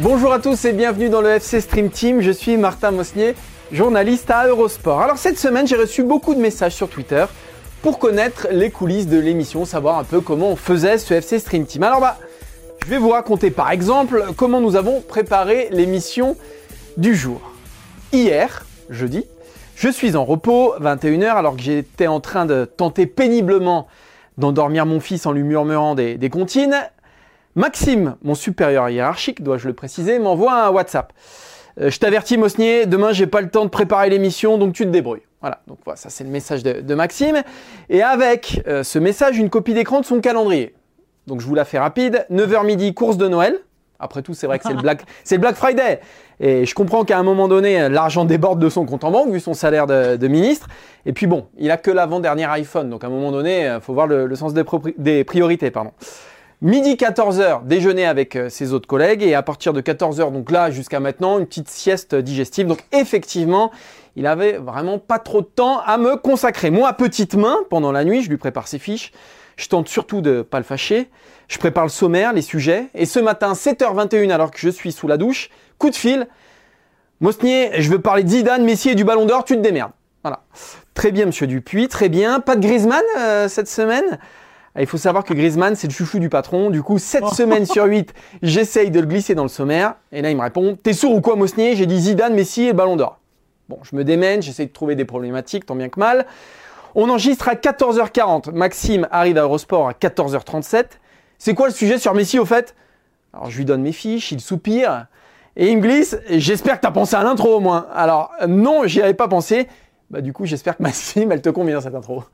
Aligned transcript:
Bonjour 0.00 0.32
à 0.32 0.38
tous 0.38 0.64
et 0.64 0.72
bienvenue 0.72 1.08
dans 1.08 1.20
le 1.20 1.30
FC 1.30 1.60
Stream 1.60 1.90
Team. 1.90 2.20
Je 2.20 2.30
suis 2.30 2.56
Martin 2.56 2.90
Mosnier, 2.90 3.34
journaliste 3.72 4.30
à 4.30 4.46
Eurosport. 4.46 5.00
Alors 5.00 5.18
cette 5.18 5.38
semaine, 5.38 5.66
j'ai 5.66 5.76
reçu 5.76 6.02
beaucoup 6.02 6.34
de 6.34 6.40
messages 6.40 6.74
sur 6.74 6.88
Twitter 6.88 7.24
pour 7.82 7.98
connaître 7.98 8.48
les 8.50 8.70
coulisses 8.70 9.06
de 9.06 9.18
l'émission, 9.18 9.64
savoir 9.64 9.98
un 9.98 10.04
peu 10.04 10.20
comment 10.20 10.50
on 10.50 10.56
faisait 10.56 10.98
ce 10.98 11.14
FC 11.14 11.38
Stream 11.38 11.64
Team. 11.64 11.82
Alors 11.82 12.00
bah, 12.00 12.18
je 12.84 12.90
vais 12.90 12.98
vous 12.98 13.10
raconter 13.10 13.50
par 13.50 13.70
exemple 13.70 14.24
comment 14.36 14.60
nous 14.60 14.76
avons 14.76 15.00
préparé 15.00 15.68
l'émission 15.70 16.36
du 16.96 17.14
jour. 17.14 17.40
Hier, 18.12 18.66
jeudi, 18.90 19.24
je 19.74 19.88
suis 19.88 20.16
en 20.16 20.24
repos, 20.24 20.74
21h, 20.80 21.30
alors 21.30 21.56
que 21.56 21.62
j'étais 21.62 22.08
en 22.08 22.20
train 22.20 22.44
de 22.44 22.64
tenter 22.64 23.06
péniblement 23.06 23.86
d'endormir 24.38 24.86
mon 24.86 25.00
fils 25.00 25.26
en 25.26 25.32
lui 25.32 25.42
murmurant 25.42 25.94
des, 25.94 26.16
des 26.16 26.30
comptines. 26.30 26.76
Maxime, 27.56 28.16
mon 28.22 28.36
supérieur 28.36 28.88
hiérarchique, 28.90 29.42
dois-je 29.42 29.66
le 29.66 29.74
préciser, 29.74 30.20
m'envoie 30.20 30.66
un 30.66 30.70
WhatsApp. 30.70 31.12
Euh, 31.80 31.90
je 31.90 31.98
t'avertis, 31.98 32.38
Mosnier, 32.38 32.86
demain 32.86 33.12
j'ai 33.12 33.26
pas 33.26 33.40
le 33.40 33.50
temps 33.50 33.64
de 33.64 33.70
préparer 33.70 34.08
l'émission, 34.08 34.56
donc 34.56 34.72
tu 34.72 34.84
te 34.84 34.90
débrouilles. 34.90 35.22
Voilà, 35.40 35.60
donc 35.66 35.78
voilà, 35.84 35.96
ça 35.96 36.10
c'est 36.10 36.22
le 36.22 36.30
message 36.30 36.62
de, 36.62 36.80
de 36.80 36.94
Maxime. 36.94 37.42
Et 37.88 38.02
avec 38.02 38.62
euh, 38.68 38.84
ce 38.84 39.00
message, 39.00 39.36
une 39.36 39.50
copie 39.50 39.74
d'écran 39.74 40.00
de 40.00 40.04
son 40.04 40.20
calendrier. 40.20 40.74
Donc 41.26 41.40
je 41.40 41.46
vous 41.46 41.56
la 41.56 41.64
fais 41.64 41.78
rapide. 41.78 42.24
9h 42.30 42.64
midi, 42.64 42.94
course 42.94 43.16
de 43.16 43.26
Noël. 43.26 43.58
Après 43.98 44.22
tout, 44.22 44.32
c'est 44.32 44.46
vrai 44.46 44.58
que 44.58 44.64
c'est 44.64 44.74
le, 44.74 44.80
Black, 44.80 45.02
c'est 45.24 45.34
le 45.34 45.40
Black 45.40 45.56
Friday. 45.56 46.00
Et 46.38 46.64
je 46.66 46.74
comprends 46.74 47.04
qu'à 47.04 47.18
un 47.18 47.22
moment 47.22 47.48
donné, 47.48 47.88
l'argent 47.88 48.24
déborde 48.24 48.60
de 48.60 48.68
son 48.68 48.86
compte 48.86 49.02
en 49.04 49.10
banque, 49.10 49.30
vu 49.30 49.40
son 49.40 49.54
salaire 49.54 49.86
de, 49.86 50.16
de 50.16 50.28
ministre. 50.28 50.68
Et 51.04 51.12
puis 51.12 51.26
bon, 51.26 51.48
il 51.58 51.70
a 51.70 51.76
que 51.76 51.90
l'avant-dernier 51.90 52.44
iPhone. 52.44 52.88
Donc 52.88 53.02
à 53.02 53.08
un 53.08 53.10
moment 53.10 53.32
donné, 53.32 53.64
il 53.64 53.80
faut 53.80 53.92
voir 53.92 54.06
le, 54.06 54.26
le 54.26 54.36
sens 54.36 54.54
des, 54.54 54.64
des 54.96 55.24
priorités. 55.24 55.70
Pardon. 55.70 55.92
Midi 56.62 56.96
14h, 56.96 57.64
déjeuner 57.64 58.04
avec 58.04 58.36
euh, 58.36 58.50
ses 58.50 58.74
autres 58.74 58.86
collègues. 58.86 59.22
Et 59.22 59.34
à 59.34 59.42
partir 59.42 59.72
de 59.72 59.80
14h, 59.80 60.30
donc 60.30 60.50
là 60.50 60.70
jusqu'à 60.70 61.00
maintenant, 61.00 61.38
une 61.38 61.46
petite 61.46 61.70
sieste 61.70 62.14
digestive. 62.14 62.66
Donc 62.66 62.80
effectivement, 62.92 63.70
il 64.14 64.26
avait 64.26 64.58
vraiment 64.58 64.98
pas 64.98 65.18
trop 65.18 65.40
de 65.40 65.46
temps 65.46 65.80
à 65.80 65.96
me 65.96 66.16
consacrer. 66.16 66.70
Moi, 66.70 66.92
petite 66.92 67.34
main, 67.34 67.56
pendant 67.70 67.92
la 67.92 68.04
nuit, 68.04 68.22
je 68.22 68.28
lui 68.28 68.36
prépare 68.36 68.68
ses 68.68 68.78
fiches. 68.78 69.10
Je 69.56 69.68
tente 69.68 69.88
surtout 69.88 70.20
de 70.20 70.42
pas 70.42 70.58
le 70.58 70.64
fâcher. 70.64 71.08
Je 71.48 71.56
prépare 71.56 71.84
le 71.84 71.90
sommaire, 71.90 72.34
les 72.34 72.42
sujets. 72.42 72.88
Et 72.92 73.06
ce 73.06 73.20
matin, 73.20 73.54
7h21, 73.54 74.30
alors 74.30 74.50
que 74.50 74.58
je 74.58 74.68
suis 74.68 74.92
sous 74.92 75.08
la 75.08 75.16
douche, 75.16 75.48
coup 75.78 75.88
de 75.88 75.96
fil. 75.96 76.28
Mosnier, 77.20 77.70
je 77.78 77.90
veux 77.90 78.00
parler 78.00 78.22
de 78.22 78.28
Zidane, 78.28 78.64
Messi 78.64 78.90
et 78.90 78.94
du 78.94 79.04
Ballon 79.04 79.24
d'Or, 79.24 79.44
tu 79.44 79.56
te 79.56 79.60
démerdes. 79.60 79.92
Voilà. 80.22 80.42
Très 80.92 81.10
bien, 81.10 81.24
monsieur 81.24 81.46
Dupuis, 81.46 81.88
très 81.88 82.10
bien. 82.10 82.40
Pas 82.40 82.56
de 82.56 82.60
Griezmann 82.60 83.02
euh, 83.18 83.48
cette 83.48 83.68
semaine? 83.68 84.18
Il 84.78 84.86
faut 84.86 84.98
savoir 84.98 85.24
que 85.24 85.34
Griezmann, 85.34 85.74
c'est 85.74 85.88
le 85.88 85.92
chouchou 85.92 86.18
du 86.18 86.28
patron. 86.28 86.70
Du 86.70 86.82
coup, 86.82 86.98
7 86.98 87.26
semaines 87.28 87.66
sur 87.66 87.84
8, 87.84 88.14
j'essaye 88.42 88.90
de 88.90 89.00
le 89.00 89.06
glisser 89.06 89.34
dans 89.34 89.42
le 89.42 89.48
sommaire. 89.48 89.94
Et 90.12 90.22
là, 90.22 90.30
il 90.30 90.36
me 90.36 90.42
répond 90.42 90.76
T'es 90.80 90.92
sourd 90.92 91.14
ou 91.14 91.20
quoi, 91.20 91.36
Mosnier? 91.36 91.74
J'ai 91.74 91.86
dit 91.86 92.00
Zidane, 92.00 92.34
Messi 92.34 92.64
et 92.64 92.68
le 92.68 92.72
Ballon 92.74 92.96
d'Or. 92.96 93.18
Bon, 93.68 93.78
je 93.82 93.94
me 93.94 94.04
démène, 94.04 94.42
j'essaye 94.42 94.66
de 94.66 94.72
trouver 94.72 94.96
des 94.96 95.04
problématiques, 95.04 95.66
tant 95.66 95.76
bien 95.76 95.88
que 95.88 95.98
mal. 95.98 96.26
On 96.94 97.08
enregistre 97.08 97.48
à 97.48 97.54
14h40. 97.54 98.52
Maxime 98.52 99.06
arrive 99.10 99.38
à 99.38 99.42
Eurosport 99.42 99.88
à 99.88 99.92
14h37. 99.92 100.86
C'est 101.38 101.54
quoi 101.54 101.68
le 101.68 101.74
sujet 101.74 101.98
sur 101.98 102.14
Messi 102.14 102.38
au 102.38 102.44
fait? 102.44 102.74
Alors 103.32 103.50
je 103.50 103.56
lui 103.56 103.64
donne 103.64 103.82
mes 103.82 103.92
fiches, 103.92 104.32
il 104.32 104.40
soupire 104.40 105.06
et 105.56 105.70
il 105.70 105.76
me 105.76 105.82
glisse. 105.82 106.18
J'espère 106.28 106.76
que 106.76 106.80
tu 106.82 106.88
as 106.88 106.92
pensé 106.92 107.14
à 107.14 107.22
l'intro 107.22 107.56
au 107.56 107.60
moins. 107.60 107.86
Alors 107.92 108.32
non, 108.48 108.86
j'y 108.86 109.00
avais 109.00 109.14
pas 109.14 109.28
pensé. 109.28 109.68
Bah 110.10 110.20
du 110.20 110.32
coup, 110.32 110.46
j'espère 110.46 110.76
que 110.76 110.82
Maxime, 110.82 111.30
elle 111.30 111.42
te 111.42 111.50
convient 111.50 111.80
cette 111.80 111.94
intro. 111.94 112.24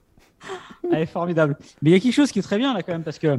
Elle 0.93 1.03
est 1.03 1.07
formidable. 1.07 1.57
Mais 1.83 1.91
il 1.91 1.93
y 1.93 1.97
a 1.97 2.01
quelque 2.01 2.13
chose 2.15 2.31
qui 2.33 2.39
est 2.39 2.43
très 2.43 2.59
bien 2.59 2.75
là 2.75 2.83
quand 2.83 2.93
même 2.93 3.03
parce 3.03 3.19
que 3.19 3.39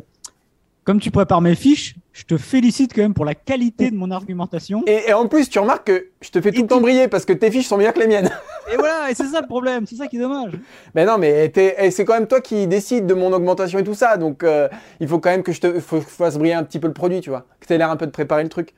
comme 0.84 1.01
tu 1.01 1.12
prépares 1.12 1.41
mes 1.41 1.53
fiches, 1.56 1.95
je 2.13 2.23
te 2.23 2.38
félicite 2.38 2.94
quand 2.95 3.01
même 3.01 3.13
pour 3.13 3.25
la 3.25 3.35
qualité 3.35 3.91
de 3.91 3.95
mon 3.97 4.09
argumentation. 4.09 4.84
Et, 4.88 5.09
et 5.09 5.13
en 5.13 5.28
plus, 5.28 5.50
tu 5.50 5.59
remarques 5.59 5.85
que 5.88 6.07
je 6.22 6.29
te 6.29 6.40
fais 6.40 6.51
tout 6.51 6.59
Et 6.59 6.62
le 6.62 6.68
temps 6.69 6.78
tu- 6.78 6.84
briller 6.84 7.09
parce 7.09 7.25
que 7.25 7.34
tes 7.34 7.51
fiches 7.51 7.68
sont 7.68 7.75
meilleures 7.75 7.94
que 7.94 8.00
les 8.00 8.07
miennes. 8.07 8.29
Et 8.72 8.78
voilà, 8.78 9.12
et 9.12 9.13
c'est 9.13 9.25
ça 9.28 9.41
le 9.41 9.47
problème, 9.47 9.85
c'est 9.85 9.97
ça 9.97 10.07
qui 10.07 10.16
est 10.16 10.22
dommage. 10.22 10.53
Mais 10.95 11.03
non, 11.03 11.18
mais 11.18 11.50
t'es- 11.50 11.75
eh, 11.78 11.91
c'est 11.91 12.06
quand 12.06 12.13
même 12.13 12.28
toi 12.28 12.40
qui 12.40 12.68
décides 12.68 13.06
de 13.06 13.13
mon 13.13 13.34
augmentation 13.34 13.79
et 13.79 13.84
tout 13.84 13.95
ça. 13.95 14.16
Donc 14.16 14.44
euh, 14.45 14.69
il 15.01 15.09
faut 15.09 15.19
quand 15.19 15.29
même 15.29 15.44
que 15.44 15.51
je 15.51 15.59
te 15.59 15.79
faut 15.81 16.00
fasse 16.00 16.38
briller 16.38 16.53
un 16.53 16.63
petit 16.63 16.79
peu 16.79 16.88
le 16.88 16.94
produit, 16.94 17.19
tu 17.19 17.29
vois. 17.31 17.45
Que 17.59 17.66
t'aies 17.68 17.78
l'air 17.78 17.91
un 17.91 17.97
peu 17.97 18.06
de 18.06 18.12
préparer 18.12 18.44
le 18.44 18.50
truc. 18.50 18.74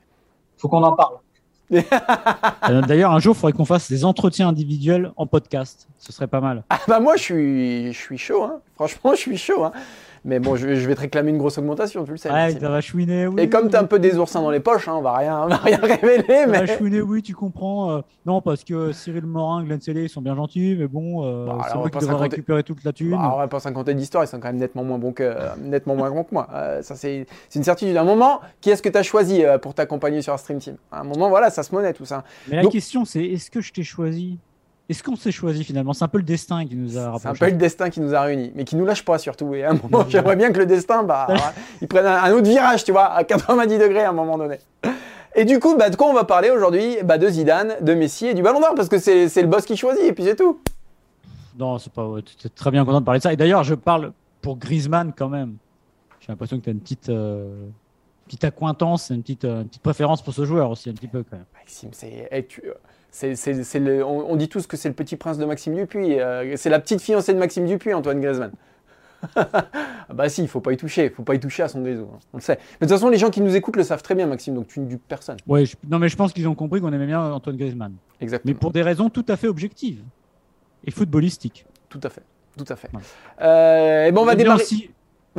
Faut 0.58 0.68
qu'on 0.68 0.82
en 0.84 0.96
parle. 0.96 1.18
Euh, 1.72 2.82
D'ailleurs, 2.82 3.12
un 3.12 3.20
jour, 3.20 3.36
il 3.36 3.40
faudrait 3.40 3.54
qu'on 3.58 3.66
fasse 3.66 3.90
des 3.90 4.06
entretiens 4.06 4.48
individuels 4.48 5.12
en 5.16 5.26
podcast. 5.28 5.88
Ce 5.98 6.12
serait 6.12 6.28
pas 6.28 6.42
mal. 6.42 6.64
Ah 6.70 6.80
bah 6.88 7.00
moi 7.00 7.16
je 7.16 7.22
suis, 7.24 7.94
je 7.94 7.98
suis 7.98 8.18
chaud, 8.18 8.44
hein. 8.44 8.60
franchement 8.76 9.12
je 9.12 9.20
suis 9.20 9.38
chaud. 9.38 9.64
Hein. 9.64 9.72
Mais 10.26 10.40
bon, 10.40 10.56
je, 10.56 10.76
je 10.76 10.88
vais 10.88 10.96
te 10.96 11.02
réclamer 11.02 11.30
une 11.32 11.38
grosse 11.38 11.58
augmentation, 11.58 12.04
tu 12.04 12.12
le 12.12 12.18
sais. 12.18 12.30
Ouais, 12.30 12.36
Maxime. 12.36 12.60
ça 12.60 12.70
va 12.70 12.82
chouiner, 12.82 13.28
oui. 13.28 13.42
et 13.42 13.50
comme 13.50 13.70
t'as 13.70 13.82
un 13.82 13.86
peu 13.86 14.00
des 14.00 14.18
oursins 14.18 14.42
dans 14.42 14.52
les 14.52 14.60
poches, 14.60 14.88
hein, 14.88 14.96
on 14.98 15.02
va 15.02 15.14
rien, 15.18 15.44
on 15.44 15.48
va 15.48 15.56
rien 15.58 15.78
révéler. 15.82 16.24
Ça 16.28 16.48
Mais... 16.48 16.60
va 16.60 16.66
chouiner, 16.68 17.02
oui, 17.02 17.22
tu 17.22 17.34
comprends. 17.34 17.92
euh, 17.92 18.02
non, 18.26 18.42
parce 18.42 18.64
que 18.64 18.92
Cyril 18.92 19.26
Morin, 19.26 19.64
Glenn 19.64 19.80
Sellé, 19.82 20.04
ils 20.04 20.10
sont 20.10 20.22
bien 20.22 20.36
gentils, 20.36 20.76
mais 20.78 20.88
bon, 20.88 21.24
euh, 21.26 21.46
Bah, 21.46 21.58
c'est 21.68 21.74
on 21.76 21.76
va 21.76 21.76
moi 21.80 21.84
pas 21.84 21.90
qui 21.90 22.06
devrais 22.06 22.06
s'inventer- 22.18 22.36
récupérer 22.36 22.64
toute 22.64 22.84
la 22.84 22.92
thune. 22.94 23.12
Bah, 23.12 23.32
on 23.34 23.38
va 23.38 23.48
pas 23.48 23.60
s'en 23.60 23.72
compter 23.74 23.94
d'histoire, 23.94 24.24
ils 24.24 24.28
sont 24.28 24.40
quand 24.40 24.50
même 24.50 24.58
nettement 24.58 24.84
moins 24.84 24.98
bons 24.98 25.14
que, 25.14 25.34
nettement 25.62 25.96
moins 25.96 26.12
bons 26.12 26.24
que 26.24 26.34
moi. 26.34 26.48
Euh, 26.54 26.82
ça 26.82 26.96
c'est 26.96 27.26
c'est 27.48 27.60
une 27.60 27.64
certitude. 27.66 27.96
À 27.98 28.02
un 28.02 28.06
moment, 28.06 28.42
qui 28.62 28.70
est-ce 28.70 28.82
que 28.82 28.90
t'as 28.90 29.04
choisi 29.04 29.44
euh, 29.46 29.58
pour 29.58 29.74
t'accompagner 29.74 30.22
sur 30.22 30.34
un 30.34 30.38
stream 30.38 30.60
team? 30.60 30.76
À 30.92 31.02
un 31.02 31.04
moment, 31.04 31.30
voilà, 31.30 31.50
ça 31.50 31.64
se 31.64 31.74
monnaie 31.74 31.94
tout 31.94 32.06
ça. 32.06 32.24
mais 32.50 32.62
la 32.62 32.70
question, 32.70 33.06
c'est 33.06 33.24
est-ce 33.24 33.50
que 33.50 33.62
je 33.62 33.72
t'ai 33.74 33.84
choisi? 33.84 34.38
Est-ce 34.90 35.04
qu'on 35.04 35.16
s'est 35.16 35.32
choisi 35.32 35.64
finalement? 35.64 35.94
C'est 35.94 36.04
un 36.04 36.08
peu 36.08 36.18
le 36.18 36.24
destin 36.24 36.66
qui 36.66 36.76
nous 36.76 36.98
a 36.98 37.02
C'est 37.02 37.06
un 37.08 37.12
rapprochés. 37.12 37.46
peu 37.46 37.52
le 37.52 37.58
destin 37.58 37.90
qui 37.92 38.02
nous 38.02 38.16
a 38.16 38.22
réunis, 38.22 38.52
mais 38.56 38.64
qui 38.66 38.76
nous 38.76 38.86
lâche 38.86 39.06
pas 39.06 39.20
surtout. 39.20 39.54
Et 39.54 39.64
à 39.64 39.72
un 39.72 39.74
moment, 39.84 40.04
j'aimerais 40.10 40.36
bien 40.36 40.52
que 40.52 40.58
le 40.58 40.66
destin, 40.66 41.04
bah, 41.04 41.28
il 41.82 41.88
prenne 41.88 42.08
un, 42.08 42.32
autre 42.34 42.48
virage, 42.50 42.84
tu 42.84 42.92
vois, 42.92 43.06
à 43.14 43.24
90 43.24 43.78
degrés 43.78 44.04
à 44.04 44.10
un 44.10 44.14
moment 44.14 44.38
donné. 44.38 44.58
Et 45.36 45.46
du 45.46 45.60
coup, 45.60 45.76
bah, 45.78 45.90
de 45.92 45.96
quoi 45.96 46.08
on 46.08 46.14
va 46.14 46.24
parler 46.24 46.50
aujourd'hui? 46.50 46.98
Bah, 47.04 47.20
De 47.20 47.30
Zidane, 47.30 47.76
de 47.82 47.94
Messi 47.94 48.28
et 48.28 48.34
du 48.34 48.42
Ballon 48.42 48.60
d'Or, 48.60 48.74
parce 48.76 48.90
que 48.90 48.98
c'est 48.98 49.42
le 49.42 49.48
boss 49.48 49.66
qui 49.66 49.78
choisit, 49.78 50.04
et 50.04 50.12
puis 50.14 50.24
c'est 50.24 50.36
tout. 50.36 50.60
Non, 51.58 51.78
c'est 51.78 51.92
pas. 51.94 52.08
tu 52.26 52.48
es 52.48 52.50
très 52.50 52.72
bien 52.72 52.84
content 52.84 53.02
de 53.02 53.06
parler 53.06 53.20
de 53.20 53.24
ça. 53.24 53.32
Et 53.34 53.38
d'ailleurs, 53.38 53.64
je 53.64 53.76
parle 53.76 54.14
pour 54.42 54.58
Griezmann 54.58 55.14
quand 55.16 55.30
même. 55.30 55.58
J'ai 56.22 56.32
l'impression 56.32 56.58
que 56.58 56.64
tu 56.64 56.70
as 56.70 56.74
une 56.74 56.80
petite, 56.80 57.10
euh, 57.10 57.68
petite 58.26 58.44
accointance, 58.44 59.10
une 59.12 59.22
petite, 59.22 59.46
euh, 59.46 59.62
une 59.62 59.68
petite 59.68 59.84
préférence 59.84 60.22
pour 60.24 60.34
ce 60.34 60.46
joueur 60.46 60.72
aussi, 60.72 60.90
un 60.90 60.94
petit 60.94 61.08
peu 61.08 61.24
quand 61.24 61.36
même. 61.38 61.46
Maxime, 61.54 61.90
c'est, 61.92 62.48
tu- 62.48 62.64
le- 63.80 64.04
on, 64.06 64.32
on 64.32 64.36
dit 64.36 64.50
tous 64.50 64.68
que 64.68 64.78
c'est 64.78 64.90
le 64.90 64.96
petit 64.96 65.16
prince 65.16 65.38
de 65.38 65.46
Maxime 65.46 65.76
Dupuis. 65.76 66.20
euh, 66.20 66.56
c'est 66.58 66.70
la 66.70 66.80
petite 66.80 67.02
fiancée 67.02 67.34
de 67.34 67.40
Maxime 67.40 67.66
Dupuis, 67.66 67.94
Antoine 67.94 68.22
Griezmann. 68.22 68.52
Ah 69.36 69.50
bah 70.14 70.30
si, 70.30 70.42
il 70.44 70.48
faut 70.48 70.62
pas 70.62 70.72
y 70.72 70.78
toucher, 70.78 71.06
il 71.06 71.12
faut 71.12 71.24
pas 71.24 71.36
y 71.36 71.40
toucher 71.42 71.64
à 71.64 71.68
son 71.68 71.84
réseau, 71.84 72.10
hein, 72.14 72.20
on 72.34 72.38
le 72.38 72.42
sait. 72.42 72.58
Mais 72.80 72.88
de 72.88 72.92
toute 72.92 72.98
façon, 73.00 73.10
les 73.10 73.18
gens 73.18 73.30
qui 73.30 73.42
nous 73.42 73.54
écoutent 73.54 73.76
le 73.76 73.84
savent 73.84 74.02
très 74.02 74.16
bien, 74.16 74.28
Maxime, 74.28 74.56
donc 74.56 74.68
tu 74.68 74.80
ne 74.80 74.86
dupes 74.88 75.04
personne. 75.08 75.36
Ouais, 75.46 75.66
je- 75.66 75.76
non, 75.90 76.00
mais 76.00 76.08
je 76.08 76.16
pense 76.16 76.32
qu'ils 76.32 76.48
ont 76.48 76.56
compris 76.56 76.80
qu'on 76.80 76.94
aimait 76.94 77.06
bien 77.06 77.22
Antoine 77.22 77.58
Griezmann. 77.58 77.92
Mais 78.20 78.24
Exactement. 78.26 78.56
pour 78.58 78.72
des 78.72 78.82
raisons 78.82 79.10
tout 79.10 79.26
à 79.28 79.36
fait 79.36 79.48
objectives 79.48 80.02
et 80.86 80.92
footballistiques. 80.92 81.66
Tout 81.90 82.00
à 82.04 82.10
fait, 82.10 82.22
tout 82.58 82.66
à 82.70 82.76
fait. 82.78 82.90
Ouais. 82.94 83.02
Euh, 83.42 84.06
et 84.06 84.12
bon, 84.14 84.22
on 84.22 84.26
va 84.26 84.36
démarrer. 84.36 84.62
aussi, 84.62 84.90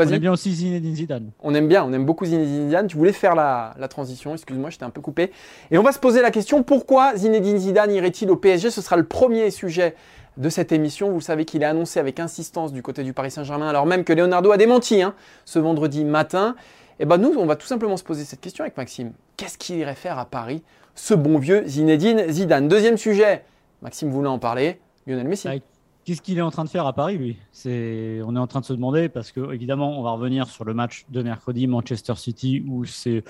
on 0.09 0.13
aime 0.13 0.19
bien 0.19 0.33
aussi 0.33 0.55
Zinedine 0.55 0.95
Zidane. 0.95 1.31
On 1.41 1.55
aime 1.55 1.69
bien, 1.69 1.85
on 1.85 1.93
aime 1.93 2.05
beaucoup 2.05 2.25
Zinedine 2.25 2.69
Zidane. 2.69 2.87
Tu 2.87 2.97
voulais 2.97 3.13
faire 3.13 3.35
la, 3.35 3.75
la 3.79 3.89
transition, 3.89 4.35
excuse-moi, 4.35 4.71
j'étais 4.71 4.85
un 4.85 4.91
peu 4.91 5.01
coupé. 5.01 5.31
Et 5.71 5.79
on 5.79 5.83
va 5.83 5.93
se 5.93 5.99
poser 5.99 6.23
la 6.23 6.31
question 6.31 6.63
pourquoi 6.63 7.17
Zinedine 7.17 7.59
Zidane 7.59 7.93
irait-il 7.93 8.31
au 8.31 8.37
PSG 8.37 8.71
Ce 8.71 8.83
sera 8.83 8.97
le 8.97 9.05
premier 9.05 9.51
sujet 9.51 9.95
de 10.37 10.49
cette 10.49 10.73
émission. 10.73 11.11
Vous 11.11 11.21
savez 11.21 11.45
qu'il 11.45 11.63
est 11.63 11.67
annoncé 11.67 12.01
avec 12.01 12.21
insistance 12.21 12.73
du 12.73 12.83
côté 12.83 13.03
du 13.03 13.13
Paris 13.13 13.31
Saint-Germain, 13.31 13.69
alors 13.69 13.87
même 13.87 14.05
que 14.05 14.13
Leonardo 14.13 14.51
a 14.51 14.57
démenti 14.57 15.03
hein, 15.03 15.15
ce 15.45 15.59
vendredi 15.59 16.05
matin. 16.05 16.57
Et 16.99 17.05
ben 17.05 17.17
nous, 17.17 17.35
on 17.39 17.47
va 17.47 17.57
tout 17.57 17.67
simplement 17.67 17.97
se 17.97 18.05
poser 18.05 18.25
cette 18.25 18.41
question 18.41 18.63
avec 18.63 18.77
Maxime. 18.77 19.13
Qu'est-ce 19.37 19.57
qu'il 19.57 19.77
irait 19.77 19.95
faire 19.95 20.19
à 20.19 20.27
Paris, 20.27 20.63
ce 20.95 21.15
bon 21.15 21.39
vieux 21.39 21.67
Zinedine 21.67 22.31
Zidane? 22.31 22.69
Deuxième 22.69 22.99
sujet, 22.99 23.43
Maxime 23.83 24.11
voulait 24.11 24.29
en 24.29 24.39
parler, 24.39 24.81
Lionel 25.07 25.27
Messi. 25.29 25.49
Qu'est-ce 26.05 26.23
qu'il 26.23 26.39
est 26.39 26.43
en 26.43 26.51
train 26.51 26.65
de 26.65 26.71
faire 26.71 26.87
à 26.87 26.95
Paris, 26.95 27.19
lui? 27.19 27.37
On 27.67 28.35
est 28.35 28.39
en 28.39 28.47
train 28.47 28.61
de 28.61 28.65
se 28.65 28.73
demander 28.73 29.09
parce 29.09 29.33
que 29.33 29.53
évidemment, 29.53 29.99
on 29.99 30.03
va 30.03 30.13
revenir 30.13 30.49
sur 30.49 30.65
le 30.65 30.73
match 30.73 31.05
de 31.11 31.23
mercredi 31.23 31.67
Manchester 31.67 32.15
City 32.17 32.65
où 32.67 32.85
c'est 32.85 33.23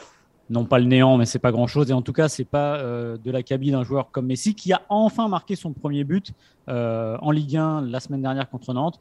non 0.51 0.65
pas 0.65 0.79
le 0.79 0.85
néant, 0.85 1.17
mais 1.17 1.27
c'est 1.27 1.39
pas 1.39 1.53
grand 1.53 1.67
chose. 1.67 1.91
Et 1.91 1.95
en 1.95 2.03
tout 2.03 2.13
cas, 2.13 2.29
c'est 2.29 2.45
pas 2.45 2.77
euh, 2.77 3.17
de 3.17 3.31
la 3.31 3.43
cabine 3.43 3.73
d'un 3.73 3.85
joueur 3.85 4.11
comme 4.11 4.27
Messi 4.27 4.55
qui 4.55 4.73
a 4.73 4.83
enfin 4.89 5.29
marqué 5.29 5.57
son 5.57 5.73
premier 5.73 6.05
but 6.05 6.33
euh, 6.69 7.17
en 7.23 7.31
Ligue 7.31 7.57
1 7.57 7.83
la 7.83 8.01
semaine 8.01 8.23
dernière 8.23 8.51
contre 8.51 8.75
Nantes. 8.75 9.01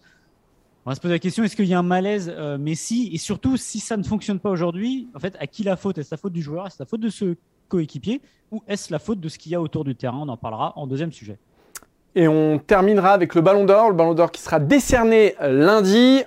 On 0.86 0.92
va 0.92 0.95
se 0.95 1.01
poser 1.01 1.16
la 1.16 1.19
question 1.19 1.44
est-ce 1.44 1.56
qu'il 1.56 1.66
y 1.66 1.74
a 1.74 1.80
un 1.80 1.83
malaise 1.83 2.31
euh, 2.36 2.57
Messi? 2.57 3.10
Et 3.13 3.18
surtout, 3.18 3.57
si 3.57 3.80
ça 3.80 3.98
ne 3.98 4.04
fonctionne 4.04 4.39
pas 4.39 4.50
aujourd'hui, 4.50 5.10
en 5.16 5.19
fait, 5.19 5.36
à 5.39 5.48
qui 5.48 5.63
la 5.63 5.75
faute? 5.75 5.98
Est-ce 5.98 6.10
la 6.12 6.18
faute 6.18 6.33
du 6.33 6.42
joueur? 6.42 6.68
Est-ce 6.68 6.77
la 6.80 6.86
faute 6.86 7.01
de 7.01 7.10
ce 7.10 7.36
coéquipier? 7.68 8.21
Ou 8.51 8.63
est-ce 8.68 8.92
la 8.92 9.00
faute 9.00 9.19
de 9.19 9.27
ce 9.27 9.38
qu'il 9.38 9.51
y 9.51 9.56
a 9.56 9.62
autour 9.62 9.83
du 9.83 9.95
terrain? 9.95 10.19
On 10.21 10.30
en 10.30 10.38
parlera 10.38 10.74
en 10.77 10.88
deuxième 10.88 11.12
sujet. 11.12 11.38
Et 12.19 12.27
on 12.27 12.60
terminera 12.60 13.13
avec 13.13 13.33
le 13.33 13.39
Ballon 13.39 13.63
d'Or, 13.63 13.92
le 13.92 13.95
Ballon 13.95 14.13
d'Or 14.13 14.30
qui 14.30 14.42
sera 14.42 14.60
décerné 14.60 15.36
lundi. 15.39 16.21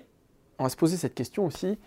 On 0.58 0.62
va 0.62 0.70
se 0.70 0.76
poser 0.76 0.96
cette 0.96 1.14
question 1.14 1.44
aussi. 1.44 1.78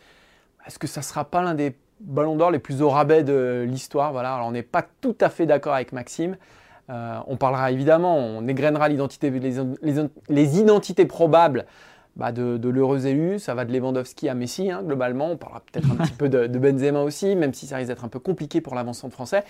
Est-ce 0.67 0.77
que 0.77 0.85
ça 0.85 0.99
ne 0.99 1.05
sera 1.05 1.25
pas 1.25 1.41
l'un 1.41 1.55
des 1.55 1.75
ballons 1.99 2.35
d'or 2.35 2.51
les 2.51 2.59
plus 2.59 2.83
au 2.83 2.91
rabais 2.91 3.23
de 3.23 3.65
l'histoire? 3.67 4.11
Voilà. 4.11 4.35
Alors 4.35 4.45
on 4.45 4.51
n'est 4.51 4.61
pas 4.61 4.85
tout 5.01 5.15
à 5.21 5.29
fait 5.29 5.47
d'accord 5.47 5.73
avec 5.73 5.91
Maxime. 5.91 6.37
Euh, 6.91 7.17
on 7.25 7.35
parlera 7.35 7.71
évidemment, 7.71 8.15
on 8.15 8.47
égrènera 8.47 8.89
l'identité, 8.89 9.31
les, 9.31 10.59
identités 10.59 11.07
probables 11.07 11.65
bah, 12.15 12.31
de, 12.31 12.69
l'heureux 12.69 13.07
élu. 13.07 13.39
Ça 13.39 13.55
va 13.55 13.65
de 13.65 13.73
Lewandowski 13.75 14.29
à 14.29 14.35
Messi, 14.35 14.69
hein, 14.69 14.83
globalement. 14.83 15.31
On 15.31 15.37
parlera 15.37 15.63
peut-être 15.71 15.89
un 15.89 15.95
petit 15.95 16.13
peu 16.15 16.29
de, 16.29 16.45
de, 16.45 16.59
Benzema 16.59 17.01
aussi, 17.01 17.35
même 17.35 17.55
si 17.55 17.65
ça 17.65 17.77
risque 17.77 17.87
d'être 17.87 18.05
un 18.05 18.09
peu 18.09 18.19
compliqué 18.19 18.61
pour 18.61 18.75
l'avancement 18.75 19.09
français. 19.09 19.43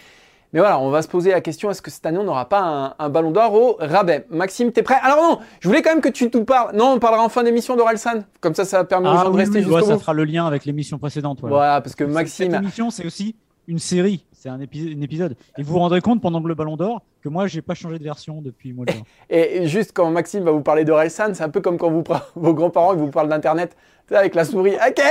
Mais 0.53 0.59
voilà, 0.59 0.79
on 0.79 0.89
va 0.89 1.01
se 1.01 1.07
poser 1.07 1.31
la 1.31 1.41
question 1.41 1.69
est-ce 1.69 1.81
que 1.81 1.91
cette 1.91 2.05
année 2.05 2.17
on 2.17 2.23
n'aura 2.23 2.47
pas 2.47 2.95
un, 2.97 3.09
ballon 3.09 3.31
d'or 3.31 3.53
au 3.53 3.77
rabais? 3.79 4.25
Maxime, 4.29 4.71
t'es 4.71 4.83
prêt? 4.83 4.97
Alors 5.01 5.17
non, 5.17 5.39
je 5.59 5.67
voulais 5.67 5.81
quand 5.81 5.91
même 5.91 6.01
que 6.01 6.09
tu 6.09 6.29
nous 6.33 6.45
parles. 6.45 6.75
Non, 6.75 6.93
on 6.93 6.99
parlera 6.99 7.23
en 7.23 7.29
fin 7.29 7.43
d'émission 7.43 7.75
d'Orelsan. 7.75 8.23
Comme 8.39 8.55
ça, 8.55 8.65
ça 8.65 8.83
permet 8.83 9.09
aux 9.09 9.13
ah 9.13 9.23
gens 9.23 9.31
de 9.31 9.37
rester 9.37 9.59
jusqu'au 9.59 9.79
bout. 9.79 9.85
Ça 9.85 9.97
fera 9.97 10.13
le 10.13 10.23
lien 10.23 10.45
avec 10.45 10.65
l'émission 10.65 10.97
précédente. 10.97 11.39
Voilà. 11.41 11.81
parce 11.81 11.95
que 11.95 12.03
Maxime. 12.03 12.51
Cette 12.51 12.61
émission, 12.61 12.89
c'est 12.89 13.05
aussi 13.05 13.35
une 13.67 13.79
série, 13.79 14.25
c'est 14.33 14.49
un, 14.49 14.59
épisode. 14.59 15.35
Et 15.57 15.63
vous 15.63 15.73
vous 15.73 15.79
rendrez 15.79 16.01
compte 16.01 16.21
pendant 16.21 16.39
le 16.39 16.55
Ballon 16.55 16.77
d'Or 16.77 17.01
que 17.23 17.29
moi, 17.29 17.47
j'ai 17.47 17.61
pas 17.61 17.73
changé 17.73 17.97
de 17.97 18.03
version 18.03 18.41
depuis 18.41 18.73
mois 18.73 18.85
de 18.85 18.91
juin. 18.91 19.01
Et 19.29 19.67
juste 19.67 19.91
quand 19.93 20.09
Maxime 20.11 20.43
va 20.43 20.51
vous 20.51 20.61
parler 20.61 20.85
d'Orelsan, 20.85 21.33
c'est 21.33 21.43
un 21.43 21.49
peu 21.49 21.61
comme 21.61 21.77
quand 21.77 21.89
vous, 21.89 22.03
vos 22.35 22.53
grands-parents 22.53 22.95
vous 22.95 23.09
parlent 23.09 23.29
d'Internet 23.29 23.75
avec 24.11 24.35
la 24.35 24.45
souris. 24.45 24.75
Ok, 24.75 25.01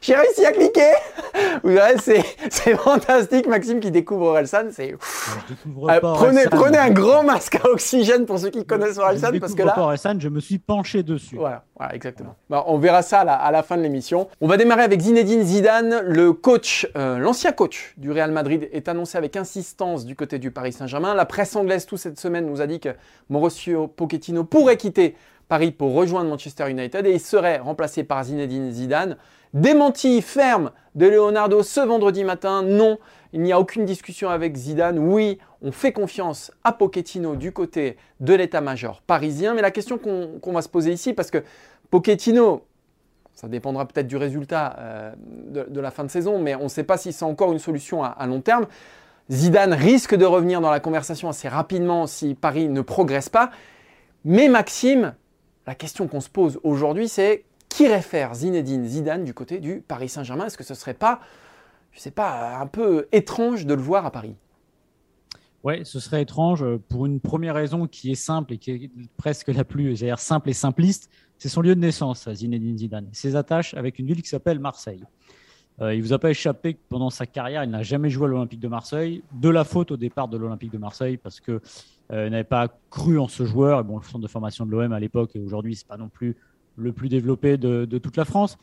j'ai 0.00 0.14
réussi 0.14 0.44
à 0.44 0.52
cliquer. 0.52 0.92
Vous 1.62 1.70
verrez, 1.70 1.96
c'est 1.98 2.76
fantastique. 2.76 3.46
Maxime 3.46 3.80
qui 3.80 3.90
découvre 3.90 4.26
Orelsan, 4.26 4.68
c'est. 4.70 4.92
Euh, 4.92 6.00
prenez, 6.00 6.44
prenez 6.50 6.78
un 6.78 6.90
grand 6.90 7.22
masque 7.24 7.56
à 7.56 7.68
oxygène 7.68 8.26
pour 8.26 8.38
ceux 8.38 8.50
qui 8.50 8.64
connaissent 8.64 8.98
Orelsan 8.98 9.38
parce 9.40 9.54
que 9.54 9.62
là. 9.62 9.78
Orelsan, 9.78 10.20
je 10.20 10.28
me 10.28 10.40
suis 10.40 10.58
penché 10.58 11.02
dessus. 11.02 11.36
Voilà, 11.36 11.64
voilà 11.76 11.94
exactement. 11.94 12.36
Bah, 12.48 12.64
on 12.66 12.78
verra 12.78 13.02
ça 13.02 13.20
à 13.20 13.50
la, 13.50 13.62
fin 13.62 13.76
de 13.76 13.82
l'émission. 13.82 14.28
On 14.40 14.46
va 14.46 14.56
démarrer 14.56 14.82
avec 14.82 15.00
Zinedine 15.00 15.42
Zidane, 15.42 16.00
le 16.04 16.32
coach, 16.32 16.86
euh, 16.96 17.18
l'ancien 17.18 17.52
coach 17.52 17.94
du 17.96 18.12
Real 18.12 18.30
Madrid, 18.30 18.68
est 18.72 18.88
annoncé 18.88 19.18
avec 19.18 19.36
insistance 19.36 20.04
du 20.04 20.14
côté 20.14 20.38
du 20.38 20.50
Paris 20.50 20.72
Saint-Germain. 20.72 21.14
La 21.14 21.26
presse 21.26 21.56
anglaise 21.56 21.86
toute 21.86 21.98
cette 21.98 22.20
semaine 22.20 22.46
nous 22.46 22.60
a 22.60 22.66
dit 22.66 22.80
que 22.80 22.90
Mauricio 23.28 23.88
Pochettino 23.88 24.44
pourrait 24.44 24.76
quitter 24.76 25.16
Paris 25.48 25.70
pour 25.70 25.94
rejoindre 25.94 26.28
Manchester 26.30 26.70
United 26.70 27.06
et 27.06 27.12
il 27.12 27.20
serait 27.20 27.58
remplacé 27.58 28.04
par 28.04 28.24
Zinedine 28.24 28.70
Zidane. 28.70 29.16
Démenti 29.54 30.20
ferme 30.20 30.72
de 30.94 31.06
Leonardo 31.06 31.62
ce 31.62 31.80
vendredi 31.80 32.22
matin, 32.22 32.62
non, 32.62 32.98
il 33.32 33.40
n'y 33.40 33.52
a 33.52 33.58
aucune 33.58 33.86
discussion 33.86 34.28
avec 34.28 34.56
Zidane. 34.56 34.98
Oui, 34.98 35.38
on 35.62 35.72
fait 35.72 35.92
confiance 35.92 36.52
à 36.64 36.72
Pochettino 36.72 37.34
du 37.34 37.52
côté 37.52 37.96
de 38.20 38.34
l'état-major 38.34 39.00
parisien, 39.02 39.54
mais 39.54 39.62
la 39.62 39.70
question 39.70 39.98
qu'on 39.98 40.52
va 40.52 40.60
se 40.60 40.68
poser 40.68 40.92
ici, 40.92 41.14
parce 41.14 41.30
que 41.30 41.42
Pochettino, 41.90 42.66
ça 43.34 43.48
dépendra 43.48 43.86
peut-être 43.86 44.06
du 44.06 44.16
résultat 44.16 44.76
euh, 44.78 45.14
de, 45.16 45.80
la 45.80 45.90
fin 45.90 46.04
de 46.04 46.10
saison, 46.10 46.38
mais 46.38 46.54
on 46.54 46.64
ne 46.64 46.68
sait 46.68 46.84
pas 46.84 46.98
si 46.98 47.12
c'est 47.12 47.24
encore 47.24 47.52
une 47.52 47.58
solution 47.58 48.04
à 48.04 48.26
long 48.26 48.42
terme. 48.42 48.66
Zidane 49.30 49.74
risque 49.74 50.14
de 50.14 50.24
revenir 50.24 50.60
dans 50.60 50.70
la 50.70 50.80
conversation 50.80 51.28
assez 51.28 51.48
rapidement 51.48 52.06
si 52.06 52.34
Paris 52.34 52.68
ne 52.68 52.80
progresse 52.80 53.28
pas. 53.28 53.50
Mais 54.24 54.48
Maxime, 54.48 55.14
la 55.68 55.74
question 55.74 56.08
qu'on 56.08 56.22
se 56.22 56.30
pose 56.30 56.58
aujourd'hui, 56.62 57.08
c'est 57.08 57.44
qui 57.68 57.86
réfère 57.86 58.34
Zinedine 58.34 58.86
Zidane 58.86 59.24
du 59.24 59.34
côté 59.34 59.60
du 59.60 59.84
Paris 59.86 60.08
Saint-Germain? 60.08 60.46
Est-ce 60.46 60.56
que 60.56 60.64
ce 60.64 60.72
serait 60.72 60.94
pas, 60.94 61.20
je 61.92 62.00
sais 62.00 62.10
pas, 62.10 62.56
un 62.56 62.66
peu 62.66 63.06
étrange 63.12 63.66
de 63.66 63.74
le 63.74 63.82
voir 63.82 64.06
à 64.06 64.10
Paris? 64.10 64.34
Ouais, 65.62 65.84
ce 65.84 66.00
serait 66.00 66.22
étrange 66.22 66.64
pour 66.88 67.04
une 67.04 67.20
première 67.20 67.54
raison 67.54 67.86
qui 67.86 68.10
est 68.10 68.14
simple 68.14 68.54
et 68.54 68.56
qui 68.56 68.70
est 68.70 68.90
presque 69.18 69.48
la 69.48 69.62
plus 69.62 69.94
simple 70.16 70.48
et 70.48 70.54
simpliste. 70.54 71.10
C'est 71.36 71.50
son 71.50 71.60
lieu 71.60 71.74
de 71.74 71.80
naissance, 71.80 72.32
Zinedine 72.32 72.78
Zidane. 72.78 73.08
Ses 73.12 73.36
attaches 73.36 73.74
avec 73.74 73.98
une 73.98 74.06
ville 74.06 74.22
qui 74.22 74.28
s'appelle 74.30 74.60
Marseille. 74.60 75.04
Euh, 75.82 75.94
il 75.94 75.98
ne 75.98 76.02
vous 76.02 76.14
a 76.14 76.18
pas 76.18 76.30
échappé 76.30 76.74
que 76.74 76.80
pendant 76.88 77.10
sa 77.10 77.26
carrière, 77.26 77.62
il 77.62 77.70
n'a 77.70 77.82
jamais 77.82 78.08
joué 78.08 78.24
à 78.24 78.28
l'Olympique 78.28 78.60
de 78.60 78.68
Marseille. 78.68 79.22
De 79.34 79.50
la 79.50 79.64
faute 79.64 79.90
au 79.90 79.98
départ 79.98 80.28
de 80.28 80.38
l'Olympique 80.38 80.72
de 80.72 80.78
Marseille 80.78 81.18
parce 81.18 81.40
que 81.40 81.60
euh, 82.12 82.30
n'avait 82.30 82.44
pas 82.44 82.68
cru 82.90 83.18
en 83.18 83.28
ce 83.28 83.44
joueur. 83.44 83.84
bon, 83.84 83.98
le 83.98 84.04
centre 84.04 84.20
de 84.20 84.28
formation 84.28 84.66
de 84.66 84.70
l'OM 84.70 84.92
à 84.92 85.00
l'époque 85.00 85.30
et 85.34 85.40
aujourd'hui, 85.40 85.76
c'est 85.76 85.86
pas 85.86 85.96
non 85.96 86.08
plus 86.08 86.36
le 86.78 86.92
plus 86.92 87.08
développé 87.08 87.56
de, 87.56 87.98
toute 87.98 88.16
la 88.16 88.24
France. 88.24 88.56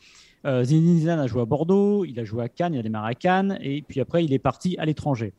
Euh, 0.46 0.64
Zinedine 0.64 0.98
Zidane 0.98 1.20
a 1.20 1.26
joué 1.26 1.42
à 1.42 1.44
Bordeaux, 1.44 2.04
il 2.04 2.18
a 2.18 2.24
joué 2.24 2.42
à 2.42 2.48
Cannes, 2.48 2.74
il 2.74 2.80
a 2.80 2.82
démarré 2.82 3.10
à 3.10 3.14
Cannes, 3.14 3.58
et 3.60 3.82
puis 3.82 4.00
après, 4.00 4.24
il 4.24 4.32
est 4.32 4.38
parti 4.38 4.76
à 4.78 4.84
l'étranger. 4.84 5.34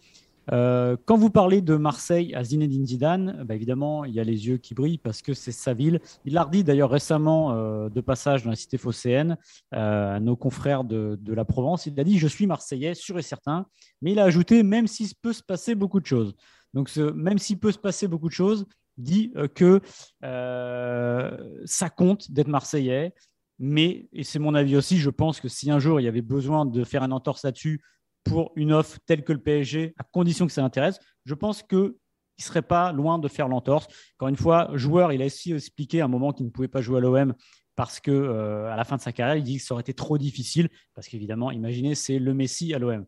Euh, 0.54 0.96
quand 1.06 1.18
vous 1.18 1.30
parlez 1.30 1.62
de 1.62 1.76
Marseille 1.76 2.34
à 2.34 2.42
Zinedine 2.42 2.86
Zidane, 2.86 3.44
bah 3.44 3.56
évidemment, 3.56 4.06
il 4.06 4.14
y 4.14 4.20
a 4.22 4.24
les 4.24 4.48
yeux 4.48 4.58
qui 4.58 4.74
brillent 4.74 4.98
parce 4.98 5.22
que 5.22 5.34
c'est 5.34 5.52
sa 5.52 5.74
ville. 5.74 6.00
Il 6.24 6.34
l'a 6.34 6.44
redit 6.44 6.64
d'ailleurs 6.64 6.90
récemment 6.90 7.52
euh, 7.52 7.90
de 7.90 8.00
passage 8.00 8.44
dans 8.44 8.52
la 8.52 8.56
cité 8.56 8.78
phocéenne 8.78 9.36
à 9.72 10.22
nos 10.22 10.38
confrères 10.38 10.86
de, 10.86 11.20
de, 11.22 11.34
la 11.34 11.44
Provence. 11.44 11.86
Il 11.86 12.00
a 12.00 12.04
dit 12.06 12.18
Je 12.18 12.28
suis 12.28 12.48
Marseillais, 12.48 12.94
sûr 12.94 13.20
et 13.20 13.24
certain. 13.24 13.66
Mais 14.02 14.14
il 14.14 14.20
a 14.20 14.24
ajouté 14.24 14.64
Même 14.64 14.88
s'il 14.88 15.10
peut 15.22 15.34
se 15.34 15.44
passer 15.44 15.76
beaucoup 15.76 16.00
de 16.00 16.06
choses. 16.06 16.34
Donc, 16.74 16.96
même 16.98 17.38
s'il 17.38 17.60
peut 17.60 17.72
se 17.72 17.78
passer 17.78 18.08
beaucoup 18.08 18.28
de 18.28 18.34
choses, 18.34 18.66
dit 18.98 19.32
euh, 19.36 19.48
que 19.48 19.82
euh, 20.24 21.62
ça 21.66 21.90
compte 21.90 22.32
d'être 22.32 22.48
Marseillais. 22.48 23.14
Mais, 23.60 24.08
et 24.14 24.24
c'est 24.24 24.40
mon 24.40 24.54
avis 24.54 24.76
aussi, 24.76 24.98
je 24.98 25.10
pense 25.10 25.40
que 25.40 25.48
si 25.48 25.72
un 25.72 25.80
jour 25.80 26.00
il 26.00 26.04
y 26.04 26.08
avait 26.08 26.22
besoin 26.22 26.66
de 26.66 26.84
faire 26.84 27.02
un 27.02 27.12
entorse 27.12 27.44
là-dessus 27.44 27.82
pour 28.24 28.52
une 28.56 28.72
offre 28.72 29.00
telle 29.06 29.24
que 29.24 29.34
le 29.34 29.40
PSG, 29.40 29.96
à 29.98 30.04
condition 30.04 30.46
que 30.46 30.54
ça 30.54 30.62
l'intéresse, 30.62 31.00
je 31.26 31.34
pense 31.34 31.64
qu'il 31.64 31.80
ne 31.80 32.44
serait 32.44 32.62
pas 32.62 32.92
loin 32.92 33.18
de 33.18 33.28
faire 33.28 33.48
l'entorse. 33.48 33.88
Encore 34.18 34.28
une 34.28 34.36
fois, 34.36 34.70
joueur, 34.74 35.12
il 35.12 35.22
a 35.24 35.26
aussi 35.26 35.54
expliqué 35.54 36.02
à 36.02 36.06
un 36.06 36.08
moment 36.08 36.34
qu'il 36.34 36.46
ne 36.46 36.52
pouvait 36.52 36.68
pas 36.68 36.82
jouer 36.82 36.98
à 36.98 37.02
l'OM 37.02 37.34
parce 37.76 38.00
que 38.00 38.12
euh, 38.12 38.72
à 38.72 38.76
la 38.76 38.84
fin 38.84 38.98
de 38.98 39.02
sa 39.02 39.12
carrière, 39.12 39.38
il 39.38 39.44
dit 39.44 39.58
que 39.58 39.64
ça 39.64 39.74
aurait 39.74 39.82
été 39.82 39.94
trop 39.94 40.18
difficile 40.20 40.70
parce 40.94 41.08
qu'évidemment, 41.08 41.50
imaginez, 41.50 41.96
c'est 41.96 42.20
le 42.20 42.34
Messi 42.34 42.74
à 42.76 42.80
l'OM. 42.80 43.06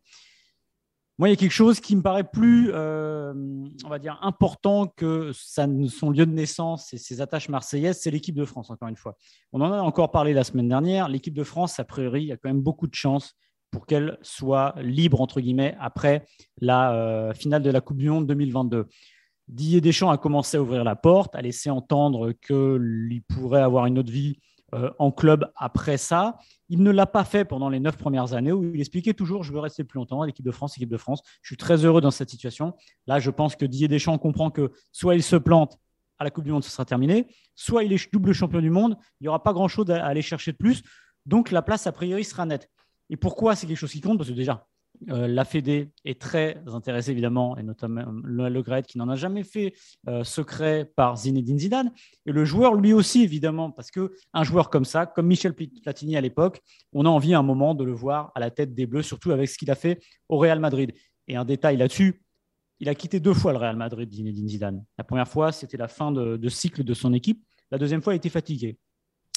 Moi, 1.20 1.28
il 1.28 1.32
y 1.32 1.34
a 1.34 1.36
quelque 1.36 1.50
chose 1.50 1.80
qui 1.80 1.96
me 1.96 2.00
paraît 2.00 2.24
plus, 2.24 2.70
euh, 2.72 3.34
on 3.84 3.88
va 3.90 3.98
dire, 3.98 4.18
important 4.22 4.86
que 4.86 5.32
son 5.34 6.08
lieu 6.08 6.24
de 6.24 6.32
naissance 6.32 6.94
et 6.94 6.96
ses 6.96 7.20
attaches 7.20 7.50
marseillaises, 7.50 8.00
c'est 8.00 8.10
l'équipe 8.10 8.34
de 8.34 8.46
France, 8.46 8.70
encore 8.70 8.88
une 8.88 8.96
fois. 8.96 9.18
On 9.52 9.60
en 9.60 9.70
a 9.70 9.82
encore 9.82 10.12
parlé 10.12 10.32
la 10.32 10.44
semaine 10.44 10.70
dernière. 10.70 11.10
L'équipe 11.10 11.34
de 11.34 11.44
France, 11.44 11.78
a 11.78 11.84
priori, 11.84 12.22
il 12.22 12.28
y 12.28 12.32
a 12.32 12.38
quand 12.38 12.48
même 12.48 12.62
beaucoup 12.62 12.86
de 12.86 12.94
chances 12.94 13.34
pour 13.70 13.84
qu'elle 13.84 14.16
soit 14.22 14.74
libre, 14.80 15.20
entre 15.20 15.42
guillemets, 15.42 15.76
après 15.78 16.24
la 16.58 16.94
euh, 16.94 17.34
finale 17.34 17.62
de 17.62 17.70
la 17.70 17.82
Coupe 17.82 17.98
du 17.98 18.08
Monde 18.08 18.26
2022. 18.26 18.86
Didier 19.46 19.82
Deschamps 19.82 20.08
a 20.08 20.16
commencé 20.16 20.56
à 20.56 20.62
ouvrir 20.62 20.84
la 20.84 20.96
porte, 20.96 21.34
à 21.34 21.42
laisser 21.42 21.68
entendre 21.68 22.32
qu'il 22.32 23.22
pourrait 23.28 23.60
avoir 23.60 23.84
une 23.84 23.98
autre 23.98 24.10
vie 24.10 24.38
euh, 24.74 24.90
en 24.98 25.10
club 25.10 25.50
après 25.56 25.96
ça. 25.96 26.38
Il 26.68 26.82
ne 26.82 26.90
l'a 26.90 27.06
pas 27.06 27.24
fait 27.24 27.44
pendant 27.44 27.68
les 27.68 27.80
neuf 27.80 27.96
premières 27.96 28.34
années 28.34 28.52
où 28.52 28.74
il 28.74 28.80
expliquait 28.80 29.14
toujours 29.14 29.42
je 29.42 29.52
veux 29.52 29.58
rester 29.58 29.84
plus 29.84 29.98
longtemps, 29.98 30.22
l'équipe 30.22 30.44
de 30.44 30.50
France, 30.50 30.76
l'équipe 30.76 30.90
de 30.90 30.96
France. 30.96 31.22
Je 31.42 31.48
suis 31.48 31.56
très 31.56 31.84
heureux 31.84 32.00
dans 32.00 32.10
cette 32.10 32.30
situation. 32.30 32.74
Là, 33.06 33.18
je 33.18 33.30
pense 33.30 33.56
que 33.56 33.64
Didier 33.64 33.88
Deschamps 33.88 34.18
comprend 34.18 34.50
que 34.50 34.70
soit 34.92 35.14
il 35.14 35.22
se 35.22 35.36
plante 35.36 35.78
à 36.18 36.24
la 36.24 36.30
Coupe 36.30 36.44
du 36.44 36.52
Monde, 36.52 36.62
ce 36.62 36.70
sera 36.70 36.84
terminé, 36.84 37.26
soit 37.54 37.82
il 37.82 37.92
est 37.92 38.12
double 38.12 38.32
champion 38.32 38.60
du 38.60 38.70
monde, 38.70 38.96
il 39.20 39.24
n'y 39.24 39.28
aura 39.28 39.42
pas 39.42 39.54
grand-chose 39.54 39.90
à 39.90 40.04
aller 40.04 40.22
chercher 40.22 40.52
de 40.52 40.58
plus. 40.58 40.82
Donc 41.26 41.50
la 41.50 41.62
place, 41.62 41.86
a 41.86 41.92
priori, 41.92 42.24
sera 42.24 42.44
nette. 42.44 42.70
Et 43.08 43.16
pourquoi 43.16 43.56
c'est 43.56 43.66
quelque 43.66 43.78
chose 43.78 43.90
qui 43.90 44.00
compte? 44.00 44.18
Parce 44.18 44.30
que 44.30 44.34
déjà, 44.34 44.66
euh, 45.08 45.26
la 45.26 45.44
Fédé 45.44 45.90
est 46.04 46.20
très 46.20 46.62
intéressée 46.66 47.12
évidemment, 47.12 47.56
et 47.56 47.62
notamment 47.62 48.04
le, 48.22 48.62
Gret 48.62 48.82
qui 48.82 48.98
n'en 48.98 49.08
a 49.08 49.16
jamais 49.16 49.44
fait 49.44 49.74
euh, 50.08 50.24
secret 50.24 50.90
par 50.94 51.16
Zinedine 51.16 51.58
Zidane, 51.58 51.92
et 52.26 52.32
le 52.32 52.44
joueur 52.44 52.74
lui 52.74 52.92
aussi 52.92 53.22
évidemment, 53.22 53.70
parce 53.70 53.90
que 53.90 54.12
un 54.34 54.44
joueur 54.44 54.68
comme 54.68 54.84
ça, 54.84 55.06
comme 55.06 55.26
Michel 55.26 55.54
Platini 55.54 56.16
à 56.16 56.20
l'époque, 56.20 56.60
on 56.92 57.06
a 57.06 57.08
envie 57.08 57.34
un 57.34 57.42
moment 57.42 57.74
de 57.74 57.84
le 57.84 57.92
voir 57.92 58.30
à 58.34 58.40
la 58.40 58.50
tête 58.50 58.74
des 58.74 58.86
Bleus, 58.86 59.02
surtout 59.02 59.30
avec 59.30 59.48
ce 59.48 59.56
qu'il 59.56 59.70
a 59.70 59.74
fait 59.74 60.00
au 60.28 60.38
Real 60.38 60.60
Madrid. 60.60 60.92
Et 61.28 61.36
un 61.36 61.44
détail 61.44 61.76
là-dessus, 61.76 62.22
il 62.78 62.88
a 62.88 62.94
quitté 62.94 63.20
deux 63.20 63.34
fois 63.34 63.52
le 63.52 63.58
Real 63.58 63.76
Madrid, 63.76 64.12
Zinedine 64.12 64.48
Zidane. 64.48 64.84
La 64.98 65.04
première 65.04 65.28
fois, 65.28 65.52
c'était 65.52 65.76
la 65.76 65.88
fin 65.88 66.12
de, 66.12 66.36
de 66.36 66.48
cycle 66.48 66.84
de 66.84 66.94
son 66.94 67.12
équipe. 67.14 67.42
La 67.70 67.78
deuxième 67.78 68.02
fois, 68.02 68.14
il 68.14 68.16
était 68.16 68.30
fatigué. 68.30 68.78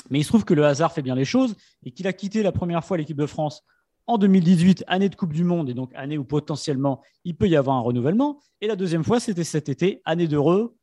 Mais 0.09 0.19
il 0.19 0.23
se 0.23 0.29
trouve 0.29 0.43
que 0.43 0.53
le 0.53 0.65
hasard 0.65 0.91
fait 0.91 1.01
bien 1.01 1.15
les 1.15 1.25
choses 1.25 1.55
et 1.83 1.91
qu'il 1.91 2.07
a 2.07 2.13
quitté 2.13 2.43
la 2.43 2.51
première 2.51 2.83
fois 2.83 2.97
l'équipe 2.97 3.17
de 3.17 3.25
France 3.25 3.63
en 4.07 4.17
2018, 4.17 4.83
année 4.87 5.09
de 5.09 5.15
Coupe 5.15 5.33
du 5.33 5.43
Monde, 5.43 5.69
et 5.69 5.73
donc 5.73 5.91
année 5.95 6.17
où 6.17 6.23
potentiellement 6.23 7.01
il 7.23 7.35
peut 7.35 7.47
y 7.47 7.55
avoir 7.55 7.77
un 7.77 7.81
renouvellement. 7.81 8.39
Et 8.61 8.67
la 8.67 8.75
deuxième 8.75 9.03
fois, 9.03 9.19
c'était 9.19 9.43
cet 9.43 9.69
été, 9.69 10.01
année 10.05 10.27
d'euro, 10.27 10.75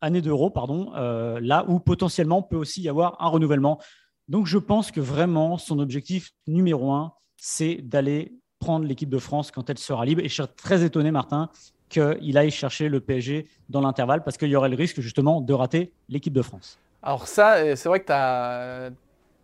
année 0.00 0.20
d'euro, 0.20 0.50
pardon, 0.50 0.92
euh, 0.96 1.38
là 1.40 1.64
où 1.68 1.78
potentiellement 1.78 2.42
peut 2.42 2.56
aussi 2.56 2.82
y 2.82 2.88
avoir 2.88 3.16
un 3.20 3.28
renouvellement. 3.28 3.80
Donc 4.28 4.46
je 4.46 4.58
pense 4.58 4.90
que 4.90 5.00
vraiment 5.00 5.58
son 5.58 5.78
objectif 5.78 6.32
numéro 6.46 6.92
un, 6.92 7.12
c'est 7.36 7.76
d'aller 7.76 8.36
prendre 8.58 8.86
l'équipe 8.86 9.10
de 9.10 9.18
France 9.18 9.50
quand 9.50 9.70
elle 9.70 9.78
sera 9.78 10.04
libre. 10.04 10.22
Et 10.22 10.28
je 10.28 10.34
suis 10.34 10.42
très 10.56 10.82
étonné, 10.82 11.10
Martin, 11.10 11.50
qu'il 11.88 12.36
aille 12.36 12.50
chercher 12.50 12.88
le 12.88 13.00
PSG 13.00 13.46
dans 13.68 13.80
l'intervalle 13.80 14.24
parce 14.24 14.36
qu'il 14.36 14.48
y 14.48 14.56
aurait 14.56 14.68
le 14.68 14.76
risque 14.76 15.00
justement 15.00 15.40
de 15.40 15.52
rater 15.52 15.92
l'équipe 16.08 16.32
de 16.32 16.42
France. 16.42 16.78
Alors 17.02 17.28
ça, 17.28 17.56
euh, 17.56 17.76
c'est 17.76 17.88
vrai 17.88 18.00
que 18.00 18.06
tu 18.06 18.12
as, 18.12 18.90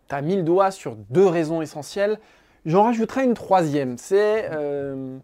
as, 0.09 0.21
mis 0.21 0.35
le 0.35 0.43
doigt 0.43 0.71
sur 0.71 0.95
deux 1.09 1.25
raisons 1.25 1.61
essentielles. 1.61 2.19
J'en 2.65 2.83
rajouterai 2.83 3.23
une 3.23 3.33
troisième. 3.33 3.97
C'est, 3.97 4.49
euh, 4.51 5.17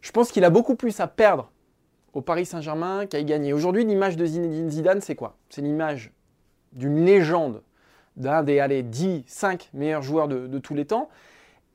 je 0.00 0.12
pense 0.12 0.32
qu'il 0.32 0.44
a 0.44 0.50
beaucoup 0.50 0.74
plus 0.74 1.00
à 1.00 1.06
perdre 1.06 1.50
au 2.14 2.22
Paris 2.22 2.46
Saint-Germain 2.46 3.06
qu'à 3.06 3.18
y 3.18 3.24
gagner. 3.24 3.52
Aujourd'hui, 3.52 3.84
l'image 3.84 4.16
de 4.16 4.24
Zinedine 4.24 4.70
Zidane, 4.70 5.00
c'est 5.00 5.14
quoi? 5.14 5.36
C'est 5.50 5.60
l'image 5.60 6.12
d'une 6.72 7.04
légende, 7.04 7.62
d'un 8.16 8.42
des 8.42 8.58
allez, 8.58 8.82
10, 8.82 9.24
5 9.26 9.70
meilleurs 9.74 10.02
joueurs 10.02 10.28
de, 10.28 10.58
tous 10.58 10.74
les 10.74 10.86
temps. 10.86 11.10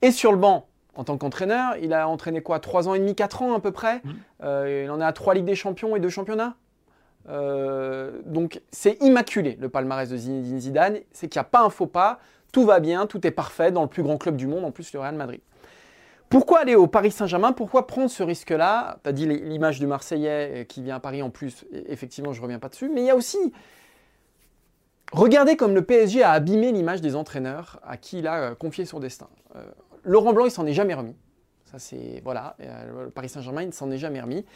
Et 0.00 0.10
sur 0.10 0.32
le 0.32 0.38
banc, 0.38 0.66
en 0.96 1.04
tant 1.04 1.16
qu'entraîneur, 1.16 1.76
il 1.80 1.92
a 1.92 2.08
entraîné 2.08 2.42
quoi? 2.42 2.58
3 2.58 2.88
ans 2.88 2.94
et 2.94 2.98
demi, 2.98 3.14
4 3.14 3.42
ans 3.42 3.54
à 3.54 3.60
peu 3.60 3.70
près? 3.70 4.00
Mmh. 4.02 4.10
Euh, 4.42 4.82
il 4.86 4.90
en 4.90 5.00
a 5.00 5.06
à 5.06 5.12
3 5.12 5.34
Ligues 5.34 5.44
des 5.44 5.54
Champions 5.54 5.94
et 5.94 6.00
2 6.00 6.08
championnats? 6.08 6.56
Euh, 7.28 8.20
donc 8.26 8.60
c'est 8.72 9.00
immaculé 9.00 9.56
le 9.60 9.68
palmarès 9.68 10.08
de 10.08 10.16
Zinedine 10.16 10.58
Zidane. 10.58 10.98
C'est 11.12 11.28
qu'il 11.28 11.38
n'y 11.38 11.42
a 11.42 11.48
pas 11.48 11.62
un 11.62 11.70
faux 11.70 11.86
pas, 11.86 12.18
tout 12.52 12.64
va 12.64 12.80
bien, 12.80 13.06
tout 13.06 13.26
est 13.26 13.30
parfait 13.30 13.72
dans 13.72 13.82
le 13.82 13.88
plus 13.88 14.02
grand 14.02 14.18
club 14.18 14.36
du 14.36 14.46
monde, 14.46 14.64
en 14.64 14.70
plus 14.70 14.92
le 14.92 15.00
Real 15.00 15.14
Madrid. 15.14 15.40
Pourquoi 16.32 16.60
aller 16.60 16.74
au 16.74 16.86
Paris 16.86 17.10
Saint-Germain? 17.10 17.52
Pourquoi 17.52 17.86
prendre 17.86 18.08
ce 18.08 18.22
risque-là? 18.22 19.00
Tu 19.04 19.10
as 19.10 19.12
dit 19.12 19.26
l'image 19.26 19.78
du 19.78 19.86
Marseillais 19.86 20.62
euh, 20.62 20.64
qui 20.64 20.82
vient 20.82 20.96
à 20.96 21.00
Paris 21.00 21.20
en 21.20 21.28
plus. 21.28 21.66
Effectivement, 21.88 22.32
je 22.32 22.38
ne 22.38 22.44
reviens 22.44 22.58
pas 22.58 22.70
dessus. 22.70 22.88
Mais 22.88 23.02
il 23.02 23.06
y 23.06 23.10
a 23.10 23.16
aussi. 23.16 23.36
Regardez 25.12 25.56
comme 25.56 25.74
le 25.74 25.82
PSG 25.82 26.22
a 26.22 26.30
abîmé 26.30 26.72
l'image 26.72 27.02
des 27.02 27.16
entraîneurs 27.16 27.80
à 27.84 27.98
qui 27.98 28.20
il 28.20 28.26
a 28.26 28.36
euh, 28.36 28.54
confié 28.54 28.86
son 28.86 28.98
destin. 28.98 29.28
Euh, 29.56 29.64
Laurent 30.04 30.32
Blanc, 30.32 30.46
il 30.46 30.50
s'en 30.50 30.64
est 30.64 30.72
jamais 30.72 30.94
remis. 30.94 31.16
Ça, 31.70 31.78
c'est. 31.78 32.22
Voilà. 32.24 32.56
le 32.58 33.10
Paris 33.10 33.28
Saint-Germain, 33.28 33.60
il 33.60 33.68
ne 33.68 33.72
s'en 33.72 33.90
est 33.90 33.98
jamais 33.98 34.22
remis. 34.22 34.46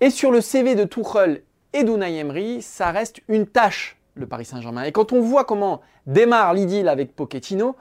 Et 0.00 0.08
sur 0.08 0.30
le 0.30 0.40
CV 0.40 0.74
de 0.74 0.84
Tuchel 0.84 1.42
et 1.74 1.84
d'Unai 1.84 2.16
Emery, 2.16 2.62
ça 2.62 2.92
reste 2.92 3.20
une 3.28 3.46
tâche, 3.46 3.99
le 4.20 4.26
Paris 4.26 4.44
Saint-Germain. 4.44 4.84
Et 4.84 4.92
quand 4.92 5.12
on 5.12 5.20
voit 5.20 5.44
comment 5.44 5.80
démarre 6.06 6.54
l'idylle 6.54 6.88
avec 6.88 7.16
Pochettino, 7.16 7.76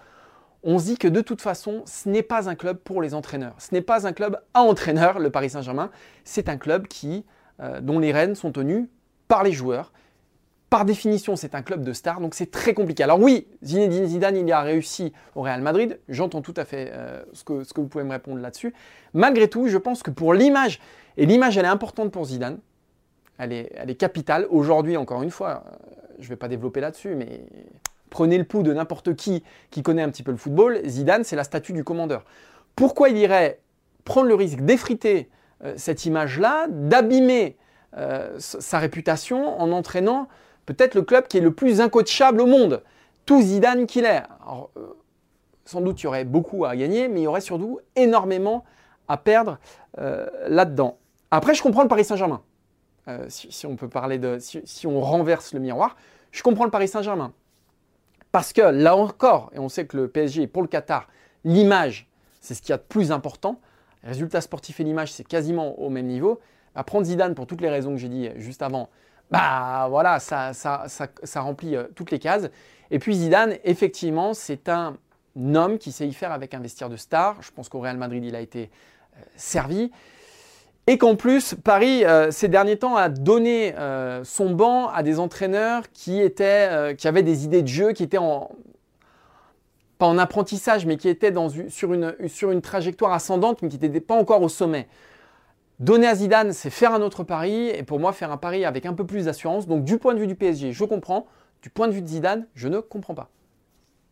on 0.63 0.79
se 0.79 0.85
dit 0.85 0.97
que 0.97 1.07
de 1.07 1.21
toute 1.21 1.41
façon, 1.41 1.83
ce 1.85 2.09
n'est 2.09 2.23
pas 2.23 2.49
un 2.49 2.55
club 2.55 2.77
pour 2.77 3.01
les 3.01 3.13
entraîneurs. 3.13 3.55
Ce 3.59 3.73
n'est 3.73 3.81
pas 3.81 4.07
un 4.07 4.13
club 4.13 4.39
à 4.53 4.61
entraîneurs, 4.61 5.19
le 5.19 5.29
Paris 5.29 5.49
Saint-Germain. 5.49 5.89
C'est 6.23 6.49
un 6.49 6.57
club 6.57 6.87
qui, 6.87 7.25
euh, 7.61 7.79
dont 7.81 7.99
les 7.99 8.11
rênes 8.11 8.35
sont 8.35 8.51
tenues 8.51 8.89
par 9.27 9.43
les 9.43 9.53
joueurs. 9.53 9.93
Par 10.69 10.85
définition, 10.85 11.35
c'est 11.35 11.55
un 11.55 11.63
club 11.63 11.83
de 11.83 11.93
stars, 11.93 12.21
donc 12.21 12.35
c'est 12.35 12.51
très 12.51 12.75
compliqué. 12.75 13.01
Alors 13.01 13.19
oui, 13.19 13.47
Zinedine 13.63 14.05
Zidane, 14.05 14.37
il 14.37 14.51
a 14.51 14.61
réussi 14.61 15.13
au 15.33 15.41
Real 15.41 15.61
Madrid. 15.61 15.99
J'entends 16.09 16.41
tout 16.41 16.53
à 16.57 16.65
fait 16.65 16.91
euh, 16.93 17.23
ce, 17.33 17.43
que, 17.43 17.63
vous 17.75 17.87
pouvez 17.87 18.03
me 18.03 18.11
répondre 18.11 18.39
là-dessus. 18.39 18.73
Malgré 19.13 19.47
tout, 19.47 19.67
je 19.67 19.77
pense 19.77 20.03
que 20.03 20.11
pour 20.11 20.33
l'image, 20.33 20.79
et 21.17 21.25
l'image, 21.25 21.57
elle 21.57 21.65
est 21.65 21.69
importante 21.69 22.11
pour 22.11 22.25
Zidane, 22.25 22.59
elle 23.39 23.53
est, 23.53 23.71
elle 23.75 23.89
est 23.89 23.95
capitale. 23.95 24.45
Aujourd'hui, 24.51 24.95
encore 24.95 25.23
une 25.23 25.31
fois, 25.31 25.63
euh, 25.65 26.08
je 26.19 26.25
ne 26.25 26.29
vais 26.29 26.35
pas 26.35 26.47
développer 26.47 26.81
là-dessus, 26.81 27.15
mais 27.15 27.45
Prenez 28.09 28.37
le 28.37 28.43
pouls 28.43 28.63
de 28.63 28.73
n'importe 28.73 29.15
qui 29.15 29.43
qui 29.69 29.83
connaît 29.83 30.01
un 30.01 30.09
petit 30.09 30.23
peu 30.23 30.31
le 30.31 30.37
football, 30.37 30.81
Zidane, 30.85 31.23
c'est 31.23 31.35
la 31.35 31.43
statue 31.43 31.73
du 31.73 31.83
commandeur. 31.83 32.25
Pourquoi 32.75 33.09
il 33.09 33.17
irait 33.17 33.59
prendre 34.03 34.27
le 34.27 34.35
risque 34.35 34.61
d'effriter 34.61 35.29
euh, 35.63 35.73
cette 35.77 36.05
image-là, 36.05 36.67
d'abîmer 36.69 37.57
euh, 37.97 38.35
sa 38.39 38.79
réputation 38.79 39.59
en 39.59 39.71
entraînant 39.71 40.27
peut-être 40.65 40.95
le 40.95 41.01
club 41.01 41.27
qui 41.27 41.37
est 41.37 41.41
le 41.41 41.53
plus 41.53 41.81
incoachable 41.81 42.41
au 42.41 42.45
monde, 42.45 42.83
tout 43.25 43.41
Zidane 43.41 43.85
qu'il 43.85 44.05
est 44.05 44.23
euh, 44.77 44.81
Sans 45.65 45.81
doute 45.81 46.01
il 46.01 46.05
y 46.05 46.07
aurait 46.07 46.25
beaucoup 46.25 46.65
à 46.65 46.75
gagner, 46.75 47.07
mais 47.07 47.21
il 47.21 47.23
y 47.23 47.27
aurait 47.27 47.41
surtout 47.41 47.79
énormément 47.95 48.63
à 49.07 49.17
perdre 49.17 49.57
là-dedans. 50.47 50.99
Après, 51.31 51.55
je 51.55 51.63
comprends 51.63 51.81
le 51.81 51.87
Paris 51.87 52.05
Saint-Germain. 52.05 52.43
Si, 53.29 53.65
on 53.65 53.75
peut 53.75 53.89
parler 53.89 54.17
de. 54.17 54.37
si 54.39 54.87
on 54.87 55.01
renverse 55.01 55.53
le 55.53 55.59
miroir, 55.59 55.95
je 56.31 56.43
comprends 56.43 56.65
le 56.65 56.71
Paris 56.71 56.87
Saint-Germain. 56.87 57.33
Parce 58.31 58.53
que 58.53 58.61
là 58.61 58.95
encore, 58.95 59.51
et 59.53 59.59
on 59.59 59.69
sait 59.69 59.85
que 59.87 59.97
le 59.97 60.07
PSG, 60.07 60.47
pour 60.47 60.61
le 60.61 60.67
Qatar, 60.67 61.07
l'image, 61.43 62.07
c'est 62.41 62.53
ce 62.53 62.61
qu'il 62.61 62.69
y 62.69 62.73
a 62.73 62.77
de 62.77 62.83
plus 62.83 63.11
important. 63.11 63.59
résultat 64.03 64.41
sportif 64.41 64.79
et 64.79 64.83
l'image, 64.83 65.11
c'est 65.11 65.27
quasiment 65.27 65.79
au 65.79 65.89
même 65.89 66.05
niveau. 66.05 66.39
À 66.75 66.83
prendre 66.83 67.05
Zidane 67.05 67.33
pour 67.33 67.47
toutes 67.47 67.61
les 67.61 67.69
raisons 67.69 67.91
que 67.91 67.97
j'ai 67.97 68.09
dit 68.09 68.29
juste 68.35 68.61
avant, 68.61 68.89
bah 69.31 69.87
voilà, 69.89 70.19
ça, 70.19 70.53
ça, 70.53 71.41
remplit 71.41 71.75
euh, 71.75 71.85
toutes 71.95 72.11
les 72.11 72.19
cases. 72.19 72.49
Et 72.91 72.99
puis 72.99 73.15
Zidane, 73.15 73.55
effectivement, 73.63 74.33
c'est 74.33 74.69
un 74.69 74.97
homme 75.35 75.77
qui 75.77 75.91
sait 75.91 76.07
y 76.07 76.13
faire 76.13 76.31
avec 76.31 76.53
un 76.53 76.59
vestiaire 76.59 76.89
de 76.89 76.97
star. 76.97 77.41
Je 77.41 77.51
pense 77.51 77.69
qu'au 77.69 77.79
Real 77.79 77.97
Madrid, 77.97 78.23
il 78.23 78.35
a 78.35 78.41
été 78.41 78.69
euh, 79.17 79.21
servi. 79.35 79.91
Et 80.89 80.97
qu'en 80.97 81.15
plus, 81.15 81.53
Paris, 81.53 82.03
euh, 82.03 82.31
ces 82.31 82.47
derniers 82.47 82.77
temps, 82.77 82.95
a 82.95 83.09
donné 83.09 83.75
euh, 83.77 84.23
son 84.23 84.49
banc 84.49 84.87
à 84.87 85.03
des 85.03 85.19
entraîneurs 85.19 85.83
qui, 85.93 86.19
étaient, 86.19 86.67
euh, 86.71 86.95
qui 86.95 87.07
avaient 87.07 87.21
des 87.21 87.45
idées 87.45 87.61
de 87.61 87.67
jeu, 87.67 87.91
qui 87.91 88.01
étaient 88.01 88.17
en, 88.17 88.49
pas 89.99 90.07
en 90.07 90.17
apprentissage, 90.17 90.87
mais 90.87 90.97
qui 90.97 91.07
étaient 91.07 91.31
sur, 91.67 91.93
une, 91.93 92.15
sur 92.27 92.49
une 92.49 92.61
trajectoire 92.61 93.13
ascendante, 93.13 93.61
mais 93.61 93.69
qui 93.69 93.77
n'étaient 93.77 93.99
pas 93.99 94.15
encore 94.15 94.41
au 94.41 94.49
sommet. 94.49 94.87
Donner 95.79 96.07
à 96.07 96.15
Zidane, 96.15 96.53
c'est 96.53 96.71
faire 96.71 96.91
un 96.91 97.03
autre 97.03 97.23
pari, 97.23 97.69
et 97.69 97.83
pour 97.83 97.99
moi, 97.99 98.11
faire 98.11 98.31
un 98.31 98.37
pari 98.37 98.65
avec 98.65 98.87
un 98.87 98.95
peu 98.95 99.05
plus 99.05 99.25
d'assurance. 99.25 99.67
Donc, 99.67 99.83
du 99.83 99.99
point 99.99 100.15
de 100.15 100.19
vue 100.19 100.25
du 100.25 100.33
PSG, 100.33 100.71
je 100.71 100.85
comprends. 100.85 101.27
Du 101.61 101.69
point 101.69 101.87
de 101.87 101.93
vue 101.93 102.01
de 102.01 102.07
Zidane, 102.07 102.47
je 102.55 102.67
ne 102.67 102.79
comprends 102.79 103.13
pas. 103.13 103.29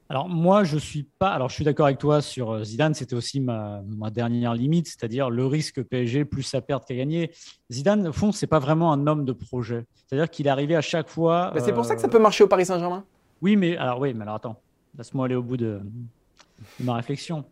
Alors 0.10 0.30
moi, 0.30 0.64
je 0.64 0.78
suis 0.78 1.04
pas. 1.04 1.32
Alors 1.32 1.50
je 1.50 1.56
suis 1.56 1.66
d'accord 1.66 1.86
avec 1.86 1.98
toi 1.98 2.22
sur 2.22 2.52
euh, 2.52 2.64
Zidane. 2.64 2.94
C'était 2.94 3.16
aussi 3.16 3.40
ma, 3.40 3.82
dernière 4.12 4.54
limite, 4.54 4.88
c'est-à-dire 4.88 5.30
le 5.30 5.46
risque 5.46 5.84
PSG 5.84 6.26
plus 6.26 6.54
à 6.54 6.62
perdre 6.62 6.86
qu'à 6.86 6.96
gagner. 6.96 7.32
Zidane, 7.72 8.08
au 8.08 8.14
fond, 8.14 8.32
c'est 8.32 8.48
pas 8.48 8.60
vraiment 8.60 8.94
un 8.94 9.06
homme 9.08 9.26
de 9.26 9.34
projet. 9.34 9.86
C'est-à-dire 10.06 10.30
qu'il 10.30 10.48
est 10.48 10.50
arrivé 10.50 10.76
à 10.76 10.82
chaque 10.82 11.10
fois. 11.10 11.54
c'est 11.60 11.74
pour 11.74 11.86
ça 11.86 11.96
que 11.96 12.02
ça 12.02 12.08
peut 12.08 12.20
marcher 12.20 12.44
au 12.44 12.48
Paris 12.48 12.66
Saint-Germain. 12.66 13.04
Oui, 13.42 13.56
mais 13.56 13.78
alors 13.78 14.00
oui, 14.00 14.14
mais 14.14 14.24
alors 14.24 14.36
attends, 14.36 14.62
laisse-moi 14.98 15.26
aller 15.26 15.36
au 15.36 15.44
bout 15.44 15.58
de, 15.58 15.82
ma 16.80 16.96
réflexion. 16.96 17.46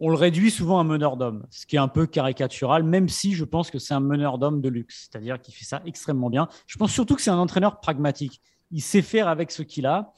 On 0.00 0.10
le 0.10 0.16
réduit 0.16 0.50
souvent 0.50 0.78
à 0.78 0.80
un 0.82 0.84
meneur 0.84 1.16
d'hommes, 1.16 1.46
ce 1.50 1.64
qui 1.64 1.76
est 1.76 1.78
un 1.78 1.88
peu 1.88 2.06
caricatural, 2.06 2.82
même 2.82 3.08
si 3.08 3.34
je 3.34 3.44
pense 3.44 3.70
que 3.70 3.78
c'est 3.78 3.94
un 3.94 4.00
meneur 4.00 4.38
d'hommes 4.38 4.60
de 4.60 4.68
luxe, 4.68 5.08
c'est-à-dire 5.08 5.40
qu'il 5.40 5.54
fait 5.54 5.64
ça 5.64 5.80
extrêmement 5.86 6.28
bien. 6.28 6.48
Je 6.66 6.76
pense 6.76 6.92
surtout 6.92 7.14
que 7.14 7.22
c'est 7.22 7.30
un 7.30 7.38
entraîneur 7.38 7.80
pragmatique. 7.80 8.42
Il 8.72 8.82
sait 8.82 9.00
faire 9.00 9.28
avec 9.28 9.50
ce 9.50 9.62
qu'il 9.62 9.86
a. 9.86 10.12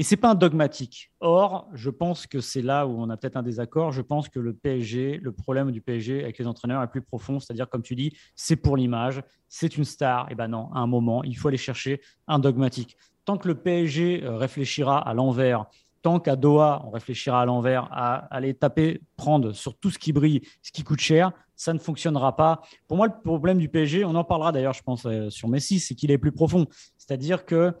Et 0.00 0.02
c'est 0.02 0.16
pas 0.16 0.30
un 0.30 0.34
dogmatique. 0.34 1.12
Or, 1.20 1.68
je 1.74 1.90
pense 1.90 2.26
que 2.26 2.40
c'est 2.40 2.62
là 2.62 2.86
où 2.86 2.98
on 2.98 3.10
a 3.10 3.18
peut-être 3.18 3.36
un 3.36 3.42
désaccord. 3.42 3.92
Je 3.92 4.00
pense 4.00 4.30
que 4.30 4.40
le 4.40 4.54
PSG, 4.54 5.20
le 5.22 5.30
problème 5.30 5.72
du 5.72 5.82
PSG 5.82 6.22
avec 6.22 6.38
les 6.38 6.46
entraîneurs 6.46 6.82
est 6.82 6.90
plus 6.90 7.02
profond. 7.02 7.38
C'est-à-dire, 7.38 7.68
comme 7.68 7.82
tu 7.82 7.94
dis, 7.94 8.16
c'est 8.34 8.56
pour 8.56 8.78
l'image, 8.78 9.22
c'est 9.50 9.76
une 9.76 9.84
star. 9.84 10.32
Et 10.32 10.34
ben 10.34 10.48
non, 10.48 10.72
à 10.72 10.78
un 10.78 10.86
moment, 10.86 11.22
il 11.22 11.36
faut 11.36 11.48
aller 11.48 11.58
chercher 11.58 12.00
un 12.28 12.38
dogmatique. 12.38 12.96
Tant 13.26 13.36
que 13.36 13.46
le 13.46 13.56
PSG 13.56 14.24
euh, 14.24 14.38
réfléchira 14.38 15.06
à 15.06 15.12
l'envers, 15.12 15.66
tant 16.00 16.18
qu'à 16.18 16.34
Doha, 16.34 16.82
on 16.86 16.90
réfléchira 16.92 17.42
à 17.42 17.44
l'envers, 17.44 17.86
à 17.92 18.24
aller 18.34 18.54
taper, 18.54 19.02
prendre 19.18 19.52
sur 19.52 19.76
tout 19.76 19.90
ce 19.90 19.98
qui 19.98 20.14
brille, 20.14 20.40
ce 20.62 20.72
qui 20.72 20.82
coûte 20.82 21.00
cher, 21.00 21.30
ça 21.56 21.74
ne 21.74 21.78
fonctionnera 21.78 22.36
pas. 22.36 22.62
Pour 22.88 22.96
moi, 22.96 23.06
le 23.06 23.12
problème 23.22 23.58
du 23.58 23.68
PSG, 23.68 24.06
on 24.06 24.14
en 24.14 24.24
parlera 24.24 24.50
d'ailleurs, 24.50 24.72
je 24.72 24.82
pense, 24.82 25.04
euh, 25.04 25.28
sur 25.28 25.48
Messi, 25.48 25.78
c'est 25.78 25.94
qu'il 25.94 26.10
est 26.10 26.16
plus 26.16 26.32
profond. 26.32 26.66
C'est-à-dire 26.96 27.44
que 27.44 27.74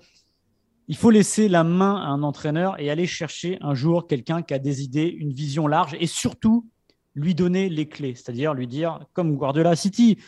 il 0.90 0.96
faut 0.96 1.10
laisser 1.10 1.46
la 1.46 1.62
main 1.62 1.94
à 2.02 2.08
un 2.08 2.24
entraîneur 2.24 2.80
et 2.80 2.90
aller 2.90 3.06
chercher 3.06 3.58
un 3.60 3.74
jour 3.74 4.08
quelqu'un 4.08 4.42
qui 4.42 4.54
a 4.54 4.58
des 4.58 4.82
idées, 4.82 5.06
une 5.06 5.32
vision 5.32 5.68
large 5.68 5.96
et 6.00 6.08
surtout 6.08 6.68
lui 7.14 7.36
donner 7.36 7.68
les 7.68 7.86
clés, 7.86 8.16
c'est-à-dire 8.16 8.54
lui 8.54 8.66
dire, 8.66 8.98
comme 9.12 9.36
Guardiola 9.36 9.76
City, 9.76 10.18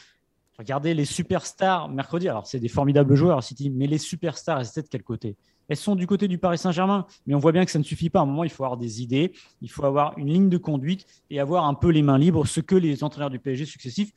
regardez 0.57 0.95
les 0.95 1.04
superstars 1.04 1.88
mercredi, 1.88 2.28
alors 2.28 2.47
c'est 2.47 2.61
des 2.61 2.69
formidables 2.69 3.16
joueurs 3.16 3.42
City, 3.42 3.71
mais 3.71 3.88
les 3.88 3.99
superstars, 3.99 4.61
elles 4.61 4.69
étaient 4.69 4.83
de 4.83 4.88
quel 4.88 5.02
côté 5.02 5.37
Elles 5.66 5.76
sont 5.76 5.97
du 5.97 6.07
côté 6.07 6.28
du 6.28 6.38
Paris 6.38 6.59
Saint-Germain, 6.59 7.07
mais 7.26 7.35
on 7.35 7.40
voit 7.40 7.50
bien 7.50 7.64
que 7.64 7.71
ça 7.73 7.81
ne 7.81 7.85
suffit 7.85 8.09
pas. 8.09 8.21
À 8.21 8.23
un 8.23 8.26
moment, 8.26 8.45
il 8.45 8.50
faut 8.50 8.62
avoir 8.62 8.78
des 8.78 9.02
idées, 9.02 9.33
il 9.62 9.69
faut 9.69 9.85
avoir 9.85 10.16
une 10.16 10.28
ligne 10.28 10.49
de 10.49 10.59
conduite 10.59 11.07
et 11.28 11.40
avoir 11.40 11.64
un 11.64 11.75
peu 11.75 11.88
les 11.88 12.02
mains 12.02 12.19
libres, 12.19 12.47
ce 12.47 12.61
que 12.61 12.76
les 12.76 13.02
entraîneurs 13.02 13.31
du 13.31 13.40
PSG 13.40 13.64
successifs 13.64 14.12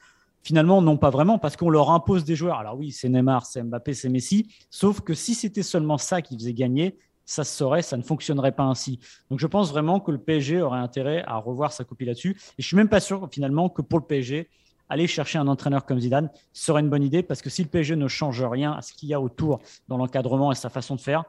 finalement, 0.45 0.79
non 0.79 0.95
pas 0.95 1.09
vraiment, 1.09 1.39
parce 1.39 1.57
qu'on 1.57 1.71
leur 1.71 1.89
impose 1.89 2.23
des 2.23 2.35
joueurs. 2.35 2.59
Alors 2.59 2.77
oui, 2.77 2.91
c'est 2.91 3.09
Neymar, 3.09 3.47
c'est 3.47 3.63
Mbappé, 3.63 3.95
c'est 3.95 4.09
Messi, 4.09 4.47
sauf 4.69 5.01
que 5.01 5.15
si 5.15 5.33
c'était 5.33 5.63
seulement 5.63 5.97
ça 5.97 6.21
qui 6.21 6.37
faisait 6.37 6.53
gagner, 6.53 6.97
ça 7.25 7.43
se 7.43 7.57
saurait, 7.57 7.81
ça 7.81 7.97
ne 7.97 8.03
fonctionnerait 8.03 8.51
pas 8.51 8.63
ainsi. 8.63 8.99
Donc 9.31 9.39
je 9.39 9.47
pense 9.47 9.71
vraiment 9.71 9.99
que 9.99 10.11
le 10.11 10.19
PSG 10.19 10.61
aurait 10.61 10.79
intérêt 10.79 11.23
à 11.25 11.37
revoir 11.37 11.73
sa 11.73 11.83
copie 11.83 12.05
là-dessus. 12.05 12.37
Et 12.59 12.61
je 12.61 12.67
suis 12.67 12.77
même 12.77 12.89
pas 12.89 12.99
sûr 12.99 13.27
finalement 13.31 13.69
que 13.69 13.81
pour 13.81 13.97
le 13.97 14.05
PSG, 14.05 14.47
aller 14.87 15.07
chercher 15.07 15.39
un 15.39 15.47
entraîneur 15.47 15.83
comme 15.83 15.99
Zidane 15.99 16.29
serait 16.53 16.81
une 16.81 16.91
bonne 16.91 17.01
idée, 17.01 17.23
parce 17.23 17.41
que 17.41 17.49
si 17.49 17.63
le 17.63 17.69
PSG 17.69 17.95
ne 17.95 18.07
change 18.07 18.43
rien 18.43 18.73
à 18.73 18.83
ce 18.83 18.93
qu'il 18.93 19.09
y 19.09 19.15
a 19.15 19.19
autour 19.19 19.59
dans 19.87 19.97
l'encadrement 19.97 20.51
et 20.51 20.55
sa 20.55 20.69
façon 20.69 20.93
de 20.93 21.01
faire, 21.01 21.23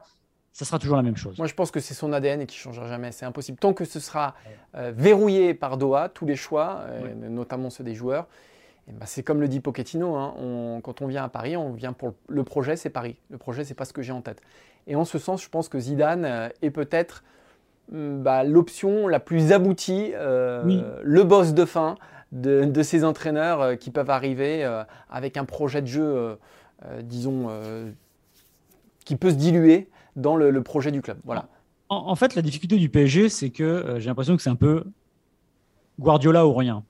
ça 0.53 0.63
sera 0.63 0.77
toujours 0.77 0.97
la 0.97 1.03
même 1.03 1.17
chose. 1.17 1.39
Moi, 1.39 1.47
je 1.47 1.55
pense 1.55 1.71
que 1.71 1.79
c'est 1.79 1.95
son 1.95 2.13
ADN 2.13 2.41
et 2.41 2.45
qui 2.45 2.57
ne 2.57 2.61
changera 2.61 2.87
jamais. 2.87 3.11
C'est 3.11 3.25
impossible. 3.25 3.57
Tant 3.57 3.73
que 3.73 3.85
ce 3.85 3.99
sera 3.99 4.35
euh, 4.75 4.91
verrouillé 4.95 5.55
par 5.55 5.77
Doha, 5.77 6.09
tous 6.09 6.27
les 6.27 6.35
choix, 6.35 6.81
euh, 6.85 7.13
notamment 7.15 7.71
ceux 7.71 7.83
des 7.83 7.95
joueurs, 7.95 8.27
bah, 8.93 9.05
c'est 9.05 9.23
comme 9.23 9.41
le 9.41 9.47
dit 9.47 9.59
Pochettino, 9.59 10.15
hein, 10.15 10.79
quand 10.81 11.01
on 11.01 11.07
vient 11.07 11.23
à 11.23 11.29
Paris, 11.29 11.57
on 11.57 11.73
vient 11.73 11.93
pour 11.93 12.13
le 12.29 12.43
projet, 12.43 12.77
c'est 12.77 12.89
Paris. 12.89 13.17
Le 13.29 13.37
projet, 13.37 13.63
c'est 13.63 13.73
pas 13.73 13.85
ce 13.85 13.93
que 13.93 14.01
j'ai 14.01 14.13
en 14.13 14.21
tête. 14.21 14.41
Et 14.87 14.95
en 14.95 15.03
ce 15.03 15.19
sens, 15.19 15.43
je 15.43 15.49
pense 15.49 15.67
que 15.67 15.79
Zidane 15.79 16.25
euh, 16.25 16.49
est 16.61 16.69
peut-être 16.69 17.23
mm, 17.91 18.21
bah, 18.21 18.43
l'option 18.43 19.07
la 19.07 19.19
plus 19.19 19.51
aboutie, 19.51 20.13
le 20.13 21.23
boss 21.23 21.53
de 21.53 21.65
fin 21.65 21.95
de, 22.31 22.83
ces 22.83 23.03
entraîneurs 23.03 23.77
qui 23.77 23.91
peuvent 23.91 24.09
arriver 24.09 24.63
avec 25.09 25.37
un 25.37 25.45
projet 25.45 25.81
de 25.81 25.87
jeu, 25.87 26.37
disons, 27.01 27.49
qui 29.05 29.15
peut 29.15 29.29
se 29.29 29.35
diluer 29.35 29.89
dans 30.17 30.35
le, 30.35 30.61
projet 30.61 30.91
du 30.91 31.01
club. 31.01 31.17
Voilà. 31.23 31.47
En, 31.89 32.15
fait, 32.15 32.35
la 32.35 32.41
difficulté 32.41 32.75
du 32.75 32.89
PSG, 32.89 33.29
c'est 33.29 33.49
que 33.49 33.95
j'ai 33.99 34.07
l'impression 34.09 34.35
que 34.35 34.41
c'est 34.41 34.49
un 34.49 34.55
peu 34.55 34.83
Guardiola 35.99 36.45
ou 36.45 36.53
rien. 36.53 36.83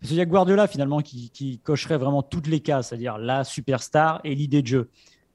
Parce 0.00 0.10
qu'il 0.10 0.18
y 0.18 0.20
a 0.20 0.26
Guardiola 0.26 0.66
finalement 0.66 1.00
qui, 1.00 1.60
cocherait 1.64 1.98
vraiment 1.98 2.22
toutes 2.22 2.46
les 2.46 2.60
cases, 2.60 2.88
c'est-à-dire 2.88 3.18
la 3.18 3.44
superstar 3.44 4.20
et 4.24 4.34
l'idée 4.34 4.62
de 4.62 4.66
jeu. 4.66 4.90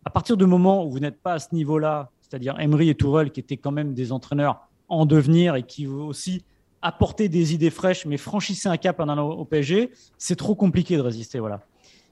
À 0.05 0.09
partir 0.09 0.37
du 0.37 0.45
moment 0.45 0.85
où 0.85 0.91
vous 0.91 0.99
n'êtes 0.99 1.21
pas 1.21 1.33
à 1.33 1.39
ce 1.39 1.53
niveau-là, 1.53 2.11
c'est-à-dire 2.21 2.59
Emery 2.59 2.89
et 2.89 2.95
Tourelle 2.95 3.31
qui 3.31 3.39
étaient 3.39 3.57
quand 3.57 3.71
même 3.71 3.93
des 3.93 4.11
entraîneurs 4.11 4.67
en 4.87 5.05
devenir 5.05 5.55
et 5.55 5.63
qui 5.63 5.87
aussi 5.87 6.43
apporter 6.81 7.29
des 7.29 7.53
idées 7.53 7.69
fraîches, 7.69 8.05
mais 8.05 8.17
franchissez 8.17 8.67
un 8.67 8.77
cap 8.77 8.99
en 8.99 9.07
allant 9.07 9.29
au 9.29 9.45
PSG, 9.45 9.91
c'est 10.17 10.35
trop 10.35 10.55
compliqué 10.55 10.97
de 10.97 11.01
résister. 11.01 11.39
Voilà. 11.39 11.61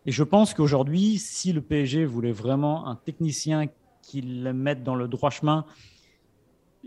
Et 0.05 0.12
je 0.12 0.24
pense 0.24 0.53
qu'aujourd'hui, 0.53 1.17
si 1.20 1.53
le 1.53 1.62
PSG 1.62 2.05
voulait 2.05 2.31
vraiment 2.31 2.88
un 2.88 2.96
technicien 2.96 3.67
qui 4.01 4.22
le 4.22 4.53
mette 4.53 4.84
dans 4.84 4.96
le 4.96 5.08
droit 5.08 5.29
chemin, 5.29 5.65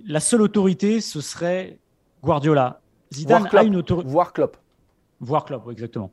la 0.04 0.20
seule 0.20 0.42
autorité, 0.42 1.00
ce 1.00 1.20
serait 1.20 1.78
Guardiola. 2.22 2.80
Zidane 3.12 3.48
a 3.52 3.62
une 3.62 3.76
autorité. 3.76 4.08
Voir 4.08 4.32
Klopp. 4.32 4.56
Voir 5.24 5.44
Klopp, 5.44 5.70
exactement. 5.70 6.12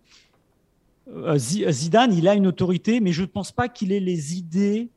Euh, 1.09 1.37
Zidane, 1.37 2.13
il 2.13 2.27
a 2.27 2.35
une 2.35 2.47
autorité, 2.47 2.99
mais 2.99 3.11
je 3.11 3.21
ne 3.21 3.27
pense 3.27 3.51
pas 3.51 3.67
qu'il 3.67 3.91
ait 3.91 3.99
les 3.99 4.37
idées 4.37 4.89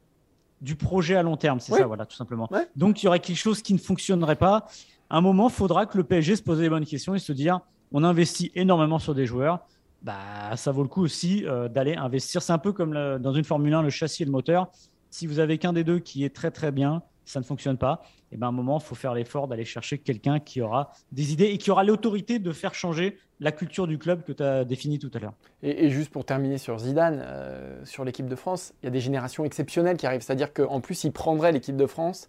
du 0.60 0.76
projet 0.76 1.16
à 1.16 1.22
long 1.22 1.36
terme. 1.36 1.60
C'est 1.60 1.72
ça, 1.72 1.86
voilà, 1.86 2.06
tout 2.06 2.16
simplement. 2.16 2.48
Donc, 2.76 3.02
il 3.02 3.06
y 3.06 3.08
aurait 3.08 3.20
quelque 3.20 3.38
chose 3.38 3.62
qui 3.62 3.74
ne 3.74 3.78
fonctionnerait 3.78 4.36
pas. 4.36 4.66
À 5.10 5.18
un 5.18 5.20
moment, 5.20 5.48
il 5.48 5.52
faudra 5.52 5.86
que 5.86 5.98
le 5.98 6.04
PSG 6.04 6.36
se 6.36 6.42
pose 6.42 6.60
les 6.60 6.68
bonnes 6.68 6.86
questions 6.86 7.14
et 7.14 7.18
se 7.18 7.32
dire 7.32 7.60
on 7.92 8.02
investit 8.02 8.50
énormément 8.54 8.98
sur 8.98 9.14
des 9.14 9.26
joueurs. 9.26 9.60
Bah, 10.02 10.56
ça 10.56 10.72
vaut 10.72 10.82
le 10.82 10.88
coup 10.88 11.02
aussi 11.02 11.44
euh, 11.46 11.68
d'aller 11.68 11.94
investir. 11.94 12.42
C'est 12.42 12.52
un 12.52 12.58
peu 12.58 12.72
comme 12.72 12.92
dans 13.18 13.32
une 13.32 13.44
Formule 13.44 13.72
1, 13.72 13.82
le 13.82 13.90
châssis 13.90 14.22
et 14.22 14.26
le 14.26 14.32
moteur. 14.32 14.68
Si 15.10 15.26
vous 15.26 15.38
avez 15.38 15.58
qu'un 15.58 15.72
des 15.72 15.84
deux 15.84 15.98
qui 15.98 16.24
est 16.24 16.34
très 16.34 16.50
très 16.50 16.72
bien, 16.72 17.02
ça 17.24 17.40
ne 17.40 17.44
fonctionne 17.44 17.78
pas, 17.78 18.02
et 18.32 18.36
ben, 18.36 18.46
à 18.46 18.50
un 18.50 18.52
moment, 18.52 18.78
il 18.78 18.84
faut 18.84 18.94
faire 18.94 19.14
l'effort 19.14 19.48
d'aller 19.48 19.64
chercher 19.64 19.98
quelqu'un 19.98 20.40
qui 20.40 20.60
aura 20.60 20.92
des 21.12 21.32
idées 21.32 21.46
et 21.46 21.58
qui 21.58 21.70
aura 21.70 21.84
l'autorité 21.84 22.38
de 22.38 22.52
faire 22.52 22.74
changer 22.74 23.16
la 23.40 23.52
culture 23.52 23.86
du 23.86 23.98
club 23.98 24.22
que 24.24 24.32
tu 24.32 24.42
as 24.42 24.64
défini 24.64 24.98
tout 24.98 25.10
à 25.14 25.18
l'heure. 25.18 25.34
Et, 25.62 25.90
juste 25.90 26.10
pour 26.10 26.24
terminer 26.24 26.58
sur 26.58 26.78
Zidane, 26.78 27.22
euh, 27.24 27.84
sur 27.84 28.04
l'équipe 28.04 28.26
de 28.26 28.36
France, 28.36 28.72
il 28.82 28.86
y 28.86 28.88
a 28.88 28.90
des 28.90 29.00
générations 29.00 29.44
exceptionnelles 29.44 29.96
qui 29.96 30.06
arrivent. 30.06 30.22
C'est-à-dire 30.22 30.52
qu'en 30.52 30.80
plus, 30.80 31.04
il 31.04 31.12
prendrait 31.12 31.52
l'équipe 31.52 31.76
de 31.76 31.86
France 31.86 32.28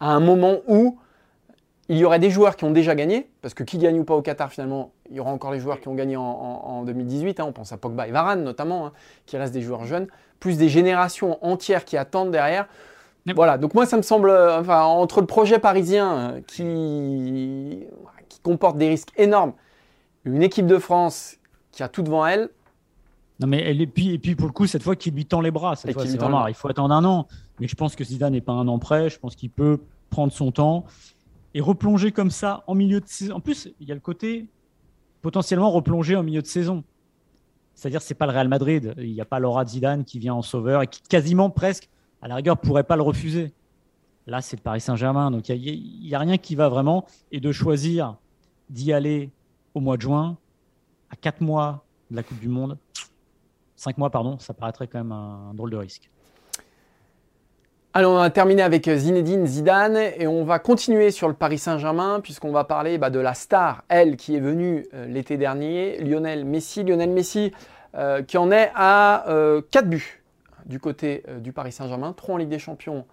à 0.00 0.10
un 0.10 0.20
moment 0.20 0.58
où 0.66 0.98
il 1.88 1.96
y 1.96 2.04
aurait 2.04 2.18
des 2.18 2.30
joueurs 2.30 2.56
qui 2.56 2.64
ont 2.64 2.70
déjà 2.70 2.94
gagné, 2.94 3.30
parce 3.40 3.54
que 3.54 3.62
qui 3.62 3.78
gagne 3.78 3.98
ou 3.98 4.04
pas 4.04 4.14
au 4.14 4.20
Qatar, 4.20 4.52
finalement, 4.52 4.92
il 5.08 5.16
y 5.16 5.20
aura 5.20 5.30
encore 5.30 5.52
les 5.52 5.60
joueurs 5.60 5.80
qui 5.80 5.88
ont 5.88 5.94
gagné 5.94 6.16
en, 6.16 6.82
2018. 6.84 7.40
Hein. 7.40 7.46
on 7.48 7.52
pense 7.52 7.72
à 7.72 7.78
Pogba 7.78 8.06
et 8.06 8.10
Varane 8.10 8.44
notamment, 8.44 8.86
hein, 8.86 8.92
qui 9.24 9.38
restent 9.38 9.54
des 9.54 9.62
joueurs 9.62 9.84
jeunes, 9.84 10.06
plus 10.38 10.58
des 10.58 10.68
générations 10.68 11.42
entières 11.44 11.86
qui 11.86 11.96
attendent 11.96 12.30
derrière. 12.30 12.68
Voilà, 13.34 13.58
donc 13.58 13.74
moi 13.74 13.86
ça 13.86 13.96
me 13.96 14.02
semble, 14.02 14.30
euh, 14.30 14.60
enfin, 14.60 14.82
entre 14.82 15.20
le 15.20 15.26
projet 15.26 15.58
parisien 15.58 16.16
euh, 16.16 16.40
qui, 16.46 17.86
qui 18.28 18.40
comporte 18.40 18.78
des 18.78 18.88
risques 18.88 19.12
énormes, 19.16 19.52
une 20.24 20.42
équipe 20.42 20.66
de 20.66 20.78
France 20.78 21.36
qui 21.72 21.82
a 21.82 21.88
tout 21.88 22.02
devant 22.02 22.26
elle. 22.26 22.50
Non 23.40 23.46
mais 23.46 23.74
et 23.74 23.86
puis, 23.86 24.12
et 24.14 24.18
puis 24.18 24.34
pour 24.34 24.48
le 24.48 24.52
coup 24.52 24.66
cette 24.66 24.82
fois 24.82 24.96
qui 24.96 25.10
lui 25.10 25.26
tend 25.26 25.40
les 25.40 25.50
bras, 25.50 25.76
cette 25.76 25.92
fois 25.92 26.04
vraiment, 26.04 26.46
il 26.46 26.54
faut 26.54 26.68
attendre 26.68 26.94
un 26.94 27.04
an. 27.04 27.28
Mais 27.60 27.68
je 27.68 27.74
pense 27.74 27.96
que 27.96 28.04
Zidane 28.04 28.32
n'est 28.32 28.40
pas 28.40 28.52
un 28.52 28.66
an 28.68 28.78
près, 28.78 29.10
je 29.10 29.18
pense 29.18 29.36
qu'il 29.36 29.50
peut 29.50 29.80
prendre 30.10 30.32
son 30.32 30.50
temps 30.52 30.84
et 31.54 31.60
replonger 31.60 32.12
comme 32.12 32.30
ça 32.30 32.64
en 32.66 32.74
milieu 32.74 33.00
de 33.00 33.06
saison. 33.06 33.36
En 33.36 33.40
plus, 33.40 33.68
il 33.80 33.88
y 33.88 33.92
a 33.92 33.94
le 33.94 34.00
côté 34.00 34.48
potentiellement 35.22 35.70
replonger 35.70 36.16
en 36.16 36.22
milieu 36.22 36.42
de 36.42 36.46
saison. 36.46 36.84
C'est-à-dire 37.74 38.02
c'est 38.02 38.14
pas 38.14 38.26
le 38.26 38.32
Real 38.32 38.48
Madrid, 38.48 38.94
il 38.98 39.12
n'y 39.12 39.20
a 39.20 39.24
pas 39.24 39.38
Laura 39.38 39.64
Zidane 39.64 40.04
qui 40.04 40.18
vient 40.18 40.34
en 40.34 40.42
sauveur 40.42 40.82
et 40.82 40.88
qui 40.88 41.00
quasiment 41.02 41.48
presque 41.48 41.88
à 42.22 42.28
la 42.28 42.36
rigueur, 42.36 42.56
pourrait 42.58 42.84
pas 42.84 42.96
le 42.96 43.02
refuser. 43.02 43.52
Là, 44.26 44.40
c'est 44.42 44.56
le 44.56 44.62
Paris 44.62 44.80
Saint-Germain. 44.80 45.30
Donc, 45.30 45.48
il 45.48 46.00
n'y 46.02 46.14
a, 46.14 46.18
rien 46.18 46.36
qui 46.36 46.54
va 46.54 46.68
vraiment. 46.68 47.06
Et 47.32 47.40
de 47.40 47.52
choisir 47.52 48.16
d'y 48.68 48.92
aller 48.92 49.30
au 49.74 49.80
mois 49.80 49.96
de 49.96 50.02
juin, 50.02 50.36
à 51.10 51.16
4 51.16 51.40
mois 51.40 51.84
de 52.10 52.16
la 52.16 52.22
Coupe 52.22 52.38
du 52.38 52.48
Monde, 52.48 52.76
5 53.76 53.96
mois, 53.96 54.10
pardon, 54.10 54.38
ça 54.38 54.52
paraîtrait 54.52 54.86
quand 54.86 54.98
même 54.98 55.12
un, 55.12 55.54
drôle 55.54 55.70
de 55.70 55.76
risque. 55.76 56.10
Alors, 57.94 58.12
on 58.12 58.18
a 58.18 58.30
terminé 58.30 58.60
avec 58.60 58.88
Zinedine 58.88 59.46
Zidane 59.46 59.96
et 59.96 60.26
on 60.26 60.44
va 60.44 60.58
continuer 60.58 61.10
sur 61.10 61.28
le 61.28 61.34
Paris 61.34 61.58
Saint-Germain 61.58 62.20
puisqu'on 62.20 62.52
va 62.52 62.64
parler 62.64 62.98
bah, 62.98 63.08
de 63.08 63.18
la 63.18 63.34
star, 63.34 63.84
elle, 63.88 64.16
qui 64.16 64.36
est 64.36 64.40
venue 64.40 64.86
euh, 64.92 65.06
l'été 65.06 65.36
dernier, 65.38 65.98
Lionel 65.98 66.44
Messi. 66.44 66.84
Lionel 66.84 67.10
Messi 67.10 67.52
euh, 67.94 68.22
qui 68.22 68.36
en 68.36 68.50
est 68.50 68.70
à 68.74 69.24
4 69.26 69.28
euh, 69.30 69.62
buts 69.82 70.17
du 70.68 70.78
côté 70.78 71.24
euh, 71.28 71.40
du 71.40 71.52
Paris 71.52 71.72
Saint-Germain, 71.72 72.12
3 72.12 72.34
en 72.34 72.38
Ligue 72.38 72.50
des 72.50 72.60
Champions, 72.60 73.06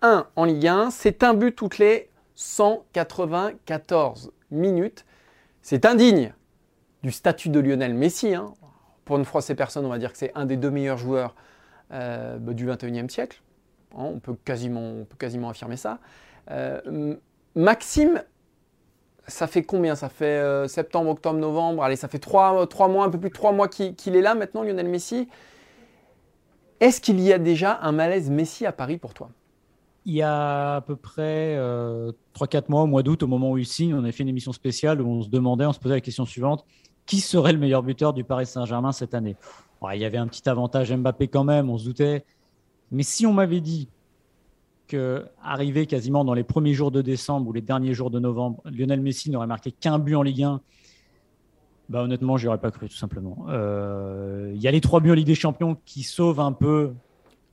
1 0.00 0.26
en 0.34 0.44
Ligue 0.44 0.66
1. 0.68 0.90
C'est 0.90 1.22
un 1.22 1.34
but 1.34 1.54
toutes 1.54 1.78
les 1.78 2.08
194 2.34 4.32
minutes. 4.50 5.04
C'est 5.60 5.84
indigne 5.84 6.32
du 7.02 7.10
statut 7.10 7.50
de 7.50 7.60
Lionel 7.60 7.94
Messi. 7.94 8.34
Hein. 8.34 8.54
Pour 9.04 9.18
une 9.18 9.24
fois, 9.24 9.42
ces 9.42 9.54
personnes, 9.54 9.84
on 9.84 9.90
va 9.90 9.98
dire 9.98 10.12
que 10.12 10.18
c'est 10.18 10.32
un 10.34 10.46
des 10.46 10.56
deux 10.56 10.70
meilleurs 10.70 10.96
joueurs 10.96 11.34
euh, 11.92 12.38
bah, 12.38 12.54
du 12.54 12.66
21e 12.66 13.10
siècle. 13.10 13.42
Hein, 13.94 14.04
on, 14.14 14.20
peut 14.20 14.36
quasiment, 14.44 15.04
affirmer 15.50 15.76
ça. 15.76 15.98
Euh, 16.50 17.16
Maxime, 17.54 18.22
ça 19.26 19.46
fait 19.46 19.62
combien? 19.62 19.94
Ça 19.94 20.08
fait 20.08 20.66
septembre, 20.68 21.10
octobre, 21.10 21.38
novembre? 21.38 21.84
Allez, 21.84 21.96
ça 21.96 22.08
fait 22.08 22.18
3, 22.18 22.66
mois, 22.88 23.04
un 23.04 23.10
peu 23.10 23.18
plus 23.18 23.28
de 23.28 23.34
3 23.34 23.52
mois 23.52 23.68
qu'il 23.68 24.16
est 24.16 24.22
là 24.22 24.34
maintenant, 24.34 24.62
Lionel 24.62 24.88
Messi. 24.88 25.28
Est-ce 26.82 27.00
qu'il 27.00 27.20
y 27.20 27.32
a 27.32 27.38
déjà 27.38 27.78
un 27.82 27.92
malaise 27.92 28.28
Messi 28.28 28.66
à 28.66 28.72
Paris 28.72 28.96
pour 28.96 29.14
toi? 29.14 29.30
Il 30.04 30.14
y 30.14 30.22
a 30.22 30.74
à 30.74 30.80
peu 30.80 30.96
près 30.96 31.54
3-4 31.54 31.56
euh, 31.56 32.12
mois, 32.68 32.82
au 32.82 32.86
mois 32.88 33.04
d'août, 33.04 33.22
au 33.22 33.28
moment 33.28 33.52
où 33.52 33.58
il 33.58 33.66
signe, 33.66 33.94
on 33.94 34.02
a 34.02 34.10
fait 34.10 34.24
une 34.24 34.28
émission 34.28 34.52
spéciale 34.52 35.00
où 35.00 35.08
on 35.08 35.22
se 35.22 35.28
demandait, 35.28 35.64
on 35.64 35.72
se 35.72 35.78
posait 35.78 35.94
la 35.94 36.00
question 36.00 36.24
suivante. 36.24 36.64
Qui 37.06 37.20
serait 37.20 37.52
le 37.52 37.60
meilleur 37.60 37.84
buteur 37.84 38.12
du 38.12 38.24
Paris 38.24 38.46
Saint-Germain 38.46 38.90
cette 38.90 39.14
année? 39.14 39.36
Il 39.94 40.00
y 40.00 40.04
avait 40.04 40.18
un 40.18 40.26
petit 40.26 40.48
avantage 40.48 40.92
Mbappé 40.92 41.28
quand 41.28 41.44
même, 41.44 41.70
on 41.70 41.78
se 41.78 41.84
doutait. 41.84 42.24
Mais 42.90 43.04
si 43.04 43.26
on 43.26 43.32
m'avait 43.32 43.60
dit 43.60 43.88
que, 44.88 45.24
arrivé 45.40 45.86
quasiment 45.86 46.24
dans 46.24 46.34
les 46.34 46.42
premiers 46.42 46.74
jours 46.74 46.90
de 46.90 47.00
décembre 47.00 47.46
ou 47.46 47.52
les 47.52 47.60
derniers 47.60 47.94
jours 47.94 48.10
de 48.10 48.18
novembre, 48.18 48.60
Lionel 48.64 49.02
Messi 49.02 49.30
n'aurait 49.30 49.46
marqué 49.46 49.70
qu'un 49.70 50.00
but 50.00 50.16
en 50.16 50.22
Ligue 50.22 50.42
1 50.42 50.60
bah, 51.88 52.02
honnêtement, 52.02 52.36
je 52.36 52.44
n'y 52.44 52.48
aurais 52.48 52.60
pas 52.60 52.70
cru, 52.70 52.88
tout 52.88 52.96
simplement. 52.96 53.46
Euh, 53.48 54.52
il 54.54 54.60
y 54.60 54.68
a 54.68 54.70
les 54.70 54.80
trois 54.80 55.00
buts 55.00 55.10
en 55.10 55.14
Ligue 55.14 55.26
des 55.26 55.34
Champions 55.34 55.76
qui 55.84 56.02
sauvent 56.02 56.40
un 56.40 56.52
peu, 56.52 56.92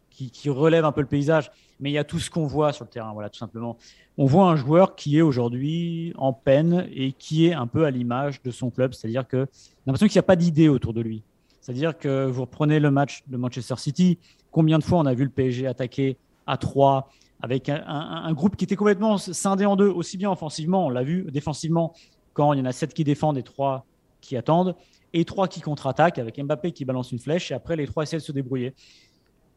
qui, 0.09 0.49
relèvent 0.49 0.85
un 0.85 0.91
peu 0.91 1.01
le 1.01 1.07
paysage, 1.07 1.51
mais 1.79 1.89
il 1.89 1.93
y 1.93 1.97
a 1.97 2.03
tout 2.03 2.19
ce 2.19 2.29
qu'on 2.29 2.45
voit 2.45 2.73
sur 2.73 2.85
le 2.85 2.89
terrain, 2.89 3.13
voilà, 3.13 3.29
tout 3.29 3.39
simplement. 3.39 3.77
On 4.17 4.25
voit 4.25 4.49
un 4.49 4.55
joueur 4.55 4.95
qui 4.95 5.17
est 5.17 5.21
aujourd'hui 5.21 6.13
en 6.17 6.33
peine 6.33 6.87
et 6.93 7.13
qui 7.13 7.47
est 7.47 7.53
un 7.53 7.67
peu 7.67 7.85
à 7.85 7.91
l'image 7.91 8.41
de 8.43 8.51
son 8.51 8.69
club, 8.69 8.93
c'est-à-dire 8.93 9.27
que 9.27 9.47
l'impression 9.85 10.07
qu'il 10.07 10.15
n'y 10.15 10.19
a 10.19 10.23
pas 10.23 10.35
d'idée 10.35 10.67
autour 10.67 10.93
de 10.93 11.01
lui. 11.01 11.23
C'est-à-dire 11.61 11.97
que 11.97 12.25
vous 12.25 12.41
reprenez 12.41 12.79
le 12.79 12.91
match 12.91 13.23
de 13.27 13.37
Manchester 13.37 13.75
City, 13.77 14.17
combien 14.51 14.79
de 14.79 14.83
fois 14.83 14.99
on 14.99 15.05
a 15.05 15.13
vu 15.13 15.23
le 15.23 15.29
PSG 15.29 15.67
attaquer 15.67 16.17
à 16.47 16.57
3 16.57 17.09
avec 17.41 17.69
un, 17.69 17.83
un 17.87 18.33
groupe 18.33 18.57
qui 18.57 18.65
était 18.65 18.75
complètement 18.75 19.17
scindé 19.17 19.65
en 19.65 19.77
deux, 19.77 19.87
aussi 19.87 20.17
bien 20.17 20.29
offensivement, 20.29 20.87
on 20.87 20.89
l'a 20.89 21.03
vu, 21.03 21.27
défensivement, 21.31 21.93
quand 22.33 22.53
il 22.53 22.59
y 22.59 22.61
en 22.61 22.65
a 22.65 22.71
7 22.71 22.93
qui 22.93 23.03
défendent 23.03 23.37
et 23.37 23.43
3 23.43 23.85
qui 24.29 24.37
attendent 24.37 24.75
et 25.11 25.25
trois 25.25 25.47
qui 25.47 25.59
contre-attaquent 25.59 26.19
avec 26.19 26.39
Mbappé 26.39 26.71
qui 26.71 26.85
balance 26.85 27.11
une 27.11 27.17
flèche 27.17 27.49
et 27.49 27.55
après 27.55 27.75
les 27.75 27.87
trois 27.87 28.03
essaient 28.03 28.17
de 28.17 28.21
se 28.21 28.31
débrouiller. 28.31 28.75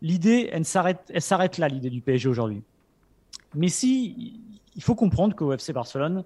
L'idée, 0.00 0.48
elle 0.50 0.64
s'arrête 0.64 1.58
là, 1.58 1.68
l'idée 1.68 1.90
du 1.90 2.00
PSG 2.00 2.26
aujourd'hui. 2.28 2.62
Mais 3.54 3.68
si, 3.68 4.40
il 4.74 4.82
faut 4.82 4.94
comprendre 4.94 5.36
qu'au 5.36 5.52
FC 5.52 5.74
Barcelone, 5.74 6.24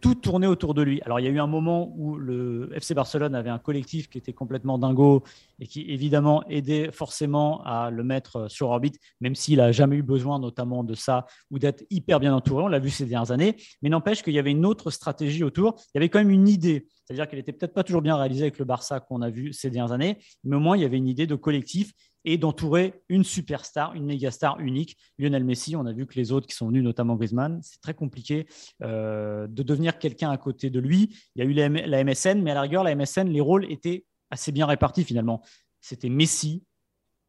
tout 0.00 0.14
tournait 0.14 0.46
autour 0.46 0.74
de 0.74 0.82
lui. 0.82 1.00
Alors 1.02 1.20
il 1.20 1.24
y 1.24 1.28
a 1.28 1.30
eu 1.30 1.40
un 1.40 1.46
moment 1.46 1.92
où 1.96 2.16
le 2.16 2.70
FC 2.74 2.94
Barcelone 2.94 3.34
avait 3.34 3.50
un 3.50 3.58
collectif 3.58 4.08
qui 4.08 4.18
était 4.18 4.32
complètement 4.32 4.78
dingo 4.78 5.22
et 5.58 5.66
qui 5.66 5.82
évidemment 5.90 6.44
aidait 6.48 6.90
forcément 6.92 7.62
à 7.64 7.90
le 7.90 8.04
mettre 8.04 8.50
sur 8.50 8.70
orbite, 8.70 8.98
même 9.20 9.34
s'il 9.34 9.58
n'a 9.58 9.72
jamais 9.72 9.96
eu 9.96 10.02
besoin 10.02 10.38
notamment 10.38 10.84
de 10.84 10.94
ça 10.94 11.26
ou 11.50 11.58
d'être 11.58 11.84
hyper 11.90 12.20
bien 12.20 12.34
entouré. 12.34 12.62
On 12.62 12.68
l'a 12.68 12.78
vu 12.78 12.90
ces 12.90 13.06
dernières 13.06 13.32
années, 13.32 13.56
mais 13.82 13.88
n'empêche 13.88 14.22
qu'il 14.22 14.34
y 14.34 14.38
avait 14.38 14.50
une 14.50 14.66
autre 14.66 14.90
stratégie 14.90 15.44
autour. 15.44 15.74
Il 15.94 15.96
y 15.96 15.98
avait 15.98 16.08
quand 16.08 16.18
même 16.18 16.30
une 16.30 16.48
idée, 16.48 16.86
c'est-à-dire 17.04 17.28
qu'elle 17.28 17.38
n'était 17.38 17.52
peut-être 17.52 17.74
pas 17.74 17.84
toujours 17.84 18.02
bien 18.02 18.16
réalisée 18.16 18.42
avec 18.42 18.58
le 18.58 18.64
Barça 18.64 19.00
qu'on 19.00 19.22
a 19.22 19.30
vu 19.30 19.52
ces 19.52 19.70
dernières 19.70 19.92
années, 19.92 20.18
mais 20.44 20.56
au 20.56 20.60
moins 20.60 20.76
il 20.76 20.82
y 20.82 20.86
avait 20.86 20.96
une 20.96 21.08
idée 21.08 21.26
de 21.26 21.34
collectif 21.34 21.92
et 22.28 22.36
d'entourer 22.36 22.92
une 23.08 23.24
superstar, 23.24 23.94
une 23.94 24.04
méga 24.04 24.30
star 24.30 24.60
unique. 24.60 24.98
Lionel 25.18 25.44
Messi, 25.44 25.76
on 25.76 25.86
a 25.86 25.94
vu 25.94 26.06
que 26.06 26.14
les 26.14 26.30
autres 26.30 26.46
qui 26.46 26.54
sont 26.54 26.68
venus, 26.68 26.84
notamment 26.84 27.16
Griezmann, 27.16 27.58
c'est 27.62 27.80
très 27.80 27.94
compliqué 27.94 28.46
euh, 28.82 29.46
de 29.46 29.62
devenir 29.62 29.98
quelqu'un 29.98 30.30
à 30.30 30.36
côté 30.36 30.68
de 30.68 30.78
lui. 30.78 31.16
Il 31.34 31.42
y 31.42 31.46
a 31.46 31.48
eu 31.48 31.54
la, 31.54 32.04
MSN, 32.04 32.42
mais 32.42 32.50
à 32.50 32.54
la 32.54 32.60
rigueur, 32.60 32.84
la 32.84 32.94
MSN, 32.94 33.28
les 33.28 33.40
rôles 33.40 33.64
étaient 33.72 34.04
assez 34.28 34.52
bien 34.52 34.66
répartis 34.66 35.04
finalement. 35.04 35.42
C'était 35.80 36.10
Messi, 36.10 36.64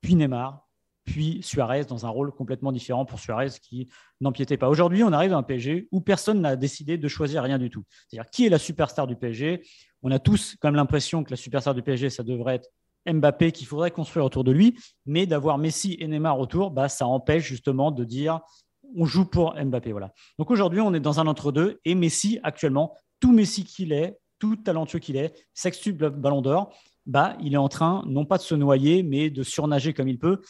puis 0.02 0.16
Neymar, 0.16 0.68
puis 1.06 1.40
Suarez 1.44 1.86
dans 1.86 2.06
un 2.06 2.10
rôle 2.10 2.34
complètement 2.34 2.74
différent 2.74 3.06
pour 3.06 3.22
Suarez 3.22 3.52
qui 3.62 3.88
n'empiétait 4.20 4.58
pas. 4.58 4.68
Aujourd'hui, 4.68 5.02
on 5.06 5.14
arrive 5.14 5.32
à 5.32 5.38
un 5.38 5.44
PSG 5.44 5.88
où 5.94 6.02
personne 6.02 6.42
n'a 6.42 6.58
décidé 6.58 6.98
de 6.98 7.08
choisir 7.08 7.44
rien 7.44 7.58
du 7.58 7.70
tout. 7.70 7.86
C'est-à-dire 8.10 8.30
qui 8.30 8.48
est 8.48 8.50
la 8.50 8.60
superstar 8.60 9.08
du 9.08 9.16
PSG 9.16 9.62
On 10.04 10.12
a 10.12 10.20
tous 10.20 10.58
quand 10.60 10.68
même 10.68 10.76
l'impression 10.76 11.24
que 11.24 11.32
la 11.32 11.38
superstar 11.38 11.74
du 11.74 11.84
PSG, 11.84 12.10
ça 12.10 12.24
devrait 12.24 12.56
être 12.56 12.70
Mbappé 13.12 13.52
qu'il 13.52 13.68
faudrait 13.68 13.92
construire 13.92 14.26
autour 14.26 14.44
de 14.44 14.52
lui, 14.52 14.78
mais 15.06 15.26
d'avoir 15.26 15.58
Messi 15.58 15.98
et 16.00 16.08
Neymar 16.08 16.40
autour, 16.40 16.72
bah, 16.72 16.90
ça 16.90 17.06
empêche 17.08 17.44
justement 17.44 17.92
de 17.92 18.04
dire 18.04 18.40
on 18.96 19.06
joue 19.06 19.26
pour 19.26 19.56
Mbappé. 19.56 19.92
Voilà. 19.92 20.14
Donc 20.38 20.52
aujourd'hui, 20.52 20.82
on 20.82 20.94
est 20.94 21.00
dans 21.00 21.20
un 21.20 21.28
entre-deux 21.28 21.80
et 21.86 21.96
Messi, 21.96 22.40
actuellement, 22.44 22.96
tout 23.20 23.32
Messi 23.32 23.64
qu'il 23.64 23.92
est, 23.92 24.18
tout 24.40 24.56
talentueux 24.56 25.00
qu'il 25.00 25.18
est, 25.18 25.34
sextuple 25.54 26.10
ballon 26.10 26.42
d'or, 26.42 26.74
bah, 27.06 27.36
il 27.42 27.54
est 27.54 27.58
en 27.58 27.70
train, 27.70 28.04
non 28.08 28.26
pas 28.26 28.38
de 28.38 28.44
se 28.44 28.56
noyer, 28.56 29.04
mais 29.04 29.30
de 29.30 29.44
surnager 29.44 29.94
comme 29.94 30.08
il 30.08 30.20
peut. 30.20 30.42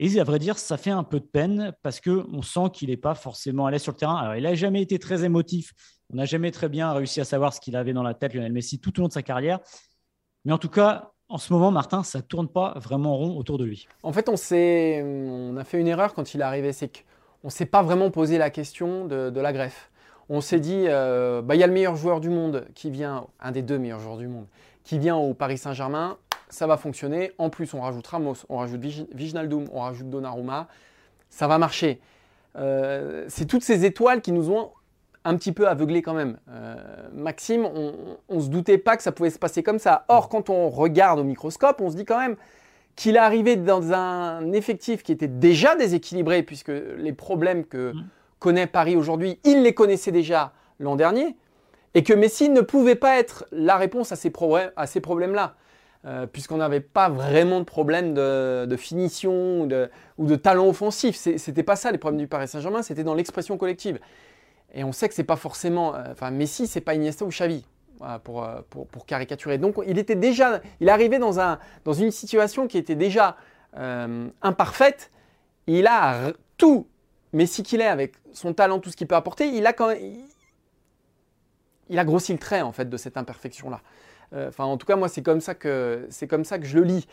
Et 0.00 0.18
à 0.18 0.24
vrai 0.24 0.38
dire, 0.38 0.58
ça 0.58 0.76
fait 0.76 0.90
un 0.90 1.04
peu 1.04 1.20
de 1.20 1.24
peine 1.24 1.72
parce 1.82 2.00
qu'on 2.00 2.42
sent 2.42 2.70
qu'il 2.72 2.88
n'est 2.88 2.96
pas 2.96 3.14
forcément 3.14 3.66
allé 3.66 3.78
sur 3.78 3.92
le 3.92 3.96
terrain. 3.96 4.16
Alors, 4.16 4.34
il 4.34 4.42
n'a 4.42 4.54
jamais 4.54 4.82
été 4.82 4.98
très 4.98 5.24
émotif. 5.24 5.72
On 6.10 6.16
n'a 6.16 6.24
jamais 6.24 6.50
très 6.50 6.68
bien 6.68 6.92
réussi 6.92 7.20
à 7.20 7.24
savoir 7.24 7.54
ce 7.54 7.60
qu'il 7.60 7.76
avait 7.76 7.92
dans 7.92 8.02
la 8.02 8.14
tête, 8.14 8.34
Lionel 8.34 8.52
Messi, 8.52 8.80
tout 8.80 8.98
au 8.98 9.02
long 9.02 9.08
de 9.08 9.12
sa 9.12 9.22
carrière. 9.22 9.60
Mais 10.44 10.52
en 10.52 10.58
tout 10.58 10.68
cas, 10.68 11.13
en 11.28 11.38
ce 11.38 11.52
moment, 11.52 11.70
Martin, 11.70 12.02
ça 12.02 12.18
ne 12.18 12.22
tourne 12.22 12.48
pas 12.48 12.74
vraiment 12.76 13.16
rond 13.16 13.36
autour 13.36 13.58
de 13.58 13.64
lui. 13.64 13.88
En 14.02 14.12
fait, 14.12 14.28
on, 14.28 14.34
a 14.34 15.64
fait 15.64 15.80
une 15.80 15.88
erreur 15.88 16.14
quand 16.14 16.34
il 16.34 16.40
est 16.40 16.44
arrivé. 16.44 16.72
C'est 16.72 16.88
qu'on 16.88 17.48
ne 17.48 17.50
s'est 17.50 17.66
pas 17.66 17.82
vraiment 17.82 18.10
posé 18.10 18.38
la 18.38 18.50
question 18.50 19.06
de, 19.06 19.40
la 19.40 19.52
greffe. 19.52 19.90
On 20.28 20.40
s'est 20.40 20.60
dit, 20.60 20.84
euh, 20.86 21.42
bah, 21.42 21.54
il 21.54 21.60
y 21.60 21.64
a 21.64 21.66
le 21.66 21.72
meilleur 21.72 21.96
joueur 21.96 22.20
du 22.20 22.30
monde 22.30 22.66
qui 22.74 22.90
vient, 22.90 23.26
un 23.40 23.52
des 23.52 23.62
deux 23.62 23.78
meilleurs 23.78 24.00
joueurs 24.00 24.16
du 24.16 24.28
monde, 24.28 24.46
qui 24.84 24.98
vient 24.98 25.16
au 25.16 25.34
Paris 25.34 25.58
Saint-Germain 25.58 26.16
ça 26.54 26.66
va 26.66 26.76
fonctionner. 26.76 27.32
En 27.38 27.50
plus, 27.50 27.74
on 27.74 27.80
rajoute 27.80 28.06
Ramos, 28.06 28.36
on 28.48 28.58
rajoute 28.58 28.80
Viginaldoum, 28.80 29.66
on 29.72 29.80
rajoute 29.80 30.08
Donnarumma. 30.08 30.68
Ça 31.28 31.48
va 31.48 31.58
marcher. 31.58 32.00
Euh, 32.56 33.24
c'est 33.28 33.46
toutes 33.46 33.64
ces 33.64 33.84
étoiles 33.84 34.22
qui 34.22 34.30
nous 34.30 34.50
ont 34.50 34.70
un 35.24 35.36
petit 35.36 35.52
peu 35.52 35.68
aveuglés 35.68 36.02
quand 36.02 36.14
même. 36.14 36.38
Euh, 36.50 36.76
Maxime, 37.12 37.66
on 37.66 38.36
ne 38.36 38.40
se 38.40 38.48
doutait 38.48 38.78
pas 38.78 38.96
que 38.96 39.02
ça 39.02 39.12
pouvait 39.12 39.30
se 39.30 39.38
passer 39.38 39.62
comme 39.62 39.78
ça. 39.78 40.04
Or, 40.08 40.28
quand 40.28 40.50
on 40.50 40.68
regarde 40.68 41.18
au 41.18 41.24
microscope, 41.24 41.80
on 41.80 41.90
se 41.90 41.96
dit 41.96 42.04
quand 42.04 42.18
même 42.18 42.36
qu'il 42.96 43.16
est 43.16 43.20
arrivé 43.20 43.56
dans 43.56 43.92
un 43.92 44.52
effectif 44.52 45.02
qui 45.02 45.12
était 45.12 45.28
déjà 45.28 45.74
déséquilibré, 45.76 46.42
puisque 46.42 46.72
les 46.96 47.12
problèmes 47.12 47.64
que 47.64 47.92
mm. 47.92 48.04
connaît 48.38 48.66
Paris 48.66 48.96
aujourd'hui, 48.96 49.40
il 49.44 49.62
les 49.62 49.74
connaissait 49.74 50.12
déjà 50.12 50.52
l'an 50.78 50.96
dernier, 50.96 51.36
et 51.94 52.02
que 52.02 52.12
Messi 52.12 52.48
ne 52.48 52.60
pouvait 52.60 52.94
pas 52.94 53.18
être 53.18 53.46
la 53.52 53.76
réponse 53.76 54.12
à 54.12 54.16
ces, 54.16 54.30
problèmes-là. 54.30 55.54
Euh, 56.06 56.26
puisqu'on 56.26 56.58
n'avait 56.58 56.80
pas 56.80 57.08
vraiment 57.08 57.60
de 57.60 57.64
problème 57.64 58.12
de, 58.12 58.76
finition 58.76 59.62
ou 59.62 59.66
de, 60.26 60.36
talent 60.36 60.68
offensif. 60.68 61.16
C'était 61.16 61.62
pas 61.62 61.76
ça 61.76 61.90
les 61.92 61.98
problèmes 61.98 62.20
du 62.20 62.28
Paris 62.28 62.46
Saint-Germain, 62.46 62.82
c'était 62.82 63.04
dans 63.04 63.14
l'expression 63.14 63.56
collective. 63.56 63.98
Et 64.74 64.84
on 64.84 64.92
sait 64.92 65.08
que 65.08 65.14
c'est 65.14 65.24
pas 65.24 65.36
forcément, 65.36 65.94
euh, 65.94 66.02
enfin 66.10 66.30
Messi, 66.30 66.66
c'est 66.66 66.80
pas 66.80 66.94
Iniesta 66.94 67.24
ou 67.24 67.28
Xavi. 67.28 67.64
Euh, 68.02 68.18
pour, 68.18 68.46
pour, 68.90 69.06
caricaturer. 69.06 69.56
Donc 69.56 69.76
il 69.86 69.98
était 69.98 70.16
déjà, 70.16 70.60
il 70.80 70.88
arrivait 70.90 71.20
dans, 71.20 71.38
un, 71.38 71.60
dans 71.84 71.92
une 71.92 72.10
situation 72.10 72.66
qui 72.66 72.76
était 72.76 72.96
déjà 72.96 73.36
imparfaite. 74.42 75.10
Il 75.66 75.86
a 75.86 76.32
tout 76.58 76.88
Messi 77.32 77.62
qu'il 77.62 77.80
est 77.80 77.86
avec 77.86 78.14
son 78.32 78.52
talent, 78.52 78.80
tout 78.80 78.90
ce 78.90 78.96
qu'il 78.96 79.06
peut 79.06 79.14
apporter, 79.14 79.46
il 79.46 79.66
a 79.66 79.72
quand 79.72 79.94
il 81.88 81.98
a 81.98 82.04
grossi 82.04 82.32
le 82.32 82.38
trait 82.38 82.62
en 82.62 82.72
fait 82.72 82.90
de 82.90 82.96
cette 82.96 83.16
imperfection 83.16 83.70
là. 83.70 83.80
Euh, 84.34 84.48
enfin, 84.48 84.64
en 84.64 84.76
tout 84.76 84.86
cas, 84.86 84.96
moi, 84.96 85.08
c'est 85.08 85.22
comme, 85.22 85.40
ça 85.40 85.54
que, 85.54 86.06
c'est 86.10 86.26
comme 86.26 86.44
ça 86.44 86.58
que 86.58 86.66
je 86.66 86.78
le 86.78 86.84
lis. 86.84 87.06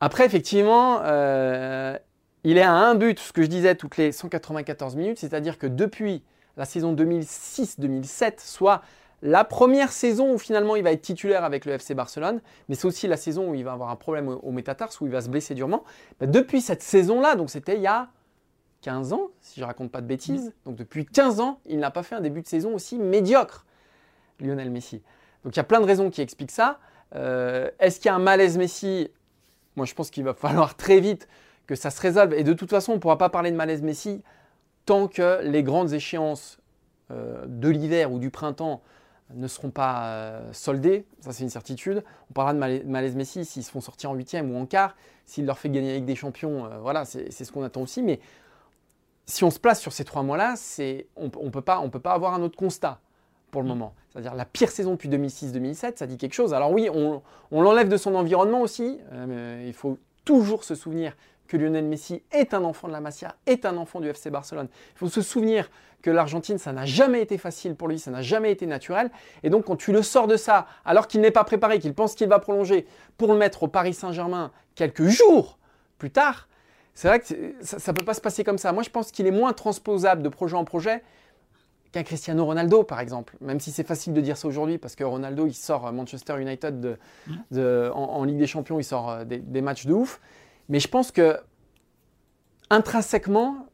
Après, 0.00 0.24
effectivement, 0.24 1.00
euh, 1.02 1.96
il 2.44 2.58
est 2.58 2.62
à 2.62 2.72
un 2.72 2.94
but, 2.94 3.18
ce 3.18 3.32
que 3.32 3.42
je 3.42 3.46
disais, 3.46 3.74
toutes 3.74 3.96
les 3.96 4.12
194 4.12 4.96
minutes, 4.96 5.18
c'est-à-dire 5.18 5.58
que 5.58 5.66
depuis 5.66 6.22
la 6.56 6.64
saison 6.64 6.94
2006-2007, 6.94 8.34
soit 8.38 8.82
la 9.22 9.44
première 9.44 9.92
saison 9.92 10.34
où 10.34 10.38
finalement 10.38 10.74
il 10.76 10.82
va 10.82 10.92
être 10.92 11.02
titulaire 11.02 11.44
avec 11.44 11.64
le 11.64 11.72
FC 11.72 11.94
Barcelone, 11.94 12.40
mais 12.68 12.74
c'est 12.74 12.86
aussi 12.86 13.06
la 13.06 13.16
saison 13.16 13.50
où 13.50 13.54
il 13.54 13.64
va 13.64 13.72
avoir 13.72 13.90
un 13.90 13.96
problème 13.96 14.28
au, 14.28 14.50
métatarse, 14.50 15.00
où 15.00 15.06
il 15.06 15.12
va 15.12 15.20
se 15.20 15.28
blesser 15.28 15.54
durement. 15.54 15.84
Bah, 16.18 16.26
depuis 16.26 16.60
cette 16.60 16.82
saison-là, 16.82 17.36
donc 17.36 17.48
c'était 17.48 17.76
il 17.76 17.82
y 17.82 17.86
a 17.86 18.08
15 18.82 19.12
ans, 19.12 19.28
si 19.40 19.60
je 19.60 19.64
ne 19.64 19.66
raconte 19.66 19.92
pas 19.92 20.00
de 20.00 20.06
bêtises, 20.06 20.52
donc 20.64 20.74
depuis 20.74 21.06
15 21.06 21.38
ans, 21.38 21.60
il 21.66 21.78
n'a 21.78 21.92
pas 21.92 22.02
fait 22.02 22.16
un 22.16 22.20
début 22.20 22.42
de 22.42 22.48
saison 22.48 22.74
aussi 22.74 22.98
médiocre, 22.98 23.64
Lionel 24.40 24.70
Messi. 24.70 25.02
Donc 25.44 25.54
il 25.54 25.58
y 25.58 25.60
a 25.60 25.64
plein 25.64 25.80
de 25.80 25.86
raisons 25.86 26.10
qui 26.10 26.20
expliquent 26.20 26.50
ça. 26.50 26.80
Euh, 27.14 27.70
est-ce 27.78 28.00
qu'il 28.00 28.06
y 28.06 28.08
a 28.08 28.16
un 28.16 28.20
malaise 28.20 28.58
Messi? 28.58 29.08
Moi 29.76 29.86
je 29.86 29.94
pense 29.94 30.10
qu'il 30.10 30.24
va 30.24 30.34
falloir 30.34 30.74
très 30.76 30.98
vite 30.98 31.28
que 31.68 31.76
ça 31.76 31.90
se 31.90 32.00
résolve. 32.00 32.32
Et 32.34 32.42
de 32.42 32.52
toute 32.52 32.70
façon, 32.70 32.92
on 32.92 32.94
ne 32.96 33.00
pourra 33.00 33.18
pas 33.18 33.28
parler 33.28 33.52
de 33.52 33.56
malaise 33.56 33.82
Messi 33.82 34.22
tant 34.84 35.08
que 35.08 35.42
les 35.42 35.62
grandes 35.62 35.92
échéances 35.92 36.58
euh, 37.10 37.44
de 37.46 37.68
l'hiver 37.68 38.12
ou 38.12 38.18
du 38.18 38.30
printemps 38.30 38.82
ne 39.34 39.46
seront 39.46 39.70
pas 39.70 40.04
euh, 40.04 40.52
soldées. 40.52 41.06
Ça 41.20 41.32
c'est 41.32 41.44
une 41.44 41.50
certitude. 41.50 42.04
On 42.30 42.34
parlera 42.34 42.54
de 42.54 42.84
malaise 42.86 43.16
Messi 43.16 43.44
s'ils 43.44 43.64
se 43.64 43.70
font 43.70 43.80
sortir 43.80 44.10
en 44.10 44.14
huitième 44.14 44.50
ou 44.50 44.58
en 44.58 44.66
quart, 44.66 44.96
s'il 45.24 45.46
leur 45.46 45.58
fait 45.58 45.70
gagner 45.70 45.92
avec 45.92 46.04
des 46.04 46.16
champions. 46.16 46.68
voilà, 46.80 47.04
c'est 47.04 47.30
ce 47.30 47.52
qu'on 47.52 47.62
attend 47.62 47.82
aussi. 47.82 48.02
Mais 48.02 48.20
si 49.26 49.44
on 49.44 49.50
se 49.50 49.58
place 49.58 49.80
sur 49.80 49.92
ces 49.92 50.04
trois 50.04 50.22
mois-là, 50.22 50.54
on 51.16 51.24
ne 51.24 51.50
peut, 51.50 51.62
pas, 51.62 51.82
peut 51.88 52.00
pas 52.00 52.12
avoir 52.12 52.34
un 52.34 52.42
autre 52.42 52.56
constat 52.56 53.00
pour 53.52 53.62
le 53.62 53.66
mm. 53.66 53.70
moment. 53.70 53.94
C'est-à-dire 54.10 54.34
la 54.34 54.44
pire 54.44 54.70
saison 54.70 54.92
depuis 54.92 55.08
2006-2007, 55.08 55.96
ça 55.96 56.06
dit 56.06 56.16
quelque 56.16 56.34
chose. 56.34 56.52
Alors 56.52 56.72
oui, 56.72 56.90
on, 56.90 57.22
l'enlève 57.50 57.88
de 57.88 57.96
son 57.96 58.16
environnement 58.16 58.60
aussi. 58.60 58.98
Euh, 59.12 59.62
il 59.64 59.72
faut 59.72 59.98
toujours 60.24 60.64
se 60.64 60.74
souvenir 60.74 61.16
que 61.52 61.58
Lionel 61.58 61.84
Messi 61.84 62.22
est 62.32 62.54
un 62.54 62.64
enfant 62.64 62.88
de 62.88 62.94
la 62.94 63.00
Masia, 63.00 63.36
est 63.44 63.66
un 63.66 63.76
enfant 63.76 64.00
du 64.00 64.08
FC 64.08 64.30
Barcelone. 64.30 64.68
Il 64.94 64.98
faut 64.98 65.08
se 65.10 65.20
souvenir 65.20 65.70
que 66.00 66.10
l'Argentine, 66.10 66.56
ça 66.56 66.72
n'a 66.72 66.86
jamais 66.86 67.20
été 67.20 67.36
facile 67.36 67.74
pour 67.74 67.88
lui, 67.88 67.98
ça 67.98 68.10
n'a 68.10 68.22
jamais 68.22 68.50
été 68.50 68.64
naturel. 68.64 69.10
Et 69.42 69.50
donc 69.50 69.66
quand 69.66 69.76
tu 69.76 69.92
le 69.92 70.00
sors 70.00 70.26
de 70.26 70.38
ça, 70.38 70.66
alors 70.86 71.08
qu'il 71.08 71.20
n'est 71.20 71.30
pas 71.30 71.44
préparé, 71.44 71.78
qu'il 71.78 71.92
pense 71.92 72.14
qu'il 72.14 72.26
va 72.26 72.38
prolonger 72.38 72.86
pour 73.18 73.28
le 73.30 73.38
mettre 73.38 73.64
au 73.64 73.68
Paris 73.68 73.92
Saint-Germain 73.92 74.50
quelques 74.76 75.08
jours 75.08 75.58
plus 75.98 76.10
tard, 76.10 76.48
c'est 76.94 77.08
vrai 77.08 77.20
que 77.20 77.26
ça 77.60 77.92
ne 77.92 77.96
peut 77.98 78.04
pas 78.04 78.14
se 78.14 78.22
passer 78.22 78.44
comme 78.44 78.56
ça. 78.56 78.72
Moi, 78.72 78.82
je 78.82 78.90
pense 78.90 79.12
qu'il 79.12 79.26
est 79.26 79.30
moins 79.30 79.52
transposable 79.52 80.22
de 80.22 80.30
projet 80.30 80.56
en 80.56 80.64
projet 80.64 81.02
qu'un 81.92 82.02
Cristiano 82.02 82.46
Ronaldo, 82.46 82.82
par 82.82 83.00
exemple. 83.00 83.36
Même 83.42 83.60
si 83.60 83.72
c'est 83.72 83.86
facile 83.86 84.14
de 84.14 84.22
dire 84.22 84.38
ça 84.38 84.48
aujourd'hui, 84.48 84.78
parce 84.78 84.96
que 84.96 85.04
Ronaldo, 85.04 85.46
il 85.46 85.54
sort 85.54 85.86
euh, 85.86 85.92
Manchester 85.92 86.40
United 86.40 86.98
en, 87.54 88.24
Ligue 88.24 88.38
des 88.38 88.46
Champions, 88.46 88.80
il 88.80 88.84
sort 88.84 89.10
euh, 89.10 89.24
des, 89.24 89.60
matchs 89.60 89.84
de 89.84 89.92
ouf. 89.92 90.18
Mais 90.68 90.80
je 90.80 90.88
pense 90.88 91.10
que 91.10 91.38
intrinsèquement, 92.70 93.66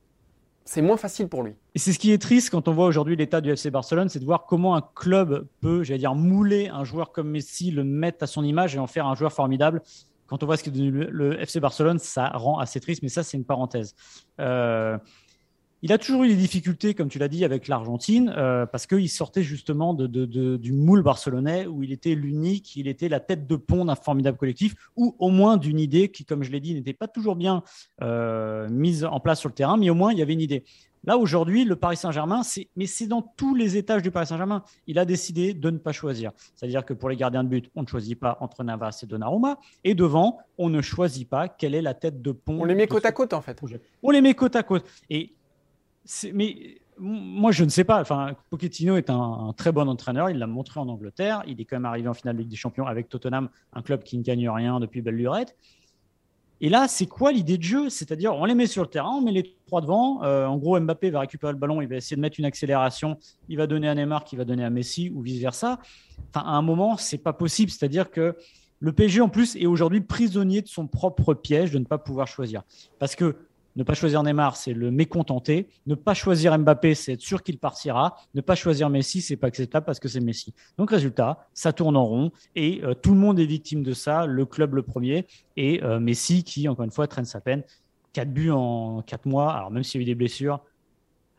c'est 0.65 0.83
moins 0.83 0.97
facile 0.97 1.29
pour 1.29 1.43
lui. 1.43 1.55
Et 1.75 1.79
c'est 1.79 1.93
ce 1.93 1.99
qui 1.99 2.13
est 2.13 2.19
triste 2.19 2.51
quand 2.51 2.69
on 2.69 2.73
voit 2.73 2.87
aujourd'hui 2.87 3.17
l'état 3.17 3.41
du 3.41 3.51
FC 3.51 3.71
Barcelone, 3.71 4.09
c'est 4.09 4.19
de 4.19 4.25
voir 4.25 4.45
comment 4.45 4.77
un 4.77 4.83
club 4.95 5.47
peut, 5.61 5.83
j'allais 5.83 6.01
dire, 6.01 6.15
mouler 6.15 6.69
un 6.69 6.85
joueur 6.85 7.13
comme 7.13 7.31
Messi, 7.31 7.71
le 7.71 7.85
mettre 7.85 8.25
à 8.25 8.27
son 8.27 8.45
image 8.45 8.75
et 8.75 8.79
en 8.79 8.87
faire 8.87 9.07
un 9.07 9.15
joueur 9.15 9.33
formidable. 9.33 9.83
Quand 10.27 10.43
on 10.43 10.47
voit 10.47 10.59
ce 10.59 10.65
qu'est 10.65 10.71
devenu 10.71 11.07
le 11.11 11.41
FC 11.41 11.59
Barcelone, 11.59 11.99
ça 11.99 12.29
rend 12.29 12.59
assez 12.59 12.81
triste, 12.81 13.03
mais 13.03 13.09
ça, 13.09 13.23
c'est 13.23 13.39
une 13.39 13.47
parenthèse. 13.47 13.95
Euh, 14.41 14.99
il 15.83 15.93
a 15.93 15.99
toujours 15.99 16.25
eu 16.25 16.29
des 16.29 16.37
difficultés, 16.37 16.95
comme 16.95 17.09
tu 17.09 17.19
l'as 17.19 17.29
dit, 17.29 17.45
avec 17.45 17.69
l'Argentine, 17.69 18.33
euh, 18.37 18.67
parce 18.67 18.87
qu'il 18.87 19.09
sortait 19.09 19.43
justement 19.43 19.95
de, 19.95 20.07
du 20.57 20.73
moule 20.73 21.03
barcelonais 21.03 21.67
où 21.67 21.83
il 21.83 21.93
était 21.93 22.15
l'unique, 22.15 22.77
il 22.77 22.89
était 22.89 23.09
la 23.09 23.21
tête 23.21 23.47
de 23.47 23.57
pont 23.57 23.85
d'un 23.85 23.95
formidable 23.95 24.39
collectif, 24.39 24.75
ou 24.97 25.15
au 25.19 25.31
moins 25.31 25.57
d'une 25.57 25.79
idée 25.79 26.11
qui, 26.11 26.25
comme 26.25 26.43
je 26.43 26.51
l'ai 26.51 26.61
dit, 26.61 26.75
n'était 26.75 26.93
pas 26.93 27.09
toujours 27.09 27.37
bien 27.37 27.63
euh, 28.03 28.69
mise 28.71 29.05
en 29.05 29.21
place 29.21 29.41
sur 29.41 29.49
le 29.49 29.55
terrain, 29.55 29.77
mais 29.77 29.91
au 29.91 29.95
moins 29.95 30.13
il 30.13 30.19
y 30.19 30.23
avait 30.23 30.33
une 30.33 30.41
idée. 30.41 30.65
Là, 31.05 31.17
aujourd'hui, 31.17 31.65
le 31.65 31.77
Paris 31.77 31.97
Saint-Germain, 31.97 32.43
mais 32.77 32.87
c'est 32.87 33.07
dans 33.07 33.23
tous 33.23 33.55
les 33.55 33.77
étages 33.77 34.03
du 34.03 34.11
Paris 34.11 34.27
Saint-Germain, 34.27 34.63
il 34.87 34.99
a 34.99 35.05
décidé 35.05 35.55
de 35.55 35.71
ne 35.71 35.79
pas 35.79 35.93
choisir. 35.93 36.33
C'est-à-dire 36.55 36.85
que 36.85 36.93
pour 36.93 37.09
les 37.09 37.17
gardiens 37.17 37.45
de 37.45 37.49
but, 37.49 37.71
on 37.77 37.83
ne 37.83 37.87
choisit 37.87 38.19
pas 38.19 38.37
entre 38.41 38.65
Navas 38.65 38.99
et 39.03 39.07
Donnarumma. 39.07 39.59
Et 39.85 39.95
devant, 39.95 40.39
on 40.59 40.69
ne 40.69 40.83
choisit 40.83 41.29
pas 41.29 41.49
quelle 41.49 41.75
est 41.75 41.83
la 41.83 41.95
tête 41.95 42.21
de 42.21 42.33
pont. 42.33 42.59
On 42.61 42.65
les 42.65 42.75
met 42.75 42.87
côte 42.87 43.07
à 43.07 43.13
côte, 43.13 43.33
en 43.33 43.41
fait. 43.41 43.61
On 44.03 44.11
les 44.11 44.21
met 44.21 44.35
côte 44.35 44.57
à 44.57 44.63
côte. 44.63 44.85
Et 45.09 45.35
mais 46.33 46.81
moi, 46.99 47.53
je 47.53 47.65
ne 47.65 47.69
sais 47.69 47.85
pas. 47.85 48.01
Enfin, 48.01 48.35
Pochettino 48.51 48.97
est 48.97 49.11
un, 49.11 49.53
très 49.57 49.73
bon 49.73 49.89
entraîneur. 49.89 50.31
Il 50.31 50.39
l'a 50.39 50.47
montré 50.47 50.81
en 50.81 50.89
Angleterre. 50.89 51.43
Il 51.47 51.61
est 51.61 51.65
quand 51.65 51.77
même 51.77 51.85
arrivé 51.85 52.09
en 52.09 52.15
finale 52.15 52.37
de 52.37 52.41
Ligue 52.41 52.51
des 52.51 52.57
Champions 52.57 52.87
avec 52.87 53.09
Tottenham, 53.09 53.49
un 53.73 53.83
club 53.83 54.03
qui 54.03 54.19
ne 54.19 54.23
gagne 54.23 54.49
rien 54.49 54.81
depuis 54.81 55.03
belle 55.03 55.17
lurette. 55.17 55.57
Et 56.61 56.69
là, 56.69 56.89
c'est 56.89 57.07
quoi 57.07 57.31
l'idée 57.31 57.57
de 57.57 57.63
jeu? 57.63 57.89
C'est-à-dire, 57.89 58.35
on 58.35 58.45
les 58.45 58.57
met 58.57 58.67
sur 58.67 58.83
le 58.83 58.89
terrain, 58.89 59.11
on 59.11 59.21
met 59.21 59.31
les 59.31 59.55
trois 59.67 59.81
devant. 59.81 60.25
Euh, 60.25 60.45
en 60.47 60.57
gros, 60.57 60.79
Mbappé 60.79 61.11
va 61.11 61.21
récupérer 61.21 61.53
le 61.53 61.59
ballon, 61.59 61.81
il 61.81 61.89
va 61.89 61.97
essayer 61.97 62.17
de 62.17 62.21
mettre 62.21 62.41
une 62.41 62.47
accélération. 62.47 63.17
Il 63.49 63.59
va 63.59 63.69
donner 63.69 63.89
à 63.89 63.95
Neymar, 63.95 64.25
qui 64.25 64.35
va 64.35 64.45
donner 64.45 64.65
à 64.65 64.71
Messi, 64.71 65.13
ou 65.15 65.23
vice 65.23 65.41
versa. 65.41 65.79
Enfin, 66.35 66.45
à 66.45 66.57
un 66.57 66.63
moment, 66.63 66.97
c'est 66.97 67.19
pas 67.19 67.33
possible. 67.33 67.71
C'est-à-dire 67.71 68.11
que 68.11 68.35
le 68.81 68.93
PSG, 68.93 69.21
en 69.21 69.29
plus, 69.29 69.55
est 69.55 69.67
aujourd'hui 69.67 70.01
prisonnier 70.01 70.63
de 70.63 70.69
son 70.69 70.89
propre 70.89 71.35
piège 71.35 71.71
de 71.71 71.79
ne 71.79 71.85
pas 71.85 71.99
pouvoir 71.99 72.27
choisir. 72.27 72.63
Parce 72.99 73.15
que 73.15 73.37
ne 73.79 73.85
pas 73.85 73.95
choisir 73.95 74.25
Neymar, 74.25 74.57
c'est 74.57 74.73
le 74.73 74.91
mécontenter. 74.91 75.69
Ne 75.87 75.95
pas 75.95 76.13
choisir 76.13 76.59
Mbappé, 76.59 76.97
c'est 76.97 77.13
être 77.13 77.21
sûr 77.21 77.45
qu'il 77.45 77.59
partira. 77.59 78.17
Ne 78.35 78.41
pas 78.41 78.57
choisir 78.57 78.91
Messi, 78.91 79.23
c'est 79.23 79.37
pas 79.37 79.47
acceptable 79.47 79.87
parce 79.87 80.01
que 80.01 80.09
c'est 80.09 80.19
Messi. 80.19 80.53
Donc 80.79 80.91
résultat, 80.91 81.47
ça 81.55 81.73
tourne 81.73 81.97
en 81.97 82.05
rond 82.05 82.33
et 82.57 82.81
euh, 82.83 82.95
tout 82.95 83.13
le 83.13 83.21
monde 83.21 83.39
est 83.39 83.47
victime 83.47 83.85
de 83.85 83.93
ça. 83.93 84.27
Le 84.27 84.45
club 84.45 84.75
le 84.75 84.83
premier 84.83 85.29
et 85.57 85.81
euh, 85.85 86.01
Messi 86.01 86.43
qui, 86.43 86.69
encore 86.69 86.85
une 86.85 86.91
fois, 86.91 87.07
traîne 87.07 87.25
sa 87.25 87.41
peine. 87.41 87.63
4 88.15 88.29
buts 88.33 88.51
en 88.51 89.03
4 89.03 89.27
mois. 89.27 89.53
Alors 89.53 89.71
même 89.71 89.85
s'il 89.85 90.01
y 90.01 90.03
a 90.03 90.03
eu 90.03 90.07
des 90.07 90.17
blessures, 90.17 90.59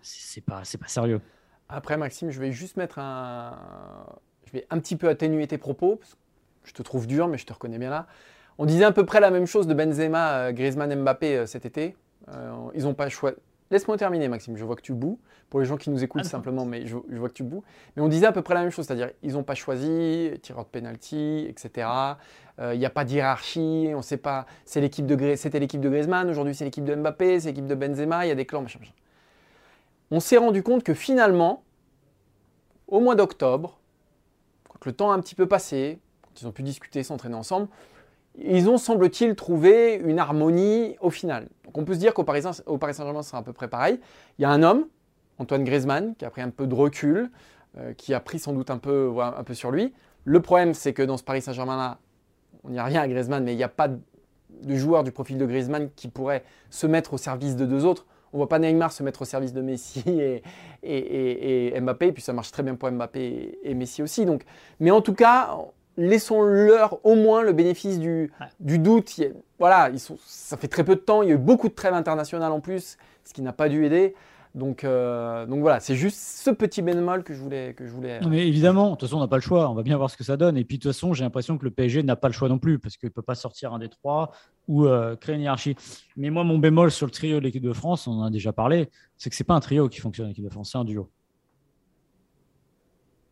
c'est 0.02 0.40
pas, 0.40 0.62
pas 0.80 0.88
sérieux. 0.88 1.20
Après, 1.68 1.98
Maxime, 1.98 2.32
je 2.32 2.40
vais 2.40 2.54
juste 2.54 2.78
mettre 2.78 3.00
un. 3.00 3.58
Je 4.46 4.54
vais 4.54 4.66
un 4.70 4.80
petit 4.80 4.96
peu 4.96 5.10
atténuer 5.10 5.46
tes 5.46 5.58
propos. 5.58 5.98
Parce 5.98 6.14
que 6.14 6.70
je 6.70 6.74
te 6.74 6.84
trouve 6.84 7.06
dur, 7.06 7.28
mais 7.28 7.38
je 7.38 7.46
te 7.46 7.52
reconnais 7.52 7.80
bien 7.80 7.90
là. 7.90 8.08
On 8.58 8.66
disait 8.66 8.86
à 8.86 8.94
peu 8.94 9.06
près 9.06 9.20
la 9.20 9.30
même 9.30 9.46
chose 9.46 9.68
de 9.68 9.74
Benzema, 9.74 10.38
euh, 10.38 10.52
Griezmann, 10.54 11.04
Mbappé 11.04 11.46
cet 11.46 11.66
été. 11.66 11.98
Euh, 12.34 12.70
ils 12.76 12.84
n'ont 12.84 12.94
pas 12.94 13.10
choisi. 13.10 13.38
Laisse-moi 13.72 13.98
terminer, 13.98 14.28
Maxime. 14.28 14.58
Je 14.58 14.66
vois 14.66 14.76
que 14.76 14.82
tu 14.82 14.94
boues. 14.94 15.20
Pour 15.50 15.60
les 15.60 15.66
gens 15.66 15.78
qui 15.78 15.90
nous 15.90 16.04
écoutent 16.04 16.24
Ah, 16.26 16.30
simplement, 16.30 16.66
mais 16.66 16.86
je, 16.86 16.98
je 17.10 17.18
vois 17.18 17.30
que 17.30 17.34
tu 17.34 17.44
boues. 17.44 17.64
Mais 17.96 18.02
on 18.02 18.08
disait 18.08 18.26
à 18.26 18.32
peu 18.32 18.42
près 18.42 18.56
la 18.56 18.62
même 18.62 18.72
chose, 18.72 18.86
c'est-à-dire 18.86 19.12
ils 19.22 19.34
n'ont 19.34 19.44
pas 19.44 19.56
choisi, 19.56 20.32
tireur 20.42 20.64
de 20.64 20.70
penalty, 20.70 21.46
etc. 21.48 21.88
Il 22.62 22.78
n'y 22.78 22.86
a 22.86 22.90
pas 22.90 23.06
de 23.06 23.12
hiérarchie. 23.12 23.92
On 23.96 24.02
sait 24.02 24.18
pas. 24.18 24.46
C'est 24.66 24.82
l'équipe 24.82 25.06
de 25.06 25.36
C'était 25.36 25.60
l'équipe 25.60 25.82
de 25.82 25.90
Griezmann. 25.90 26.30
Aujourd'hui, 26.30 26.54
c'est 26.56 26.66
l'équipe 26.66 26.84
de 26.84 26.96
Mbappé. 26.96 27.40
C'est 27.40 27.50
l'équipe 27.50 27.68
de 27.68 27.76
Benzema. 27.76 28.26
Il 28.26 28.30
y 28.30 28.32
a 28.32 28.36
des 28.36 28.46
clans, 28.46 28.62
machin, 28.62 28.80
machin. 28.80 28.94
On 30.12 30.20
s'est 30.20 30.38
rendu 30.38 30.64
compte 30.64 30.84
que 30.84 30.94
finalement, 30.94 31.64
au 32.88 33.00
mois 33.00 33.16
d'octobre, 33.16 33.80
quand 34.68 34.86
le 34.86 34.92
temps 34.92 35.12
a 35.12 35.16
un 35.16 35.20
petit 35.20 35.36
peu 35.36 35.48
passé, 35.48 36.00
quand 36.22 36.42
ils 36.42 36.48
ont 36.48 36.52
pu 36.52 36.64
discuter, 36.64 37.04
s'entraîner 37.04 37.36
ensemble, 37.36 37.68
ils 38.38 38.70
ont, 38.70 38.78
semble-t-il, 38.78 39.36
trouvé 39.36 39.96
une 39.96 40.20
harmonie 40.20 40.96
au 41.00 41.10
final. 41.10 41.48
Donc 41.70 41.78
on 41.78 41.86
peut 41.86 41.94
se 41.94 42.00
dire 42.00 42.16
qu'au 42.16 42.24
Paris, 42.24 42.42
Saint-Germain, 42.42 43.22
ce 43.22 43.30
sera 43.30 43.38
à 43.38 43.44
peu 43.44 43.54
près 43.54 43.68
pareil. 43.68 44.00
Il 44.40 44.42
y 44.42 44.46
a 44.46 44.50
un 44.50 44.64
homme, 44.64 44.88
Antoine 45.38 45.64
Griezmann, 45.64 46.16
qui 46.16 46.26
a 46.26 46.32
pris 46.32 46.42
un 46.42 46.50
peu 46.50 46.66
de 46.66 46.74
recul, 46.74 47.30
euh, 47.78 47.94
qui 47.94 48.16
a 48.16 48.20
pris 48.20 48.40
sans 48.40 48.54
doute 48.54 48.72
un 48.72 48.80
peu, 48.80 49.14
sur 49.54 49.70
lui. 49.70 49.94
Le 50.26 50.42
problème, 50.42 50.74
c'est 50.74 50.94
que 50.94 51.04
dans 51.04 51.16
ce 51.16 51.24
Paris 51.24 51.44
Saint-Germain-là, 51.44 52.00
on 52.64 52.72
n'y 52.72 52.80
a 52.80 52.84
rien 52.84 53.02
à 53.02 53.08
Griezmann, 53.08 53.44
mais 53.44 53.54
il 53.54 53.58
n'y 53.58 53.64
a 53.64 53.68
pas 53.70 53.88
de, 53.88 54.76
joueur 54.76 55.04
du 55.04 55.12
profil 55.12 55.38
de 55.38 55.46
Griezmann 55.46 55.90
qui 55.96 56.08
pourrait 56.08 56.44
se 56.72 56.88
mettre 56.88 57.14
au 57.14 57.18
service 57.18 57.56
de 57.56 57.68
deux 57.68 57.86
autres. 57.86 58.08
On 58.34 58.38
ne 58.38 58.40
voit 58.40 58.50
pas 58.50 58.58
Neymar 58.58 58.92
se 58.92 59.04
mettre 59.04 59.22
au 59.22 59.26
service 59.26 59.54
de 59.54 59.62
Messi 59.62 60.04
et, 60.08 60.42
et- 60.82 61.76
et- 61.76 61.80
Mbappé, 61.82 62.12
puis 62.14 62.24
ça 62.24 62.34
marche 62.34 62.52
très 62.52 62.64
bien 62.64 62.74
pour 62.74 62.90
Mbappé 62.90 63.20
et, 63.64 63.70
et 63.70 63.74
Messi 63.76 64.02
aussi. 64.02 64.26
Donc, 64.26 64.42
mais 64.80 64.90
en 64.90 65.02
tout 65.02 65.14
cas, 65.14 65.56
laissons-leur 65.98 67.04
au 67.06 67.16
moins 67.16 67.42
le 67.42 67.54
bénéfice 67.54 68.00
du, 68.00 68.32
Ouais. 68.40 68.48
du 68.60 68.80
doute. 68.80 69.18
Il 69.18 69.34
voilà, 69.60 69.90
ils 69.90 70.00
sont, 70.00 70.18
ça 70.26 70.56
fait 70.58 70.68
très 70.70 70.84
peu 70.86 70.96
de 70.96 71.02
temps, 71.02 71.22
il 71.22 71.30
y 71.30 71.32
a 71.32 71.36
eu 71.36 71.38
beaucoup 71.38 71.68
de 71.68 71.74
trêves 71.74 71.94
internationales 71.94 72.52
en 72.52 72.62
plus, 72.62 72.98
ce 73.26 73.34
qui 73.34 73.42
n'a 73.42 73.52
pas 73.54 73.68
dû 73.70 73.86
aider. 73.86 74.16
Donc, 74.56 74.84
euh, 74.84 75.46
donc 75.46 75.60
voilà, 75.60 75.80
c'est 75.80 75.96
juste 75.96 76.18
ce 76.18 76.50
petit 76.50 76.82
bémol 76.82 77.24
que 77.24 77.36
je 77.36 77.40
voulais. 77.40 77.76
Que 77.76 77.86
je 77.86 77.92
voulais 77.92 78.20
Non, 78.20 78.30
mais 78.30 78.48
évidemment, 78.48 78.86
de 78.86 78.96
toute 78.96 79.02
façon, 79.08 79.18
on 79.18 79.20
n'a 79.20 79.28
pas 79.28 79.36
le 79.36 79.44
choix. 79.44 79.70
On 79.70 79.76
va 79.76 79.84
bien 79.84 79.96
voir 79.96 80.10
ce 80.10 80.18
que 80.18 80.24
ça 80.24 80.38
donne. 80.38 80.58
Et 80.58 80.64
puis, 80.66 80.80
de 80.80 80.82
toute 80.84 80.92
façon, 80.92 81.14
j'ai 81.14 81.24
l'impression 81.24 81.58
que 81.60 81.66
le 81.66 81.70
PSG 81.72 82.02
n'a 82.02 82.16
pas 82.16 82.30
le 82.30 82.34
choix 82.34 82.50
non 82.50 82.58
plus 82.58 82.80
parce 82.80 82.98
qu'il 82.98 83.10
ne 83.10 83.14
peut 83.14 83.22
pas 83.22 83.36
sortir 83.36 83.74
un 83.74 83.80
des 83.80 83.90
trois 83.90 84.32
ou 84.68 84.88
euh, 84.88 85.16
créer 85.16 85.36
une 85.36 85.42
hiérarchie. 85.42 85.76
Mais 86.18 86.32
moi, 86.32 86.44
mon 86.44 86.58
bémol 86.58 86.90
sur 86.90 87.06
le 87.06 87.12
trio 87.12 87.38
de 87.40 87.44
l'équipe 87.44 87.62
de 87.62 87.74
France, 87.74 88.08
on 88.08 88.14
en 88.14 88.24
a 88.24 88.32
déjà 88.32 88.52
parlé, 88.52 88.90
c'est 89.18 89.30
que 89.30 89.36
ce 89.36 89.44
n'est 89.44 89.46
pas 89.46 89.54
un 89.54 89.60
trio 89.60 89.88
qui 89.88 90.00
fonctionne 90.00 90.26
en 90.28 90.32
équipe 90.32 90.46
de 90.46 90.50
France, 90.50 90.72
c'est 90.72 90.80
un 90.80 90.84
duo. 90.86 91.12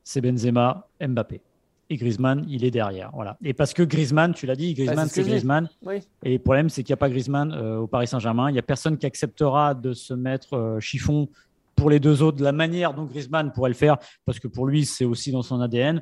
C'est 0.04 0.22
Benzema, 0.22 0.88
Mbappé. 1.02 1.42
Et 1.90 1.96
Griezmann, 1.96 2.46
il 2.50 2.66
est 2.66 2.72
derrière. 2.72 3.12
Voilà. 3.14 3.38
Et 3.44 3.54
parce 3.54 3.74
que 3.74 3.82
Griezmann, 3.84 4.34
tu 4.34 4.46
l'as 4.46 4.56
dit, 4.58 4.74
Griezmann, 4.74 4.96
Bah, 4.98 5.04
c'est 5.04 5.10
ce 5.10 5.14
c'est 5.16 5.22
que 5.22 5.26
dis. 5.26 5.32
Griezmann. 5.32 5.70
Oui. 5.86 5.96
Et 6.24 6.34
le 6.34 6.40
problème, 6.40 6.70
c'est 6.70 6.84
qu'il 6.84 6.92
n'y 6.92 6.96
a 6.96 6.98
pas 6.98 7.10
Griezmann 7.10 7.54
euh, 7.54 7.78
au 7.78 7.88
Paris 7.88 8.08
Saint-Germain. 8.08 8.50
Il 8.50 8.54
n'y 8.54 8.60
a 8.60 8.64
personne 8.64 8.98
qui 8.98 9.06
acceptera 9.06 9.74
de 9.74 9.94
se 9.94 10.14
mettre 10.14 10.56
euh, 10.56 10.80
chiffon 10.82 11.30
pour 11.76 11.90
les 11.90 12.00
deux 12.00 12.22
autres 12.24 12.38
de 12.38 12.44
la 12.44 12.52
manière 12.52 12.94
dont 12.94 13.06
Griezmann 13.06 13.52
pourrait 13.54 13.70
le 13.70 13.76
faire, 13.76 13.98
parce 14.26 14.40
que 14.40 14.48
pour 14.48 14.68
lui, 14.68 14.86
c'est 14.86 15.06
aussi 15.06 15.32
dans 15.32 15.44
son 15.44 15.62
ADN. 15.62 15.98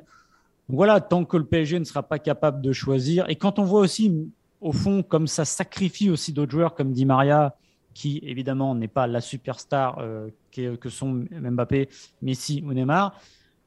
Donc 0.68 0.76
voilà, 0.76 1.00
tant 1.00 1.24
que 1.24 1.36
le 1.36 1.44
PSG 1.44 1.78
ne 1.78 1.84
sera 1.84 2.02
pas 2.02 2.18
capable 2.18 2.62
de 2.62 2.72
choisir, 2.72 3.28
et 3.28 3.36
quand 3.36 3.58
on 3.58 3.64
voit 3.64 3.80
aussi, 3.80 4.12
au 4.62 4.72
fond, 4.72 5.02
comme 5.02 5.26
ça 5.28 5.44
sacrifie 5.44 6.10
aussi 6.10 6.32
d'autres 6.32 6.50
joueurs 6.50 6.74
comme 6.74 6.92
Di 6.92 7.04
Maria, 7.04 7.54
qui 7.94 8.20
évidemment 8.24 8.74
n'est 8.74 8.88
pas 8.88 9.06
la 9.06 9.20
superstar 9.20 9.98
euh, 10.00 10.28
qu'est- 10.50 10.76
que 10.80 10.88
sont 10.88 11.24
Mbappé, 11.30 11.88
Messi 12.22 12.62
ou 12.66 12.72
Neymar, 12.72 13.18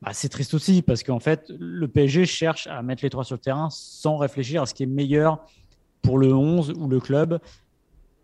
bah, 0.02 0.12
c'est 0.14 0.30
triste 0.30 0.54
aussi, 0.54 0.82
parce 0.82 1.04
qu'en 1.04 1.20
fait, 1.20 1.52
le 1.60 1.88
PSG 1.88 2.26
cherche 2.26 2.68
à 2.68 2.82
mettre 2.82 3.04
les 3.04 3.10
trois 3.10 3.24
sur 3.24 3.36
le 3.36 3.42
terrain 3.42 3.70
sans 3.70 4.18
réfléchir 4.18 4.62
à 4.62 4.66
ce 4.66 4.74
qui 4.74 4.84
est 4.84 4.88
meilleur 4.88 5.46
pour 6.02 6.18
le 6.18 6.34
11 6.34 6.74
ou 6.78 6.88
le 6.88 7.00
club. 7.00 7.40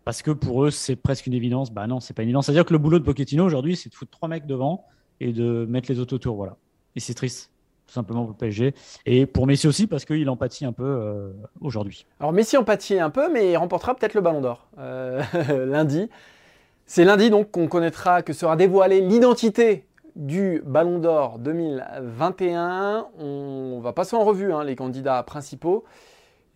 Parce 0.04 0.22
que 0.22 0.30
pour 0.30 0.64
eux, 0.64 0.70
c'est 0.70 0.96
presque 0.96 1.26
une 1.26 1.34
évidence. 1.34 1.72
Bah 1.72 1.86
non, 1.86 2.00
c'est 2.00 2.14
pas 2.14 2.22
une 2.22 2.28
évidence. 2.28 2.46
C'est-à-dire 2.46 2.64
que 2.64 2.72
le 2.72 2.78
boulot 2.78 2.98
de 2.98 3.04
Pochettino 3.04 3.44
aujourd'hui, 3.44 3.76
c'est 3.76 3.90
de 3.90 3.94
foutre 3.94 4.12
trois 4.12 4.28
mecs 4.28 4.46
devant 4.46 4.86
et 5.20 5.32
de 5.32 5.66
mettre 5.68 5.90
les 5.90 5.98
autres 5.98 6.14
autour. 6.14 6.36
Voilà. 6.36 6.56
Et 6.94 7.00
c'est 7.00 7.12
triste, 7.12 7.50
tout 7.86 7.92
simplement 7.92 8.22
pour 8.22 8.30
le 8.30 8.36
PSG. 8.36 8.72
Et 9.04 9.26
pour 9.26 9.46
Messi 9.46 9.66
aussi, 9.66 9.86
parce 9.86 10.04
qu'il 10.04 10.30
empathie 10.30 10.64
un 10.64 10.72
peu 10.72 10.84
euh, 10.84 11.32
aujourd'hui. 11.60 12.06
Alors 12.20 12.32
Messi 12.32 12.56
empathie 12.56 13.00
un 13.00 13.10
peu, 13.10 13.30
mais 13.30 13.50
il 13.50 13.56
remportera 13.56 13.94
peut-être 13.94 14.14
le 14.14 14.20
Ballon 14.20 14.40
d'Or 14.40 14.68
euh, 14.78 15.22
lundi. 15.66 16.08
C'est 16.86 17.04
lundi 17.04 17.28
donc 17.28 17.50
qu'on 17.50 17.66
connaîtra, 17.66 18.22
que 18.22 18.32
sera 18.32 18.54
dévoilée 18.54 19.00
l'identité 19.00 19.86
du 20.16 20.62
Ballon 20.64 20.98
d'Or 20.98 21.38
2021. 21.38 23.06
On 23.18 23.80
va 23.80 23.92
passer 23.92 24.16
en 24.16 24.24
revue 24.24 24.52
hein, 24.52 24.64
les 24.64 24.74
candidats 24.74 25.22
principaux 25.22 25.84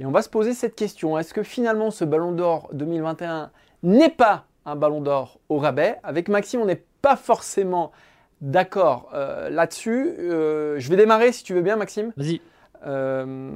et 0.01 0.07
on 0.07 0.11
va 0.11 0.23
se 0.23 0.31
poser 0.31 0.55
cette 0.55 0.75
question. 0.75 1.19
Est-ce 1.19 1.35
que 1.35 1.43
finalement 1.43 1.91
ce 1.91 2.05
Ballon 2.05 2.33
d'Or 2.33 2.71
2021 2.73 3.51
n'est 3.83 4.11
pas 4.11 4.47
un 4.65 4.77
Ballon 4.77 5.03
d'Or 5.03 5.39
au 5.51 5.59
rabais? 5.59 5.99
Avec 6.03 6.29
Maxime, 6.29 6.61
on 6.63 6.65
n'est 6.65 6.83
pas 7.03 7.17
forcément 7.17 7.93
d'accord 8.41 9.11
euh, 9.13 9.51
là-dessus. 9.51 10.15
Euh, 10.19 10.79
je 10.79 10.89
vais 10.89 10.97
démarrer 10.97 11.33
si 11.33 11.45
tu 11.45 11.53
veux 11.53 11.63
bien 11.63 11.77
Maxime. 11.77 12.13
Vas-y. 12.17 12.41
Euh, 12.87 13.51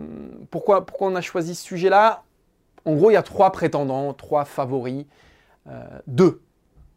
pourquoi, 0.51 0.85
pourquoi 0.85 1.09
on 1.09 1.15
a 1.15 1.23
choisi 1.23 1.55
ce 1.55 1.65
sujet-là? 1.65 2.25
En 2.85 2.95
gros, 2.95 3.11
il 3.11 3.15
y 3.15 3.17
a 3.17 3.23
trois 3.23 3.51
prétendants, 3.51 4.13
trois 4.13 4.45
favoris. 4.45 5.07
Deux, 6.07 6.43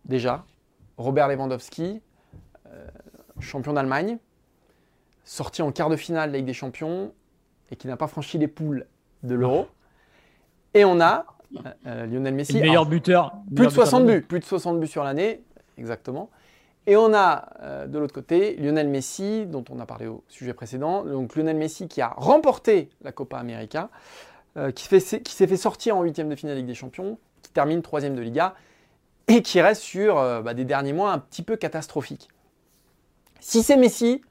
déjà. 0.03 0.43
Robert 0.97 1.29
Lewandowski, 1.29 2.01
champion 3.39 3.73
d'Allemagne, 3.73 4.17
sorti 5.23 5.61
en 5.61 5.71
quart 5.71 5.89
de 5.89 5.95
finale 5.95 6.29
de 6.29 6.33
la 6.33 6.37
Ligue 6.39 6.47
des 6.47 6.53
Champions 6.53 7.11
et 7.71 7.75
qui 7.75 7.87
n'a 7.87 7.97
pas 7.97 8.07
franchi 8.07 8.37
les 8.37 8.47
poules 8.47 8.85
de 9.23 9.35
l'Euro. 9.35 9.67
Et 10.73 10.85
on 10.85 10.99
a 10.99 11.25
euh, 11.55 11.59
euh, 11.87 12.05
Lionel 12.05 12.33
Messi. 12.33 12.53
le 12.53 12.61
meilleur 12.61 12.85
buteur. 12.85 13.31
plus 13.47 13.55
meilleur 13.55 13.71
de 13.71 13.75
60 13.75 14.03
buteur 14.05 14.15
buts, 14.21 14.25
plus 14.27 14.39
de 14.39 14.45
60 14.45 14.79
buts 14.79 14.87
sur 14.87 15.03
l'année, 15.03 15.41
exactement. 15.77 16.29
Et 16.85 16.95
on 16.95 17.13
a 17.13 17.49
euh, 17.61 17.87
de 17.87 17.99
l'autre 17.99 18.13
côté 18.13 18.55
Lionel 18.55 18.87
Messi, 18.87 19.45
dont 19.45 19.63
on 19.69 19.79
a 19.79 19.85
parlé 19.85 20.07
au 20.07 20.23
sujet 20.29 20.53
précédent. 20.53 21.03
Donc 21.03 21.35
Lionel 21.35 21.57
Messi 21.57 21.87
qui 21.89 22.01
a 22.01 22.09
remporté 22.15 22.89
la 23.01 23.11
Copa 23.11 23.37
América, 23.37 23.89
euh, 24.55 24.71
qui, 24.71 24.87
fait- 24.87 25.21
qui 25.21 25.33
s'est 25.33 25.47
fait 25.47 25.57
sortir 25.57 25.97
en 25.97 26.03
huitième 26.03 26.29
de 26.29 26.35
finale 26.35 26.55
de 26.55 26.59
Ligue 26.59 26.67
des 26.67 26.73
Champions, 26.75 27.17
qui 27.41 27.51
termine 27.51 27.81
troisième 27.81 28.15
de 28.15 28.21
Liga 28.21 28.55
et 29.27 29.41
qui 29.41 29.59
reste 29.59 29.81
sur 29.81 30.17
euh, 30.17 30.41
bah, 30.41 30.53
des 30.53 30.63
derniers 30.63 30.93
mois 30.93 31.11
un 31.11 31.19
petit 31.19 31.41
peu 31.43 31.57
catastrophiques. 31.57 32.29
Si 33.39 33.63
c'est 33.63 33.77
Messi 33.77 34.21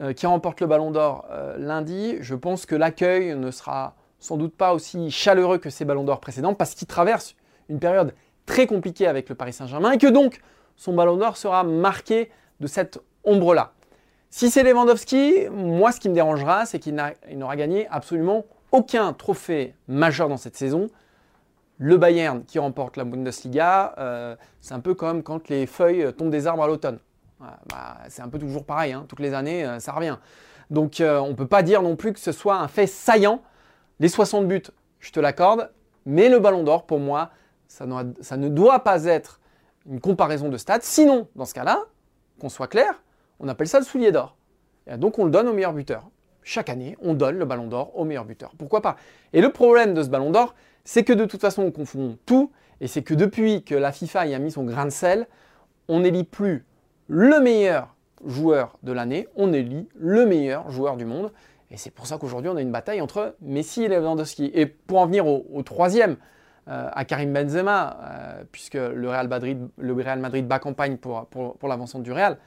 euh, 0.00 0.12
qui 0.12 0.26
remporte 0.26 0.60
le 0.60 0.66
Ballon 0.66 0.90
d'Or 0.90 1.26
euh, 1.30 1.56
lundi, 1.58 2.16
je 2.20 2.34
pense 2.34 2.66
que 2.66 2.74
l'accueil 2.74 3.34
ne 3.36 3.50
sera 3.50 3.94
sans 4.18 4.36
doute 4.36 4.56
pas 4.56 4.72
aussi 4.74 5.10
chaleureux 5.10 5.58
que 5.58 5.70
ses 5.70 5.84
Ballons 5.84 6.04
d'Or 6.04 6.20
précédents 6.20 6.54
parce 6.54 6.74
qu'il 6.74 6.86
traverse 6.88 7.34
une 7.68 7.78
période 7.78 8.14
très 8.46 8.66
compliquée 8.66 9.06
avec 9.06 9.28
le 9.28 9.34
Paris 9.34 9.52
Saint-Germain 9.52 9.92
et 9.92 9.98
que 9.98 10.06
donc 10.06 10.40
son 10.76 10.92
Ballon 10.94 11.16
d'Or 11.16 11.36
sera 11.36 11.62
marqué 11.62 12.30
de 12.60 12.66
cette 12.66 12.98
ombre-là. 13.24 13.72
Si 14.30 14.50
c'est 14.50 14.62
Lewandowski, 14.64 15.48
moi 15.50 15.92
ce 15.92 16.00
qui 16.00 16.08
me 16.08 16.14
dérangera, 16.14 16.66
c'est 16.66 16.78
qu'il 16.80 16.94
n'a- 16.94 17.12
il 17.30 17.38
n'aura 17.38 17.56
gagné 17.56 17.86
absolument 17.88 18.44
aucun 18.72 19.12
trophée 19.12 19.74
majeur 19.86 20.28
dans 20.28 20.36
cette 20.36 20.56
saison. 20.56 20.88
Le 21.78 21.96
Bayern 21.96 22.44
qui 22.44 22.58
remporte 22.58 22.96
la 22.96 23.04
Bundesliga, 23.04 23.94
euh, 23.98 24.34
c'est 24.60 24.74
un 24.74 24.80
peu 24.80 24.94
comme 24.94 25.22
quand 25.22 25.48
les 25.48 25.66
feuilles 25.66 26.12
tombent 26.14 26.30
des 26.30 26.46
arbres 26.48 26.64
à 26.64 26.66
l'automne. 26.66 26.98
Voilà, 27.44 27.58
bah, 27.68 27.98
c'est 28.08 28.22
un 28.22 28.28
peu 28.28 28.38
toujours 28.38 28.64
pareil, 28.64 28.92
hein, 28.92 29.04
toutes 29.08 29.20
les 29.20 29.34
années, 29.34 29.64
euh, 29.64 29.78
ça 29.78 29.92
revient. 29.92 30.18
Donc 30.70 31.00
euh, 31.00 31.18
on 31.18 31.28
ne 31.28 31.34
peut 31.34 31.46
pas 31.46 31.62
dire 31.62 31.82
non 31.82 31.96
plus 31.96 32.12
que 32.12 32.20
ce 32.20 32.32
soit 32.32 32.56
un 32.56 32.68
fait 32.68 32.86
saillant. 32.86 33.42
Les 34.00 34.08
60 34.08 34.48
buts, 34.48 34.62
je 35.00 35.12
te 35.12 35.20
l'accorde, 35.20 35.70
mais 36.06 36.28
le 36.28 36.38
ballon 36.38 36.62
d'or, 36.62 36.86
pour 36.86 36.98
moi, 36.98 37.30
ça, 37.68 37.86
ne 37.86 38.48
doit 38.48 38.80
pas 38.80 39.04
être 39.04 39.40
une 39.86 40.00
comparaison 40.00 40.48
de 40.48 40.56
stats. 40.56 40.78
Sinon, 40.82 41.28
dans 41.36 41.44
ce 41.44 41.54
cas-là, 41.54 41.80
qu'on 42.40 42.48
soit 42.48 42.68
clair, 42.68 43.02
on 43.40 43.48
appelle 43.48 43.68
ça 43.68 43.78
le 43.78 43.84
soulier 43.84 44.12
d'or. 44.12 44.36
Donc 44.98 45.18
on 45.18 45.24
le 45.24 45.30
donne 45.30 45.48
au 45.48 45.52
meilleur 45.52 45.72
buteur. 45.72 46.08
Chaque 46.42 46.68
année, 46.68 46.96
on 47.00 47.14
donne 47.14 47.38
le 47.38 47.44
ballon 47.44 47.66
d'or 47.66 47.96
au 47.98 48.04
meilleur 48.04 48.24
buteur. 48.24 48.52
Pourquoi 48.58 48.82
pas? 48.82 48.96
Et 49.32 49.40
le 49.40 49.50
problème 49.50 49.94
de 49.94 50.02
ce 50.02 50.08
ballon 50.08 50.30
d'or, 50.30 50.54
c'est 50.84 51.04
que 51.04 51.12
de 51.12 51.24
toute 51.24 51.40
façon, 51.40 51.62
on 51.62 51.70
confond 51.70 52.18
tout. 52.26 52.50
Et 52.80 52.86
c'est 52.86 53.02
que 53.02 53.14
depuis 53.14 53.64
que 53.64 53.74
la 53.74 53.92
FIFA 53.92 54.26
y 54.26 54.34
a 54.34 54.38
mis 54.38 54.50
son 54.50 54.64
grain 54.64 54.84
de 54.84 54.90
sel, 54.90 55.26
on 55.88 56.00
n'élit 56.00 56.24
plus 56.24 56.64
le 57.08 57.40
meilleur 57.40 57.94
joueur 58.24 58.78
de 58.82 58.92
l'année, 58.92 59.28
on 59.36 59.52
élit 59.52 59.88
le 59.94 60.26
meilleur 60.26 60.70
joueur 60.70 60.96
du 60.96 61.04
monde. 61.04 61.32
Et 61.70 61.76
c'est 61.76 61.90
pour 61.90 62.06
ça 62.06 62.18
qu'aujourd'hui, 62.18 62.50
on 62.50 62.56
a 62.56 62.62
une 62.62 62.72
bataille 62.72 63.00
entre 63.00 63.36
Messi 63.40 63.84
et 63.84 63.88
Lewandowski. 63.88 64.50
Et 64.54 64.66
pour 64.66 64.98
en 64.98 65.06
venir 65.06 65.26
au, 65.26 65.62
troisième, 65.62 66.16
euh, 66.68 66.88
à 66.92 67.04
Karim 67.04 67.32
Benzema, 67.32 67.98
euh, 68.00 68.44
puisque 68.52 68.74
le 68.74 69.08
Real 69.08 69.28
Madrid, 69.28 69.68
le 69.78 70.42
bat 70.42 70.58
campagne 70.58 70.96
pour, 70.96 71.26
pour, 71.26 71.56
pour 71.56 71.68
l'avancement 71.68 72.00
du 72.00 72.12
Real, 72.12 72.38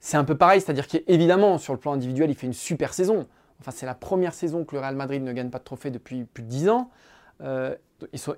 c'est 0.00 0.16
un 0.16 0.24
peu 0.24 0.36
pareil. 0.36 0.60
C'est-à-dire 0.60 0.86
qu'évidemment, 0.86 1.58
sur 1.58 1.72
le 1.72 1.78
plan 1.78 1.92
individuel, 1.92 2.30
il 2.30 2.36
fait 2.36 2.46
une 2.46 2.52
super 2.52 2.94
saison. 2.94 3.26
Enfin, 3.60 3.72
c'est 3.72 3.86
la 3.86 3.94
première 3.94 4.34
saison 4.34 4.64
que 4.64 4.74
le 4.76 4.80
Real 4.80 4.94
Madrid 4.94 5.22
ne 5.22 5.32
gagne 5.32 5.50
pas 5.50 5.58
de 5.58 5.64
trophée 5.64 5.90
depuis 5.90 6.24
plus 6.24 6.42
de 6.42 6.48
10 6.48 6.68
ans. 6.68 6.90
Euh, 7.40 7.74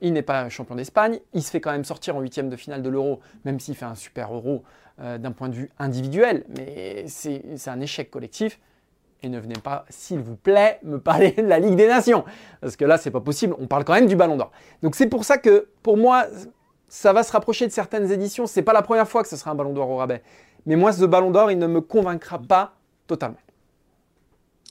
il 0.00 0.12
n'est 0.12 0.22
pas 0.22 0.48
champion 0.48 0.74
d'Espagne, 0.74 1.20
il 1.34 1.42
se 1.42 1.50
fait 1.50 1.60
quand 1.60 1.70
même 1.70 1.84
sortir 1.84 2.16
en 2.16 2.20
huitième 2.20 2.48
de 2.48 2.56
finale 2.56 2.82
de 2.82 2.88
l'Euro, 2.88 3.20
même 3.44 3.60
s'il 3.60 3.74
fait 3.74 3.84
un 3.84 3.94
super 3.94 4.32
Euro 4.32 4.62
euh, 5.00 5.18
d'un 5.18 5.32
point 5.32 5.48
de 5.48 5.54
vue 5.54 5.70
individuel, 5.78 6.44
mais 6.56 7.04
c'est 7.06 7.68
un 7.68 7.80
échec 7.80 8.10
collectif. 8.10 8.58
Et 9.22 9.28
ne 9.28 9.38
venez 9.38 9.60
pas, 9.62 9.84
s'il 9.90 10.20
vous 10.20 10.36
plaît, 10.36 10.80
me 10.82 10.98
parler 10.98 11.32
de 11.32 11.42
la 11.42 11.58
Ligue 11.58 11.76
des 11.76 11.88
Nations, 11.88 12.24
parce 12.62 12.76
que 12.76 12.86
là, 12.86 12.96
c'est 12.96 13.10
pas 13.10 13.20
possible. 13.20 13.54
On 13.58 13.66
parle 13.66 13.84
quand 13.84 13.92
même 13.92 14.06
du 14.06 14.16
Ballon 14.16 14.38
d'Or. 14.38 14.50
Donc 14.82 14.94
c'est 14.94 15.08
pour 15.08 15.24
ça 15.24 15.36
que, 15.36 15.68
pour 15.82 15.98
moi, 15.98 16.24
ça 16.88 17.12
va 17.12 17.22
se 17.22 17.30
rapprocher 17.30 17.66
de 17.66 17.72
certaines 17.72 18.10
éditions. 18.10 18.46
C'est 18.46 18.62
pas 18.62 18.72
la 18.72 18.80
première 18.80 19.06
fois 19.06 19.22
que 19.22 19.28
ce 19.28 19.36
sera 19.36 19.50
un 19.50 19.54
Ballon 19.54 19.74
d'Or 19.74 19.90
au 19.90 19.96
rabais, 19.96 20.22
mais 20.64 20.74
moi, 20.74 20.92
ce 20.92 21.04
Ballon 21.04 21.30
d'Or, 21.30 21.50
il 21.50 21.58
ne 21.58 21.66
me 21.66 21.82
convaincra 21.82 22.38
pas 22.38 22.72
totalement. 23.06 23.36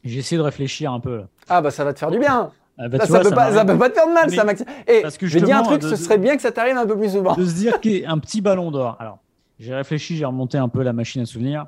J'ai 0.04 0.20
essayé 0.20 0.38
de 0.38 0.44
réfléchir 0.44 0.92
un 0.92 1.00
peu. 1.00 1.26
Ah 1.48 1.62
bah 1.62 1.70
ça 1.70 1.84
va 1.84 1.94
te 1.94 2.00
faire 2.00 2.10
du 2.10 2.20
bien. 2.20 2.52
Ah 2.82 2.88
bah, 2.88 3.06
ça, 3.06 3.20
ne 3.20 3.24
peut, 3.26 3.36
pas, 3.36 3.50
te 3.50 3.54
faire 3.54 3.66
de 4.08 4.14
mal, 4.14 4.32
ça, 4.32 4.46
Maxime. 4.46 4.66
Et 4.88 5.02
parce 5.02 5.18
que 5.18 5.28
je 5.28 5.38
dis 5.40 5.52
un 5.52 5.64
truc, 5.64 5.84
ce 5.84 5.98
serait 5.98 6.18
bien 6.18 6.38
que 6.38 6.42
ça 6.42 6.52
t'arrive 6.52 6.78
un 6.78 6.88
peu 6.88 6.98
plus 6.98 7.12
souvent. 7.12 7.36
De 7.36 7.46
se 7.46 7.54
dire 7.54 7.82
qu'un 7.82 8.18
petit 8.20 8.40
ballon 8.40 8.72
d'or. 8.72 8.96
Alors, 9.00 9.20
j'ai 9.60 9.76
réfléchi, 9.76 10.16
j'ai 10.16 10.24
remonté 10.24 10.58
un 10.58 10.70
peu 10.70 10.82
la 10.82 10.94
machine 10.94 11.22
à 11.22 11.26
souvenirs. 11.26 11.68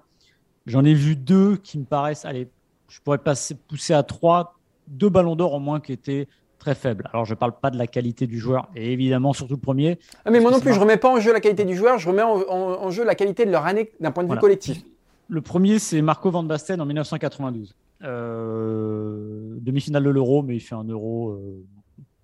J'en 0.65 0.85
ai 0.85 0.93
vu 0.93 1.17
deux 1.17 1.57
qui 1.57 1.79
me 1.79 1.83
paraissent. 1.83 2.23
Allez, 2.23 2.49
je 2.87 2.99
pourrais 3.01 3.17
passer, 3.17 3.55
pousser 3.55 3.93
à 3.93 4.03
trois. 4.03 4.55
Deux 4.87 5.09
ballons 5.09 5.35
d'or 5.35 5.53
au 5.53 5.59
moins 5.59 5.81
qui 5.81 5.91
étaient 5.91 6.27
très 6.61 6.75
faibles. 6.75 7.09
Alors, 7.11 7.25
je 7.25 7.33
ne 7.33 7.37
parle 7.37 7.53
pas 7.59 7.71
de 7.71 7.77
la 7.77 7.87
qualité 7.87 8.27
du 8.27 8.39
joueur, 8.39 8.69
et 8.75 8.93
évidemment, 8.93 9.33
surtout 9.33 9.55
le 9.55 9.59
premier. 9.59 9.99
Ah, 10.23 10.31
mais 10.31 10.39
moi 10.39 10.51
non 10.51 10.59
plus, 10.59 10.71
je 10.71 10.77
ne 10.77 10.81
remets 10.81 10.97
pas 10.97 11.09
en 11.09 11.19
jeu 11.19 11.33
la 11.33 11.41
qualité 11.41 11.65
du 11.65 11.75
joueur, 11.75 11.97
je 11.97 12.07
remets 12.07 12.23
en, 12.23 12.89
jeu 12.91 13.03
la 13.03 13.15
qualité 13.15 13.45
de 13.45 13.51
leur 13.51 13.65
année 13.65 13.91
d'un 13.99 14.11
point 14.11 14.23
de 14.23 14.31
vue 14.31 14.39
collectif. 14.39 14.81
Le 15.27 15.41
premier, 15.41 15.79
c'est 15.79 16.01
Marco 16.01 16.29
Van 16.29 16.43
Basten 16.43 16.79
en 16.79 16.85
1992. 16.85 17.75
Euh, 18.03 19.57
demi-finale 19.61 20.03
de 20.03 20.09
l'Euro, 20.09 20.41
mais 20.41 20.55
il 20.55 20.59
fait 20.59 20.75
un 20.75 20.83
Euro 20.83 21.31
euh, 21.31 21.65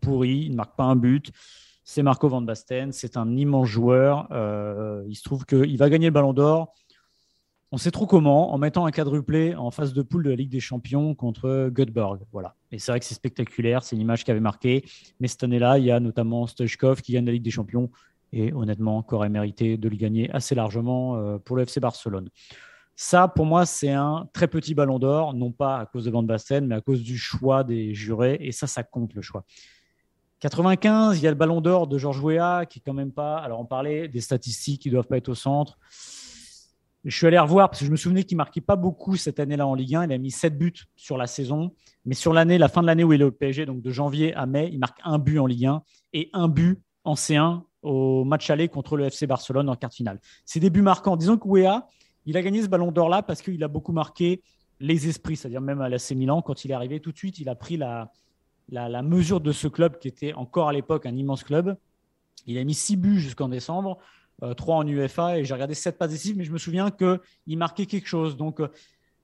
pourri, 0.01 0.45
il 0.45 0.51
ne 0.51 0.55
marque 0.55 0.75
pas 0.75 0.83
un 0.83 0.95
but. 0.95 1.31
C'est 1.83 2.03
Marco 2.03 2.27
Van 2.27 2.41
Basten, 2.41 2.91
c'est 2.91 3.15
un 3.17 3.35
immense 3.35 3.67
joueur. 3.67 4.27
Euh, 4.31 5.03
il 5.07 5.15
se 5.15 5.23
trouve 5.23 5.45
qu'il 5.45 5.77
va 5.77 5.89
gagner 5.89 6.07
le 6.07 6.11
Ballon 6.11 6.33
d'Or. 6.33 6.73
On 7.71 7.77
sait 7.77 7.91
trop 7.91 8.05
comment, 8.05 8.53
en 8.53 8.57
mettant 8.57 8.85
un 8.85 8.91
quadruplé 8.91 9.53
en 9.55 9.71
phase 9.71 9.93
de 9.93 10.01
poule 10.01 10.23
de 10.23 10.29
la 10.29 10.35
Ligue 10.37 10.49
des 10.49 10.61
Champions 10.61 11.13
contre 11.15 11.69
Göteborg. 11.69 12.21
Voilà. 12.31 12.55
Et 12.71 12.79
c'est 12.79 12.91
vrai 12.91 12.99
que 12.99 13.05
c'est 13.05 13.15
spectaculaire, 13.15 13.83
c'est 13.83 13.95
une 13.95 14.01
image 14.01 14.23
qui 14.23 14.31
avait 14.31 14.39
marqué. 14.39 14.85
Mais 15.19 15.27
cette 15.27 15.43
année-là, 15.43 15.77
il 15.77 15.85
y 15.85 15.91
a 15.91 15.99
notamment 15.99 16.47
Stoichkov 16.47 17.01
qui 17.01 17.13
gagne 17.13 17.25
la 17.25 17.33
Ligue 17.33 17.43
des 17.43 17.51
Champions 17.51 17.89
et 18.33 18.51
honnêtement, 18.53 19.03
qui 19.03 19.15
aurait 19.15 19.29
mérité 19.29 19.77
de 19.77 19.87
le 19.87 19.95
gagner 19.95 20.29
assez 20.31 20.55
largement 20.55 21.39
pour 21.39 21.55
le 21.55 21.63
FC 21.63 21.79
Barcelone. 21.79 22.29
Ça, 22.99 23.27
pour 23.27 23.45
moi, 23.45 23.67
c'est 23.67 23.91
un 23.91 24.27
très 24.33 24.47
petit 24.47 24.73
ballon 24.73 24.97
d'or, 24.97 25.35
non 25.35 25.51
pas 25.51 25.77
à 25.77 25.85
cause 25.85 26.05
de 26.05 26.09
Van 26.09 26.23
Basten, 26.23 26.65
mais 26.65 26.73
à 26.73 26.81
cause 26.81 27.03
du 27.03 27.15
choix 27.15 27.63
des 27.63 27.93
jurés. 27.93 28.39
Et 28.41 28.51
ça, 28.51 28.65
ça 28.65 28.81
compte 28.81 29.13
le 29.13 29.21
choix. 29.21 29.45
95, 30.39 31.19
il 31.19 31.23
y 31.23 31.27
a 31.27 31.29
le 31.29 31.35
ballon 31.35 31.61
d'or 31.61 31.85
de 31.85 31.99
Georges 31.99 32.23
Weah, 32.23 32.65
qui 32.65 32.79
est 32.79 32.81
quand 32.83 32.95
même 32.95 33.11
pas. 33.11 33.37
Alors, 33.37 33.59
on 33.59 33.65
parlait 33.65 34.07
des 34.07 34.19
statistiques 34.19 34.81
qui 34.81 34.87
ne 34.87 34.93
doivent 34.93 35.05
pas 35.05 35.17
être 35.17 35.29
au 35.29 35.35
centre. 35.35 35.77
Je 37.05 37.15
suis 37.15 37.27
allé 37.27 37.37
revoir 37.37 37.69
parce 37.69 37.81
que 37.81 37.85
je 37.85 37.91
me 37.91 37.97
souvenais 37.97 38.23
qu'il 38.23 38.35
marquait 38.35 38.61
pas 38.61 38.75
beaucoup 38.75 39.15
cette 39.15 39.39
année-là 39.39 39.67
en 39.67 39.75
Ligue 39.75 39.93
1. 39.93 40.05
Il 40.05 40.13
a 40.13 40.17
mis 40.17 40.31
7 40.31 40.57
buts 40.57 40.73
sur 40.95 41.19
la 41.19 41.27
saison. 41.27 41.75
Mais 42.03 42.15
sur 42.15 42.33
l'année, 42.33 42.57
la 42.57 42.67
fin 42.67 42.81
de 42.81 42.87
l'année 42.87 43.03
où 43.03 43.13
il 43.13 43.21
est 43.21 43.25
au 43.25 43.31
PSG, 43.31 43.67
donc 43.67 43.83
de 43.83 43.91
janvier 43.91 44.33
à 44.33 44.47
mai, 44.47 44.71
il 44.73 44.79
marque 44.79 44.97
un 45.03 45.19
but 45.19 45.37
en 45.37 45.45
Ligue 45.45 45.67
1 45.67 45.83
et 46.13 46.31
un 46.33 46.47
but 46.47 46.81
en 47.03 47.13
C1 47.13 47.61
au 47.83 48.23
match 48.23 48.49
aller 48.49 48.69
contre 48.69 48.97
le 48.97 49.05
FC 49.05 49.27
Barcelone 49.27 49.69
en 49.69 49.75
quart 49.75 49.93
finale. 49.93 50.19
C'est 50.45 50.59
des 50.59 50.71
buts 50.71 50.81
marquants. 50.81 51.15
Disons 51.15 51.37
que 51.37 51.47
Weah, 51.47 51.87
il 52.27 52.37
a 52.37 52.43
gagné 52.43 52.61
ce 52.61 52.67
ballon 52.67 52.91
d'or-là 52.91 53.23
parce 53.23 53.41
qu'il 53.41 53.63
a 53.63 53.67
beaucoup 53.67 53.93
marqué 53.93 54.43
les 54.79 55.07
esprits, 55.07 55.35
c'est-à-dire 55.35 55.61
même 55.61 55.81
à 55.81 55.89
l'AC 55.89 56.11
Milan, 56.11 56.41
quand 56.43 56.63
il 56.65 56.71
est 56.71 56.73
arrivé 56.73 56.99
tout 56.99 57.11
de 57.11 57.17
suite, 57.17 57.39
il 57.39 57.49
a 57.49 57.55
pris 57.55 57.77
la, 57.77 58.11
la, 58.69 59.01
mesure 59.01 59.41
de 59.41 59.51
ce 59.51 59.67
club 59.67 59.97
qui 59.97 60.07
était 60.07 60.33
encore 60.33 60.67
à 60.67 60.73
l'époque 60.73 61.05
un 61.05 61.15
immense 61.15 61.43
club. 61.43 61.77
Il 62.45 62.57
a 62.57 62.63
mis 62.63 62.73
six 62.73 62.95
buts 62.95 63.19
jusqu'en 63.19 63.49
décembre, 63.49 63.97
euh, 64.43 64.53
trois 64.53 64.75
en 64.75 64.87
UFA, 64.87 65.39
et 65.39 65.45
j'ai 65.45 65.53
regardé 65.53 65.73
sept 65.73 65.97
passes 65.97 66.11
décisives, 66.11 66.37
mais 66.37 66.43
je 66.43 66.51
me 66.51 66.57
souviens 66.57 66.91
qu'il 66.91 67.57
marquait 67.57 67.85
quelque 67.85 68.07
chose. 68.07 68.37
Donc, 68.37 68.59
euh, 68.59 68.67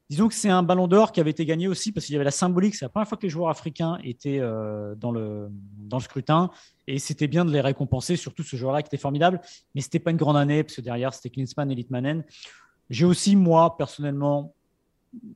disons 0.09 0.27
que 0.27 0.33
c'est 0.33 0.49
un 0.49 0.63
ballon 0.63 0.87
d'or 0.87 1.11
qui 1.11 1.19
avait 1.19 1.31
été 1.31 1.45
gagné 1.45 1.67
aussi 1.67 1.91
parce 1.91 2.05
qu'il 2.05 2.13
y 2.13 2.15
avait 2.15 2.25
la 2.25 2.31
symbolique. 2.31 2.75
C'est 2.75 2.85
la 2.85 2.89
première 2.89 3.07
fois 3.07 3.17
que 3.17 3.23
les 3.23 3.29
joueurs 3.29 3.49
africains 3.49 3.99
étaient 4.03 4.39
euh, 4.39 4.95
dans, 4.95 5.11
le, 5.11 5.49
dans 5.77 5.97
le 5.97 6.03
scrutin, 6.03 6.49
et 6.87 6.99
c'était 6.99 7.27
bien 7.27 7.45
de 7.45 7.51
les 7.51 7.61
récompenser, 7.61 8.15
surtout 8.15 8.43
ce 8.43 8.55
joueur-là 8.55 8.81
qui 8.81 8.87
était 8.87 8.97
formidable. 8.97 9.39
Mais 9.75 9.81
ce 9.81 9.87
n'était 9.87 9.99
pas 9.99 10.11
une 10.11 10.17
grande 10.17 10.37
année, 10.37 10.63
parce 10.63 10.75
que 10.75 10.81
derrière, 10.81 11.13
c'était 11.13 11.29
Klinsmann 11.29 11.69
et 11.71 11.75
Litmanen. 11.75 12.23
J'ai 12.89 13.05
aussi, 13.05 13.35
moi, 13.35 13.77
personnellement, 13.77 14.53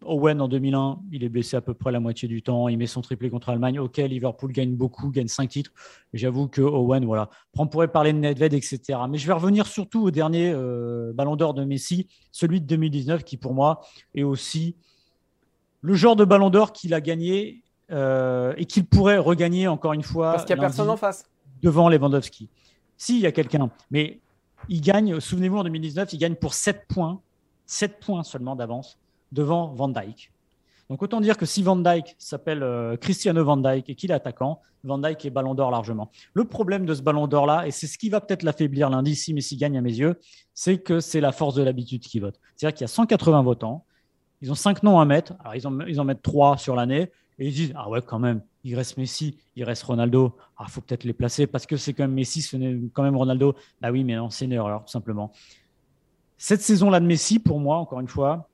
Owen 0.03 0.41
en 0.41 0.47
2001, 0.47 0.99
il 1.11 1.23
est 1.23 1.29
blessé 1.29 1.55
à 1.55 1.61
peu 1.61 1.73
près 1.73 1.91
la 1.91 1.99
moitié 1.99 2.27
du 2.27 2.41
temps. 2.41 2.67
Il 2.67 2.77
met 2.77 2.87
son 2.87 3.01
triplé 3.01 3.29
contre 3.29 3.51
l'Allemagne. 3.51 3.79
Ok, 3.79 3.97
Liverpool 3.97 4.51
gagne 4.51 4.75
beaucoup, 4.75 5.11
gagne 5.11 5.27
cinq 5.27 5.49
titres. 5.49 5.71
J'avoue 6.13 6.47
que 6.47 6.61
Owen, 6.61 7.05
voilà. 7.05 7.29
On 7.57 7.67
pourrait 7.67 7.87
parler 7.87 8.13
de 8.13 8.17
Nedved, 8.17 8.53
etc. 8.53 8.99
Mais 9.09 9.17
je 9.17 9.27
vais 9.27 9.33
revenir 9.33 9.67
surtout 9.67 10.03
au 10.03 10.11
dernier 10.11 10.51
euh, 10.53 11.13
Ballon 11.13 11.35
d'Or 11.35 11.53
de 11.53 11.63
Messi, 11.63 12.07
celui 12.31 12.59
de 12.59 12.65
2019, 12.65 13.23
qui 13.23 13.37
pour 13.37 13.53
moi 13.53 13.81
est 14.15 14.23
aussi 14.23 14.75
le 15.81 15.93
genre 15.93 16.15
de 16.15 16.25
Ballon 16.25 16.49
d'Or 16.49 16.73
qu'il 16.73 16.93
a 16.93 17.01
gagné 17.01 17.63
euh, 17.91 18.53
et 18.57 18.65
qu'il 18.65 18.85
pourrait 18.85 19.17
regagner 19.17 19.67
encore 19.67 19.93
une 19.93 20.03
fois. 20.03 20.31
Parce 20.31 20.45
qu'il 20.45 20.55
n'y 20.55 20.59
a 20.59 20.63
personne 20.63 20.89
en 20.89 20.97
face. 20.97 21.25
Devant 21.61 21.89
Lewandowski. 21.89 22.49
Si, 22.97 23.17
il 23.17 23.21
y 23.21 23.27
a 23.27 23.31
quelqu'un. 23.31 23.69
Mais 23.91 24.19
il 24.69 24.81
gagne, 24.81 25.19
souvenez-vous, 25.19 25.57
en 25.57 25.63
2019, 25.63 26.13
il 26.13 26.17
gagne 26.17 26.35
pour 26.35 26.55
7 26.55 26.85
points 26.87 27.21
7 27.67 27.99
points 27.99 28.23
seulement 28.23 28.55
d'avance 28.55 28.97
devant 29.31 29.67
Van 29.73 29.89
Dyke. 29.89 30.31
Donc 30.89 31.03
autant 31.03 31.21
dire 31.21 31.37
que 31.37 31.45
si 31.45 31.61
Van 31.61 31.75
Dyke 31.75 32.15
s'appelle 32.17 32.63
euh, 32.63 32.95
Cristiano 32.97 33.43
Van 33.43 33.57
Dyke 33.57 33.89
et 33.89 33.95
qu'il 33.95 34.11
est 34.11 34.15
attaquant, 34.15 34.61
Van 34.83 34.97
Dyke 34.97 35.25
est 35.25 35.29
ballon 35.29 35.53
d'or 35.53 35.69
largement. 35.69 36.09
Le 36.33 36.45
problème 36.45 36.85
de 36.85 36.93
ce 36.93 37.01
ballon 37.01 37.27
d'or-là, 37.27 37.67
et 37.67 37.71
c'est 37.71 37.87
ce 37.87 37.97
qui 37.97 38.09
va 38.09 38.21
peut-être 38.21 38.43
l'affaiblir 38.43 38.89
lundi 38.89 39.15
si 39.15 39.33
Messi 39.33 39.57
gagne 39.57 39.77
à 39.77 39.81
mes 39.81 39.93
yeux, 39.93 40.17
c'est 40.53 40.77
que 40.77 40.99
c'est 40.99 41.19
la 41.19 41.31
force 41.31 41.55
de 41.55 41.63
l'habitude 41.63 42.01
qui 42.01 42.19
vote. 42.19 42.39
C'est-à-dire 42.55 42.75
qu'il 42.75 42.83
y 42.83 42.85
a 42.85 42.87
180 42.87 43.41
votants, 43.43 43.85
ils 44.41 44.51
ont 44.51 44.55
5 44.55 44.83
noms 44.83 44.99
à 44.99 45.05
mettre, 45.05 45.33
alors 45.39 45.55
ils 45.55 45.67
en, 45.67 45.79
ils 45.81 45.99
en 45.99 46.05
mettent 46.05 46.21
3 46.21 46.57
sur 46.57 46.75
l'année, 46.75 47.11
et 47.39 47.47
ils 47.47 47.53
disent 47.53 47.73
Ah 47.75 47.89
ouais, 47.89 48.01
quand 48.01 48.19
même, 48.19 48.41
il 48.63 48.75
reste 48.75 48.97
Messi, 48.97 49.37
il 49.55 49.63
reste 49.63 49.83
Ronaldo, 49.83 50.37
ah, 50.57 50.65
faut 50.67 50.81
peut-être 50.81 51.03
les 51.03 51.13
placer 51.13 51.47
parce 51.47 51.65
que 51.65 51.75
c'est 51.75 51.93
quand 51.93 52.03
même 52.03 52.13
Messi, 52.13 52.41
ce 52.41 52.55
n'est 52.55 52.79
quand 52.93 53.03
même 53.03 53.17
Ronaldo. 53.17 53.55
Bah 53.81 53.91
oui, 53.91 54.03
mais 54.03 54.15
non, 54.15 54.29
c'est 54.29 54.45
une 54.45 54.53
erreur, 54.53 54.85
tout 54.85 54.91
simplement. 54.91 55.31
Cette 56.37 56.61
saison-là 56.61 56.99
de 56.99 57.05
Messi, 57.05 57.39
pour 57.39 57.59
moi, 57.59 57.77
encore 57.77 57.99
une 57.99 58.07
fois, 58.07 58.47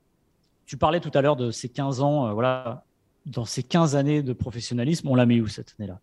tu 0.66 0.78
parlais 0.78 1.00
tout 1.00 1.12
à 1.14 1.22
l'heure 1.22 1.36
de 1.36 1.52
ces 1.52 1.70
15 1.70 2.02
ans, 2.02 2.28
euh, 2.28 2.34
voilà, 2.34 2.84
dans 3.26 3.46
ces 3.46 3.64
15 3.64 3.96
années 3.96 4.22
de 4.22 4.34
professionnalisme, 4.34 5.08
on 5.08 5.16
l'a 5.16 5.26
mis 5.26 5.42
où 5.42 5.48
cette 5.48 5.76
année-là? 5.80 6.00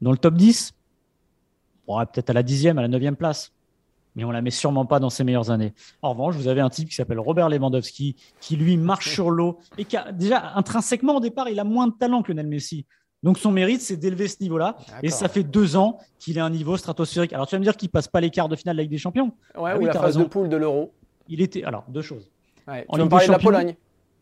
Dans 0.00 0.10
le 0.10 0.18
top 0.18 0.34
10 0.34 0.74
Peut-être 1.86 2.30
à 2.30 2.32
la 2.32 2.42
10e, 2.42 2.78
à 2.78 2.86
la 2.86 2.88
9e 2.88 3.14
place. 3.14 3.52
Mais 4.14 4.24
on 4.24 4.30
la 4.30 4.42
met 4.42 4.50
sûrement 4.50 4.84
pas 4.84 5.00
dans 5.00 5.08
ses 5.08 5.24
meilleures 5.24 5.50
années. 5.50 5.72
En 6.02 6.10
revanche, 6.10 6.36
vous 6.36 6.48
avez 6.48 6.60
un 6.60 6.68
type 6.68 6.88
qui 6.88 6.94
s'appelle 6.94 7.18
Robert 7.18 7.48
Lewandowski, 7.48 8.16
qui 8.40 8.56
lui 8.56 8.76
marche 8.76 9.12
sur 9.12 9.30
l'eau 9.30 9.58
et 9.78 9.84
qui 9.84 9.96
a 9.96 10.12
déjà 10.12 10.52
intrinsèquement 10.54 11.16
au 11.16 11.20
départ, 11.20 11.48
il 11.48 11.58
a 11.58 11.64
moins 11.64 11.86
de 11.86 11.94
talent 11.94 12.22
que 12.22 12.32
Lionel 12.32 12.46
Messi. 12.46 12.84
Donc 13.22 13.38
son 13.38 13.52
mérite, 13.52 13.80
c'est 13.80 13.96
d'élever 13.96 14.28
ce 14.28 14.42
niveau-là. 14.42 14.76
Et 15.02 15.08
ça 15.08 15.28
fait 15.28 15.44
deux 15.44 15.76
ans 15.76 15.98
qu'il 16.18 16.36
est 16.36 16.40
à 16.40 16.44
un 16.44 16.50
niveau 16.50 16.76
stratosphérique. 16.76 17.32
Alors 17.32 17.46
tu 17.46 17.54
vas 17.54 17.60
me 17.60 17.64
dire 17.64 17.76
qu'il 17.76 17.88
passe 17.88 18.08
pas 18.08 18.20
les 18.20 18.30
quarts 18.30 18.48
de 18.48 18.56
finale 18.56 18.76
de 18.76 18.78
la 18.78 18.82
Ligue 18.82 18.90
des 18.90 18.98
Champions. 18.98 19.32
Ouais, 19.56 19.70
ah 19.74 19.78
oui, 19.78 19.86
la 19.86 19.92
phase 19.94 20.16
de 20.16 20.24
poule 20.24 20.48
de 20.48 20.56
l'Euro. 20.56 20.92
Il 21.32 21.40
était. 21.40 21.64
Alors, 21.64 21.84
deux 21.88 22.02
choses. 22.02 22.30
Ouais, 22.68 22.86
tu 22.92 23.00
veux 23.00 23.08
parler 23.08 23.26
de 23.26 23.32
la 23.32 23.38
Pologne? 23.38 23.74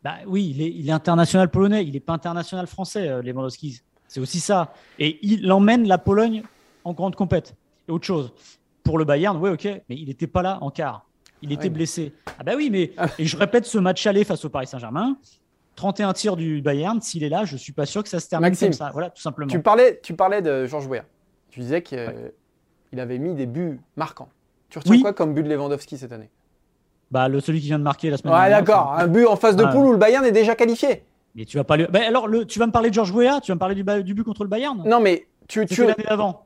bah, 0.04 0.14
Oui, 0.26 0.52
il 0.54 0.62
est, 0.62 0.70
il 0.70 0.88
est, 0.88 0.92
international 0.92 1.50
polonais. 1.50 1.84
Il 1.84 1.92
n'est 1.92 2.00
pas 2.00 2.12
international 2.12 2.68
français, 2.68 3.08
euh, 3.08 3.20
Lewandowski. 3.20 3.80
C'est 4.06 4.20
aussi 4.20 4.38
ça. 4.38 4.72
Et 5.00 5.18
il 5.22 5.50
emmène 5.50 5.88
la 5.88 5.98
Pologne 5.98 6.44
en 6.84 6.92
grande 6.92 7.16
compète. 7.16 7.56
Et 7.88 7.92
autre 7.92 8.06
chose. 8.06 8.32
Pour 8.84 8.96
le 8.96 9.04
Bayern, 9.04 9.36
oui, 9.38 9.50
ok, 9.50 9.64
mais 9.88 9.96
il 9.96 10.06
n'était 10.06 10.28
pas 10.28 10.42
là 10.42 10.58
en 10.62 10.70
quart. 10.70 11.04
Il 11.42 11.52
était 11.52 11.68
blessé. 11.68 12.12
Ah 12.38 12.44
bah 12.44 12.52
oui, 12.56 12.68
mais 12.70 12.92
ah. 12.96 13.08
et 13.18 13.24
je 13.24 13.36
répète 13.36 13.66
ce 13.66 13.78
match 13.78 14.06
aller 14.06 14.24
face 14.24 14.44
au 14.44 14.50
Paris 14.50 14.66
Saint-Germain. 14.66 15.16
31 15.74 16.12
tirs 16.12 16.36
du 16.36 16.60
Bayern, 16.60 17.00
s'il 17.00 17.24
est 17.24 17.28
là, 17.28 17.44
je 17.44 17.56
suis 17.56 17.72
pas 17.72 17.86
sûr 17.86 18.02
que 18.02 18.08
ça 18.08 18.20
se 18.20 18.28
termine 18.28 18.54
comme 18.54 18.72
ça. 18.72 18.90
Voilà, 18.92 19.10
tout 19.10 19.22
simplement. 19.22 19.50
Tu 19.50 19.60
parlais, 19.60 19.98
tu 20.02 20.14
parlais 20.14 20.42
de 20.42 20.66
Georges 20.66 20.86
Weah. 20.86 21.04
Tu 21.50 21.60
disais 21.60 21.82
qu'il 21.82 21.98
avait 22.96 23.18
mis 23.18 23.34
des 23.34 23.46
buts 23.46 23.80
marquants. 23.96 24.28
Tu 24.68 24.78
retiens 24.78 25.00
quoi 25.00 25.12
comme 25.12 25.34
but 25.34 25.42
de 25.42 25.48
Lewandowski 25.48 25.98
cette 25.98 26.12
année? 26.12 26.30
Bah, 27.10 27.28
le, 27.28 27.40
celui 27.40 27.60
qui 27.60 27.66
vient 27.66 27.78
de 27.78 27.84
marquer 27.84 28.10
la 28.10 28.16
semaine 28.16 28.32
dernière. 28.32 28.58
Ouais, 28.58 28.64
d'accord. 28.64 28.94
Un 28.96 29.06
but 29.06 29.26
en 29.26 29.36
phase 29.36 29.56
de 29.56 29.64
poule 29.64 29.86
où 29.86 29.92
le 29.92 29.98
Bayern 29.98 30.24
est 30.24 30.32
déjà 30.32 30.54
qualifié. 30.54 31.04
Mais 31.34 31.44
tu 31.44 31.56
vas 31.56 31.64
pas 31.64 31.76
bah, 31.76 32.00
alors, 32.06 32.28
le, 32.28 32.44
tu 32.44 32.58
vas 32.58 32.66
me 32.66 32.72
parler 32.72 32.90
de 32.90 32.94
Georges 32.94 33.12
Weah 33.12 33.40
Tu 33.40 33.50
vas 33.52 33.54
me 33.54 33.60
parler 33.60 33.74
du, 33.74 33.84
du 34.04 34.14
but 34.14 34.24
contre 34.24 34.42
le 34.42 34.48
Bayern? 34.48 34.82
Non, 34.84 35.00
mais 35.00 35.26
tu, 35.50 35.66
tu 35.66 35.84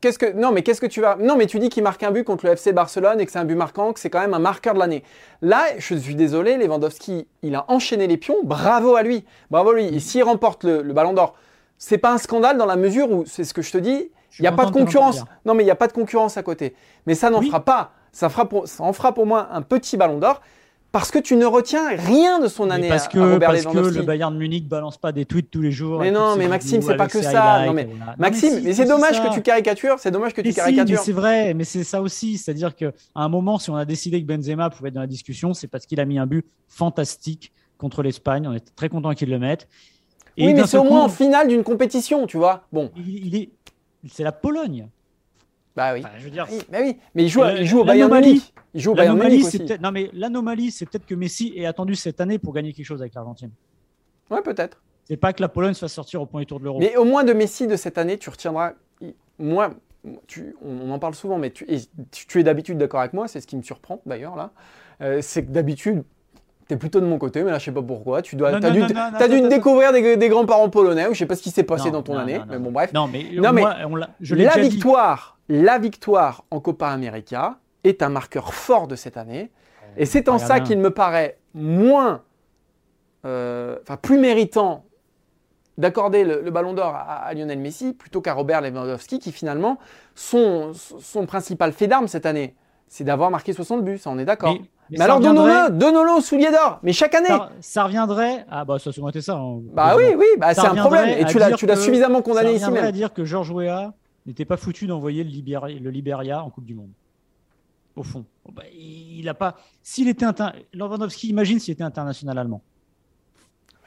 Qu'est-ce 0.01 0.19
que 0.19 0.33
non 0.33 0.51
mais 0.51 0.63
qu'est-ce 0.63 0.81
que 0.81 0.87
tu 0.87 1.03
vas 1.03 1.17
Non 1.21 1.37
mais 1.37 1.45
tu 1.47 1.59
dis 1.59 1.69
qu'il 1.69 1.83
marque 1.83 2.03
un 2.03 2.11
but 2.11 2.25
contre 2.25 2.47
le 2.47 2.53
FC 2.53 2.73
Barcelone 2.73 3.21
et 3.21 3.27
que 3.27 3.33
c'est 3.33 3.39
un 3.39 3.45
but 3.45 3.55
marquant, 3.55 3.93
que 3.93 4.01
c'est 4.01 4.09
quand 4.09 4.21
même 4.21 4.33
un 4.33 4.39
marqueur 4.39 4.73
de 4.73 4.79
l'année. 4.79 5.03
Là, 5.43 5.63
je 5.77 5.95
suis 5.95 6.15
désolé, 6.15 6.57
Lewandowski, 6.57 7.27
il 7.43 7.55
a 7.55 7.67
enchaîné 7.69 8.07
les 8.07 8.17
pions. 8.17 8.37
Bravo 8.45 8.97
à 8.97 9.03
lui, 9.03 9.25
bravo 9.51 9.71
à 9.71 9.75
lui. 9.75 9.85
Et 9.89 10.01
s'il 10.01 10.23
remporte 10.23 10.65
le, 10.65 10.83
Ballon 10.95 11.13
d'Or, 11.13 11.35
c'est 11.77 11.99
pas 11.99 12.13
un 12.13 12.19
scandale 12.19 12.57
dans 12.57 12.65
la 12.65 12.77
mesure 12.77 13.13
où 13.13 13.25
c'est 13.27 13.45
ce 13.45 13.53
que 13.53 13.61
je 13.61 13.73
te 13.73 13.79
dis. 13.79 14.11
Il 14.39 14.43
n'y 14.43 14.49
a 14.49 14.53
pas 14.53 14.65
de 14.65 14.71
concurrence. 14.71 15.23
Non 15.45 15.53
mais 15.53 15.65
il 15.65 15.67
n'y 15.67 15.71
a 15.71 15.77
pas 15.77 15.87
de 15.87 15.93
concurrence 15.93 16.39
à 16.39 16.43
côté. 16.43 16.75
Mais 17.07 17.15
ça 17.15 17.29
n'en 17.29 17.43
fera 17.43 17.61
pas. 17.61 17.93
Ça, 18.15 18.29
fera 18.31 18.49
ça 18.65 18.85
en 18.85 18.93
fera 18.93 19.13
pour 19.13 19.27
moi 19.27 19.49
un 19.53 19.61
petit 19.61 19.97
Ballon 19.97 20.19
d'Or. 20.19 20.41
parce 20.93 21.11
que 21.11 21.19
tu 21.19 21.35
ne 21.35 21.45
retiens 21.45 21.89
rien 21.97 22.39
de 22.39 22.47
son 22.47 22.67
Mais 22.67 22.75
année 22.75 22.89
parce 22.89 23.09
que, 23.09 23.19
à 23.19 23.33
Robert 23.33 23.51
parce 23.51 23.67
que 23.67 23.77
le 23.77 24.03
Bayern 24.03 24.33
Munich 24.39 24.69
balance 24.69 24.97
pas 24.97 25.11
des 25.11 25.25
tweets 25.25 25.51
tous 25.51 25.61
les 25.61 25.73
jours. 25.73 25.99
Mais 25.99 26.13
non, 26.13 26.37
mais 26.37 26.47
Maxime, 26.47 26.81
c'est 26.83 26.95
pas 26.97 27.09
que 27.09 27.21
ça. 27.21 27.67
Non, 27.67 27.73
mais 27.73 27.85
voilà. 27.85 28.13
Non, 28.13 28.17
Maxime, 28.17 28.51
si, 28.51 28.61
mais 28.63 28.73
si, 28.73 28.77
c'est 28.77 28.85
dommage 28.87 29.21
que 29.21 29.35
tu 29.35 29.43
caricatures, 29.43 29.99
c'est 29.99 30.13
dommage 30.13 30.33
que 30.33 30.41
Mais 30.41 30.51
tu 30.51 30.53
si, 30.53 30.57
caricatures. 30.57 31.01
c'est 31.01 31.11
vrai, 31.11 31.53
mais 31.55 31.65
c'est 31.65 31.83
ça 31.83 32.01
aussi. 32.01 32.39
C'est-à-dire 32.39 32.77
qu'à 32.77 32.93
un 33.17 33.29
moment, 33.29 33.59
si 33.59 33.71
on 33.71 33.77
a 33.77 33.85
décidé 33.85 34.23
que 34.23 34.27
Benzema 34.29 34.71
pouvait 34.71 34.91
être 34.91 34.95
dans 34.95 35.01
la 35.01 35.09
discussion, 35.09 35.53
c'est 35.53 35.67
parce 35.67 35.85
qu'il 35.85 35.99
a 35.99 36.05
mis 36.05 36.17
un 36.21 36.27
but 36.27 36.47
fantastique 36.69 37.51
contre 37.77 38.05
l'Espagne. 38.05 38.47
On 38.47 38.53
est 38.53 38.65
très 38.77 38.89
content 38.89 39.13
qu'il 39.15 39.31
le 39.31 39.41
mette. 39.41 39.67
Et 40.37 40.47
oui, 40.47 40.55
mais 40.55 40.65
c'est 40.69 40.79
au 40.79 40.85
moins 40.85 41.03
en 41.03 41.09
finale 41.09 41.49
d'une 41.49 41.65
compétition, 41.65 42.29
tu 42.29 42.37
vois. 42.37 42.69
Bon, 42.73 42.93
il, 42.97 43.27
il 43.27 43.35
est, 43.35 43.51
c'est 44.09 44.23
la 44.23 44.31
Pologne. 44.33 44.87
Bah 45.77 45.93
oui. 45.95 46.01
Enfin, 46.01 46.11
je 46.19 46.25
veux 46.25 46.31
dire, 46.31 46.47
Oui, 46.51 46.59
bah 46.71 46.79
oui. 46.83 46.97
Mais 47.15 47.25
il 47.25 47.29
joue, 47.29 47.43
il 47.59 47.67
joue 47.67 47.81
au 47.81 47.85
Bayern 47.85 48.13
Munich. 48.13 48.53
Il 48.75 48.81
joue 48.81 48.93
au 48.93 48.95
Bayern 48.95 49.17
l'anomalie, 49.17 49.37
Munich 49.39 49.51
c'est 49.51 49.59
aussi. 49.59 49.67
peut-être, 49.67 49.81
non 49.83 49.91
mais 49.93 50.11
l'anomalie, 50.13 50.71
c'est 50.71 50.87
peut-être 50.87 51.07
que 51.07 51.15
Messi 51.15 51.53
est 51.57 51.67
attendu 51.67 51.95
cette 51.95 52.21
année 52.21 52.39
pour 52.39 52.53
gagner 52.53 52.73
quelque 52.73 52.87
chose 52.87 53.01
avec 53.01 53.15
l'Argentine. 53.15 53.51
Ouais, 54.31 54.41
peut-être. 54.43 54.83
C'est 55.05 55.17
pas 55.17 55.33
que 55.33 55.43
la 55.43 55.49
Pologne 55.49 55.75
se 55.75 55.81
fasse 55.81 55.93
sortir 55.93 56.23
au 56.23 56.27
premier 56.27 56.47
tour 56.47 56.59
de 56.61 56.65
l'Euro. 56.65 56.79
Mais 56.79 56.97
au 56.97 57.05
moins 57.05 57.25
de 57.25 57.33
Messi 57.33 57.67
de 57.67 57.77
cette 57.77 57.99
année, 57.99 58.19
tu 58.19 58.31
retiendras. 58.31 58.73
Moi, 59.39 59.71
tu, 60.27 60.55
on 60.65 60.91
en 60.91 60.99
parle 60.99 61.15
souvent, 61.15 61.39
mais 61.39 61.51
tu, 61.51 61.65
et 61.69 61.81
tu- 62.11 62.27
tu 62.27 62.41
es 62.41 62.43
d'habitude 62.43 62.79
d'accord 62.79 63.01
avec 63.01 63.13
moi, 63.13 63.27
c'est 63.29 63.41
ce 63.41 63.47
qui 63.47 63.57
me 63.57 63.63
surprend 63.63 64.01
d'ailleurs 64.07 64.37
là. 64.37 64.51
Euh, 65.03 65.19
c'est 65.23 65.45
que 65.45 65.51
d'habitude, 65.51 66.05
tu 66.69 66.75
es 66.75 66.77
plutôt 66.77 67.01
de 67.01 67.07
mon 67.07 67.19
côté, 67.19 67.43
mais 67.43 67.51
là, 67.51 67.59
je 67.59 67.65
sais 67.65 67.73
pas 67.73 67.83
pourquoi. 67.83 68.23
Tu 68.23 68.37
dois, 68.37 68.49
as 68.51 68.61
non, 68.61 68.71
dû, 68.71 68.81
non, 68.81 68.87
t'as 68.89 69.29
non, 69.29 69.43
dû 69.43 69.49
découvrir 69.49 69.93
des, 69.93 70.17
des 70.17 70.29
grands-parents 70.29 70.71
polonais, 70.71 71.07
ou 71.09 71.15
je 71.15 71.19
sais 71.19 71.27
pas 71.27 71.37
ce 71.37 71.43
qui 71.43 71.51
s'est 71.51 71.65
passé 71.65 71.91
dans 71.91 72.03
ton 72.03 72.17
année, 72.17 72.41
mais 72.49 72.59
bon, 72.59 72.71
bref. 72.71 72.93
Non, 72.93 73.09
mais 73.09 73.25
Non, 73.35 73.53
mais 73.53 73.61
moi, 73.63 73.75
on 73.89 73.97
l'a- 73.97 74.11
je 74.21 74.35
victoire, 74.61 75.34
la 75.49 75.79
victoire 75.79 76.45
en 76.51 76.61
Copa 76.61 76.89
América 76.89 77.59
est 77.85 78.03
un 78.03 78.09
marqueur 78.09 78.55
fort 78.55 78.87
de 78.89 78.97
cette 78.97 79.17
année. 79.17 79.51
Et 79.97 80.07
c'est 80.07 80.29
en 80.29 80.39
ça 80.39 80.61
qu'il 80.61 80.79
me 80.79 80.91
paraît 80.91 81.39
moins, 81.55 82.23
euh, 83.25 83.77
enfin 83.83 83.97
plus 83.97 84.19
méritant 84.19 84.85
d'accorder 85.79 86.25
le, 86.25 86.41
le 86.41 86.51
ballon 86.51 86.73
d'or 86.73 86.95
à, 86.95 87.01
à 87.25 87.35
Lionel 87.35 87.59
Messi 87.59 87.93
plutôt 87.95 88.21
qu'à 88.21 88.33
Robert 88.33 88.61
Lewandowski, 88.61 89.19
qui 89.19 89.33
finalement, 89.33 89.79
son, 90.15 90.73
son 90.75 91.27
principal 91.27 91.73
fait 91.73 91.87
d'arme 91.89 92.07
cette 92.09 92.27
année, 92.27 92.55
c'est 92.89 93.05
d'avoir 93.05 93.31
marqué 93.31 93.53
60 93.53 93.83
buts, 93.85 93.99
ça 93.99 94.11
on 94.11 94.19
est 94.19 94.25
d'accord. 94.25 94.53
Mais- 94.53 94.61
Mais, 94.61 94.69
mais 94.91 94.97
ça 94.99 95.05
alors 95.05 95.17
reviendrait- 95.17 95.53
donnons-le, 95.71 95.71
donnons-le 95.79 96.11
au 96.13 96.21
soulier 96.21 96.51
d'or, 96.51 96.79
mais 96.83 96.93
chaque 96.93 97.15
année. 97.15 97.27
Ça, 97.29 97.51
ça 97.61 97.85
reviendrait. 97.85 98.45
Ah 98.51 98.65
bah 98.67 98.79
ça 98.79 98.91
a 98.91 98.93
souvent 98.93 99.09
été 99.09 99.23
ça. 99.23 99.35
hein, 99.35 99.61
bah 99.73 99.95
oui, 99.97 100.05
oui, 100.17 100.27
bah, 100.39 100.53
c'est 100.55 100.61
un 100.67 100.75
problème. 100.75 101.09
Et 101.09 101.25
tu 101.25 101.39
l'as, 101.39 101.53
tu 101.53 101.67
suffisamment 101.77 102.21
condamné 102.23 102.51
ça 102.51 102.55
ici 102.55 102.65
reviendrait 102.67 102.83
même. 102.83 102.89
à 102.91 102.93
dire 102.93 103.13
que 103.15 103.25
Georges 103.25 103.51
Weah 103.51 103.95
n'était 104.27 104.45
pas 104.45 104.57
foutu 104.57 104.87
d'envoyer 104.87 105.25
le, 105.25 105.31
Libéria- 105.31 105.79
le 105.79 105.91
Liberia 105.91 106.43
en 106.43 106.51
Coupe 106.51 106.65
du 106.65 106.75
Monde. 106.75 106.91
Au 107.97 108.03
fond, 108.03 108.25
Bon, 108.45 108.53
bah, 108.53 108.65
il 108.77 109.29
a 109.29 109.35
pas. 109.35 109.57
S'il 109.83 110.09
était 110.09 110.25
inter... 110.25 110.47
Lewandowski, 110.73 111.29
imagine 111.29 111.61
s'il 111.61 111.73
était 111.73 111.85
international 111.85 112.37
allemand. 112.39 112.61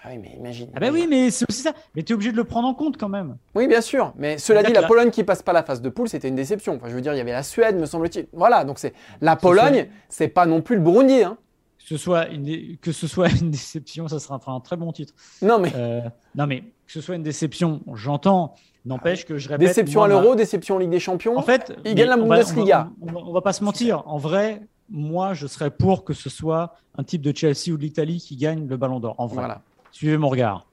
Ah 0.03 0.09
oui, 0.11 0.19
mais 0.19 0.31
imagine. 0.37 0.69
Ah 0.75 0.79
bah 0.79 0.89
oui, 0.93 1.07
mais 1.09 1.31
c'est 1.31 1.45
aussi 1.49 1.61
ça. 1.61 1.73
Mais 1.95 2.03
tu 2.03 2.13
es 2.13 2.15
obligé 2.15 2.31
de 2.31 2.37
le 2.37 2.43
prendre 2.45 2.67
en 2.67 2.73
compte 2.73 2.97
quand 2.97 3.09
même. 3.09 3.35
Oui, 3.55 3.67
bien 3.67 3.81
sûr. 3.81 4.13
Mais 4.15 4.37
cela 4.37 4.63
dit, 4.63 4.71
la 4.71 4.83
Pologne 4.83 5.09
qui 5.09 5.23
passe 5.23 5.41
pas 5.41 5.51
la 5.53 5.63
phase 5.63 5.81
de 5.81 5.89
poule, 5.89 6.07
c'était 6.07 6.29
une 6.29 6.35
déception. 6.35 6.75
Enfin, 6.75 6.87
je 6.87 6.93
veux 6.93 7.01
dire, 7.01 7.13
il 7.13 7.17
y 7.17 7.19
avait 7.21 7.31
la 7.33 7.43
Suède, 7.43 7.75
me 7.77 7.85
semble-t-il. 7.85 8.27
Voilà, 8.31 8.63
donc 8.63 8.79
c'est 8.79 8.93
la 9.21 9.35
Pologne, 9.35 9.89
c'est 10.07 10.27
pas 10.29 10.45
non 10.45 10.61
plus 10.61 10.75
le 10.77 10.81
Burundi. 10.83 11.23
Hein. 11.23 11.37
Que 11.79 11.85
ce 11.87 11.97
soit 11.97 12.27
une, 12.29 12.77
que 12.77 12.91
ce 12.91 13.07
soit 13.07 13.29
une 13.29 13.49
déception, 13.51 14.07
ça 14.07 14.19
sera 14.19 14.39
un, 14.47 14.55
un 14.55 14.59
très 14.61 14.77
bon 14.77 14.91
titre. 14.93 15.13
Non, 15.41 15.59
mais 15.59 15.71
Euh, 15.75 16.01
non 16.35 16.45
mais 16.47 16.61
que 16.85 16.93
ce 16.93 17.01
soit 17.01 17.15
une 17.15 17.23
déception, 17.23 17.81
j'entends. 17.93 18.55
N'empêche 18.87 19.25
que 19.25 19.37
je 19.37 19.49
répète. 19.49 19.67
déception 19.67 19.99
moi, 19.99 20.05
à 20.05 20.09
ma- 20.13 20.21
l'Euro, 20.21 20.35
déception 20.35 20.75
en 20.75 20.79
Ligue 20.79 20.89
des 20.91 20.99
Champions. 20.99 21.37
En 21.37 21.41
fait, 21.41 21.77
Il 21.85 21.93
gagne 21.95 22.07
la 22.09 22.17
Bundesliga. 22.17 22.89
On 23.01 23.05
va, 23.05 23.11
on 23.11 23.15
va- 23.21 23.27
on 23.29 23.33
va 23.33 23.41
pas 23.41 23.53
se 23.53 23.63
mentir. 23.63 24.03
En 24.07 24.17
vrai, 24.17 24.61
moi, 24.89 25.33
je 25.33 25.45
serais 25.47 25.69
pour 25.71 26.03
que 26.05 26.13
ce 26.13 26.29
soit 26.29 26.73
un 26.97 27.03
type 27.03 27.21
de 27.21 27.35
Chelsea 27.35 27.71
ou 27.73 27.77
de 27.77 27.81
l'Italie 27.81 28.19
qui 28.19 28.35
gagne 28.37 28.67
le 28.67 28.77
Ballon 28.77 28.99
d'Or. 28.99 29.15
En 29.17 29.27
vrai, 29.27 29.35
voilà. 29.39 29.61
suivez 29.91 30.17
mon 30.17 30.29
regard. 30.29 30.65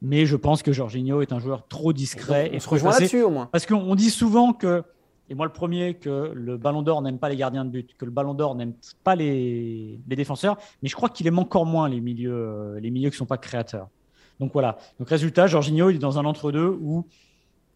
Mais 0.00 0.26
je 0.26 0.36
pense 0.36 0.62
que 0.62 0.72
Jorginho 0.72 1.20
est 1.22 1.32
un 1.32 1.40
joueur 1.40 1.66
trop 1.66 1.92
discret. 1.92 2.50
on 2.52 2.56
et 2.56 2.60
se 2.60 2.68
rejoint 2.68 2.92
là-dessus 2.92 3.22
au 3.22 3.30
moins. 3.30 3.46
Parce 3.50 3.66
qu'on 3.66 3.76
on 3.80 3.96
dit 3.96 4.10
souvent 4.10 4.52
que, 4.52 4.84
et 5.28 5.34
moi 5.34 5.44
le 5.44 5.52
premier, 5.52 5.94
que 5.94 6.30
le 6.32 6.56
Ballon 6.56 6.82
d'Or 6.82 7.02
n'aime 7.02 7.18
pas 7.18 7.28
les 7.28 7.34
gardiens 7.36 7.64
de 7.64 7.70
but, 7.70 7.96
que 7.98 8.04
le 8.04 8.12
Ballon 8.12 8.32
d'Or 8.34 8.54
n'aime 8.54 8.74
pas 9.02 9.16
les, 9.16 9.98
les 10.08 10.16
défenseurs, 10.16 10.56
mais 10.82 10.88
je 10.88 10.94
crois 10.94 11.08
qu'il 11.08 11.26
aime 11.26 11.40
encore 11.40 11.66
moins 11.66 11.88
les 11.88 12.00
milieux, 12.00 12.76
les 12.80 12.90
milieux 12.92 13.10
qui 13.10 13.14
ne 13.14 13.18
sont 13.18 13.26
pas 13.26 13.38
créateurs. 13.38 13.88
Donc 14.38 14.52
voilà. 14.52 14.78
Donc 15.00 15.08
résultat, 15.08 15.48
Jorginho, 15.48 15.90
il 15.90 15.96
est 15.96 15.98
dans 15.98 16.16
un 16.20 16.24
entre-deux 16.24 16.68
où 16.80 17.04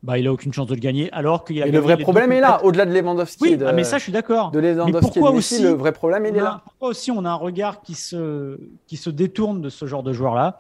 bah, 0.03 0.18
il 0.18 0.26
a 0.26 0.32
aucune 0.32 0.53
chance 0.53 0.66
de 0.66 0.74
le 0.74 0.80
gagner, 0.80 1.11
alors 1.12 1.44
qu'il 1.44 1.62
a 1.62 1.66
le 1.66 1.78
vrai 1.78 1.96
problème 1.96 2.32
est 2.32 2.40
là, 2.40 2.64
au-delà 2.64 2.86
de 2.86 2.92
Lewandowski 2.92 3.42
Oui, 3.42 3.57
de, 3.57 3.64
ah, 3.66 3.72
mais 3.72 3.84
ça, 3.84 3.98
je 3.98 4.03
suis 4.05 4.12
d'accord. 4.12 4.50
de 4.50 4.59
Lewandowski 4.59 4.86
Mais 4.92 4.92
de 4.92 5.00
pourquoi 5.00 5.32
Messi, 5.32 5.55
aussi 5.55 5.62
le 5.62 5.70
vrai 5.70 5.92
problème, 5.92 6.26
il 6.26 6.36
est 6.36 6.40
a- 6.40 6.44
là. 6.44 6.61
pourquoi 6.64 6.88
aussi 6.88 7.11
on 7.11 7.24
a 7.24 7.30
un 7.30 7.34
regard 7.34 7.80
qui 7.82 7.94
se, 7.94 8.59
qui 8.86 8.96
se 8.96 9.11
détourne 9.11 9.61
de 9.61 9.68
ce 9.68 9.86
genre 9.86 10.03
de 10.03 10.12
joueur-là? 10.12 10.59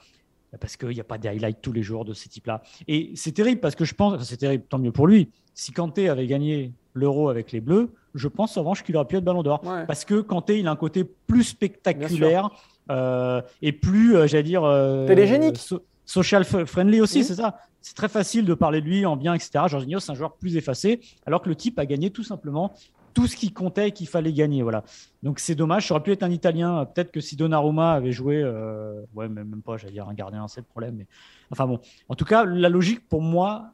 Bah, 0.52 0.58
Parce 0.60 0.76
qu'il 0.76 0.90
n'y 0.90 1.00
a 1.00 1.04
pas 1.04 1.18
des 1.18 1.28
highlights 1.28 1.60
tous 1.60 1.72
les 1.72 1.82
jours 1.82 2.04
de 2.04 2.12
ces 2.14 2.28
types-là. 2.28 2.62
Et 2.86 3.10
c'est 3.16 3.32
terrible 3.32 3.60
parce 3.60 3.74
que 3.74 3.84
je 3.84 3.94
pense, 3.94 4.22
c'est 4.22 4.36
terrible, 4.36 4.64
tant 4.68 4.78
mieux 4.78 4.92
pour 4.92 5.06
lui. 5.06 5.30
Si 5.54 5.72
Kanté 5.72 6.08
avait 6.08 6.26
gagné 6.26 6.72
l'Euro 6.94 7.28
avec 7.30 7.52
les 7.52 7.60
Bleus, 7.60 7.90
je 8.14 8.28
pense 8.28 8.56
en 8.56 8.60
revanche 8.60 8.84
qu'il 8.84 8.94
aurait 8.96 9.06
pu 9.06 9.16
être 9.16 9.24
Ballon 9.24 9.42
d'Or. 9.42 9.60
Ouais. 9.64 9.86
Parce 9.86 10.04
que 10.04 10.20
Kanté, 10.20 10.58
il 10.58 10.66
a 10.68 10.70
un 10.70 10.76
côté 10.76 11.04
plus 11.26 11.42
spectaculaire 11.44 12.50
euh, 12.90 13.40
et 13.62 13.72
plus, 13.72 14.14
euh, 14.16 14.26
j'allais 14.26 14.42
dire, 14.42 14.62
euh, 14.64 15.06
Télégénique. 15.06 15.56
so- 15.56 15.82
social 16.04 16.44
friendly 16.44 17.00
aussi, 17.00 17.18
Mhm. 17.20 17.24
c'est 17.24 17.34
ça? 17.36 17.56
C'est 17.82 17.94
très 17.94 18.08
facile 18.08 18.44
de 18.44 18.54
parler 18.54 18.80
de 18.80 18.86
lui 18.86 19.04
en 19.04 19.16
bien, 19.16 19.34
etc. 19.34 19.64
Jorginho, 19.66 20.00
c'est 20.00 20.12
un 20.12 20.14
joueur 20.14 20.36
plus 20.36 20.56
effacé, 20.56 21.00
alors 21.26 21.42
que 21.42 21.48
le 21.48 21.56
type 21.56 21.78
a 21.78 21.86
gagné 21.86 22.10
tout 22.10 22.24
simplement 22.24 22.72
tout 23.14 23.26
ce 23.26 23.36
qui 23.36 23.52
comptait 23.52 23.88
et 23.88 23.92
qu'il 23.92 24.08
fallait 24.08 24.32
gagner. 24.32 24.62
Voilà. 24.62 24.84
Donc 25.22 25.38
c'est 25.38 25.54
dommage. 25.54 25.88
Ça 25.88 25.94
aurait 25.94 26.02
pu 26.02 26.12
être 26.12 26.22
un 26.22 26.30
Italien. 26.30 26.86
Peut-être 26.86 27.10
que 27.12 27.20
si 27.20 27.36
Donnarumma 27.36 27.92
avait 27.92 28.12
joué, 28.12 28.42
euh, 28.42 29.02
ouais, 29.14 29.28
même 29.28 29.60
pas, 29.62 29.76
j'allais 29.76 29.92
dire 29.92 30.08
un 30.08 30.14
gardien, 30.14 30.48
c'est 30.48 30.60
le 30.60 30.66
problème. 30.66 30.96
Mais 30.96 31.06
enfin 31.50 31.66
bon. 31.66 31.80
En 32.08 32.14
tout 32.14 32.24
cas, 32.24 32.44
la 32.44 32.68
logique 32.68 33.06
pour 33.08 33.20
moi 33.20 33.72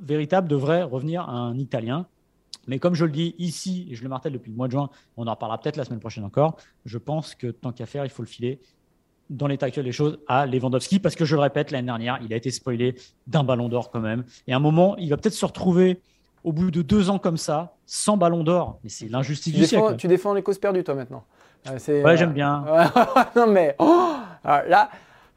véritable 0.00 0.48
devrait 0.48 0.82
revenir 0.82 1.22
à 1.22 1.32
un 1.32 1.58
Italien. 1.58 2.06
Mais 2.66 2.78
comme 2.78 2.94
je 2.94 3.04
le 3.04 3.10
dis 3.10 3.34
ici, 3.38 3.88
et 3.90 3.94
je 3.94 4.02
le 4.02 4.08
martèle 4.08 4.32
depuis 4.32 4.50
le 4.50 4.56
mois 4.56 4.66
de 4.66 4.72
juin, 4.72 4.90
on 5.16 5.26
en 5.26 5.30
reparlera 5.30 5.60
peut-être 5.60 5.76
la 5.76 5.84
semaine 5.84 6.00
prochaine 6.00 6.24
encore. 6.24 6.56
Je 6.84 6.98
pense 6.98 7.34
que 7.34 7.48
tant 7.48 7.72
qu'à 7.72 7.86
faire, 7.86 8.04
il 8.04 8.10
faut 8.10 8.22
le 8.22 8.28
filer 8.28 8.60
dans 9.30 9.46
l'état 9.46 9.66
actuel 9.66 9.84
des 9.86 9.92
choses 9.92 10.18
à 10.28 10.44
Lewandowski 10.44 10.98
parce 10.98 11.14
que 11.14 11.24
je 11.24 11.34
le 11.36 11.40
répète, 11.40 11.70
l'année 11.70 11.86
dernière, 11.86 12.18
il 12.22 12.32
a 12.32 12.36
été 12.36 12.50
spoilé 12.50 12.94
d'un 13.26 13.44
ballon 13.44 13.68
d'or 13.68 13.90
quand 13.90 14.00
même. 14.00 14.24
Et 14.46 14.52
à 14.52 14.56
un 14.56 14.60
moment, 14.60 14.96
il 14.98 15.08
va 15.08 15.16
peut-être 15.16 15.34
se 15.34 15.46
retrouver 15.46 16.00
au 16.44 16.52
bout 16.52 16.70
de 16.70 16.82
deux 16.82 17.10
ans 17.10 17.18
comme 17.18 17.36
ça, 17.36 17.74
sans 17.86 18.16
ballon 18.16 18.42
d'or. 18.44 18.78
Mais 18.82 18.90
c'est 18.90 19.08
l'injustice 19.08 19.52
Tu 19.52 19.58
du 19.60 19.66
défends, 19.66 19.86
siècle. 19.86 19.96
tu 20.00 20.08
défends 20.08 20.34
les 20.34 20.42
causes 20.42 20.58
perdues, 20.58 20.82
toi, 20.84 20.94
maintenant. 20.94 21.24
Euh, 21.68 21.78
Ouais, 21.88 22.12
euh, 22.12 22.16
j'aime 22.16 22.32
bien. 22.32 22.64
non, 23.36 23.46
mais. 23.46 23.76
oh 23.78 24.14
alors 24.44 24.68
là. 24.68 24.90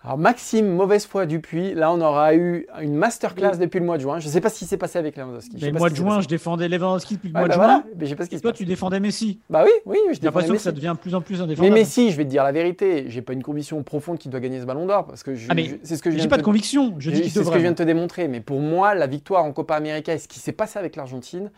Alors 0.06 0.18
Maxime, 0.18 0.68
mauvaise 0.68 1.06
foi 1.06 1.26
Dupuis, 1.26 1.74
là 1.76 1.90
on 1.94 2.02
aura 2.02 2.36
eu 2.36 2.68
une 2.82 2.94
masterclass 2.94 3.58
depuis 3.58 3.80
le 3.80 3.86
mois 3.86 3.96
de 3.96 4.02
juin. 4.02 4.20
Je 4.20 4.28
ne 4.28 4.32
sais 4.34 4.42
pas 4.42 4.50
ce 4.50 4.60
qui 4.60 4.66
s'est 4.66 4.76
passé 4.76 5.00
avec 5.00 5.16
Lewandowski. 5.16 5.58
Mais 5.62 5.72
le 5.72 5.78
mois 5.78 5.90
de 5.90 5.96
juin, 5.96 6.16
passé. 6.18 6.24
je 6.24 6.28
défendais 6.28 6.68
Lewandowski 6.68 7.16
depuis 7.16 7.30
le 7.30 7.34
mois 7.34 7.44
bah 7.44 7.48
de 7.48 7.54
voilà, 7.58 7.74
juin. 7.76 7.84
mais 7.98 8.06
je 8.06 8.10
sais 8.10 8.16
pas 8.18 8.26
ce 8.26 8.30
qui 8.30 8.36
Et 8.36 8.38
se 8.40 8.42
toi, 8.44 8.52
passe. 8.52 8.58
tu 8.58 8.66
défendais 8.66 9.00
Messi. 9.00 9.40
Bah 9.50 9.64
oui, 9.64 9.72
oui, 9.86 9.98
je 10.10 10.16
J'ai 10.16 10.22
l'impression 10.24 10.56
que 10.56 10.60
ça 10.60 10.74
devient 10.74 10.92
de 10.94 11.00
plus 11.00 11.16
en 11.16 11.22
plus 11.22 11.38
Mais 11.38 11.44
indéfendable. 11.44 11.74
Messi, 11.76 12.12
je 12.12 12.18
vais 12.18 12.26
te 12.26 12.30
dire 12.30 12.44
la 12.44 12.52
vérité, 12.52 13.06
j'ai 13.08 13.22
pas 13.22 13.32
une 13.32 13.44
conviction 13.44 13.82
profonde 13.84 14.18
qu'il 14.18 14.30
doit 14.30 14.42
gagner 14.42 14.60
ce 14.60 14.66
ballon 14.66 14.86
d'or 14.86 15.06
parce 15.06 15.24
que 15.24 15.36
je- 15.36 15.48
Ah, 15.50 15.54
mais 15.54 15.64
je- 15.64 15.76
c'est 15.84 15.96
ce 15.96 16.04
que 16.04 16.12
je 16.12 16.18
viens 16.18 16.28
pas 16.28 16.36
de 16.36 16.42
te- 16.42 16.46
conviction. 16.46 16.96
Je 17.00 17.10
dis 17.10 17.30
c'est 17.30 17.42
ce 17.42 17.50
que 17.50 17.54
je 17.56 17.60
viens 17.60 17.72
de 17.72 17.78
te 17.78 17.84
démontrer. 17.84 18.28
Mais 18.28 18.42
pour 18.42 18.60
moi, 18.60 18.96
la 18.96 19.08
victoire 19.08 19.46
en 19.46 19.54
Copa 19.54 19.76
América 19.76 20.14
et 20.14 20.18
ce 20.18 20.28
qui 20.28 20.40
s'est 20.40 20.52
passé 20.52 20.78
avec 20.78 20.98
l'Argentine, 20.98 21.50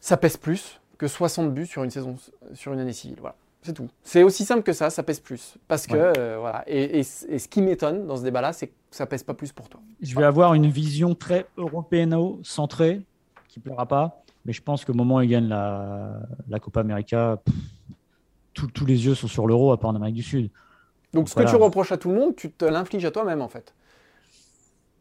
ça 0.00 0.16
pèse 0.16 0.36
plus 0.38 0.80
que 0.98 1.06
60 1.06 1.54
buts 1.54 1.66
sur 1.66 1.84
une 1.84 1.90
saison, 1.90 2.16
sur 2.54 2.72
une 2.72 2.80
année 2.80 2.92
civile. 2.92 3.18
Voilà, 3.20 3.36
c'est 3.66 3.72
tout. 3.74 3.88
C'est 4.02 4.22
aussi 4.22 4.44
simple 4.44 4.62
que 4.62 4.72
ça, 4.72 4.88
ça 4.90 5.02
pèse 5.02 5.20
plus. 5.20 5.56
Parce 5.68 5.86
que, 5.86 5.94
Ouais. 5.94 6.12
euh, 6.18 6.36
voilà. 6.40 6.64
Et, 6.66 7.00
et- 7.00 7.06
et 7.28 7.38
ce 7.38 7.48
qui 7.48 7.60
m'étonne 7.60 8.06
dans 8.06 8.16
ce 8.16 8.22
débat-là, 8.22 8.52
c'est 8.52 8.68
que 8.68 8.72
ça 8.90 9.04
pèse 9.06 9.22
pas 9.22 9.34
plus 9.34 9.52
pour 9.52 9.68
toi. 9.68 9.80
Je 10.00 10.14
vais 10.16 10.24
avoir 10.24 10.54
une 10.54 10.66
vision 10.68 11.14
très 11.14 11.46
européano-centrée, 11.58 13.02
qui 13.48 13.58
ne 13.58 13.64
plaira 13.64 13.86
pas. 13.86 14.22
Mais 14.44 14.52
je 14.52 14.62
pense 14.62 14.84
qu'au 14.84 14.94
moment 14.94 15.16
où 15.16 15.20
il 15.22 15.28
gagne 15.28 15.48
la, 15.48 16.20
la 16.48 16.60
Copa 16.60 16.80
América, 16.80 17.38
tous- 18.54 18.86
les 18.86 19.04
yeux 19.06 19.14
sont 19.14 19.26
sur 19.28 19.46
l'euro, 19.46 19.72
à 19.72 19.78
part 19.80 19.90
en 19.90 19.96
Amérique 19.96 20.14
du 20.14 20.22
Sud. 20.22 20.50
Donc, 21.12 21.28
ce 21.28 21.34
Voilà. 21.34 21.50
que 21.50 21.56
tu 21.56 21.62
reproches 21.62 21.92
à 21.92 21.96
tout 21.96 22.10
le 22.10 22.14
monde, 22.16 22.36
tu 22.36 22.50
te 22.50 22.64
l'infliges 22.64 23.04
à 23.04 23.10
toi-même, 23.10 23.42
en 23.42 23.48
fait. 23.48 23.74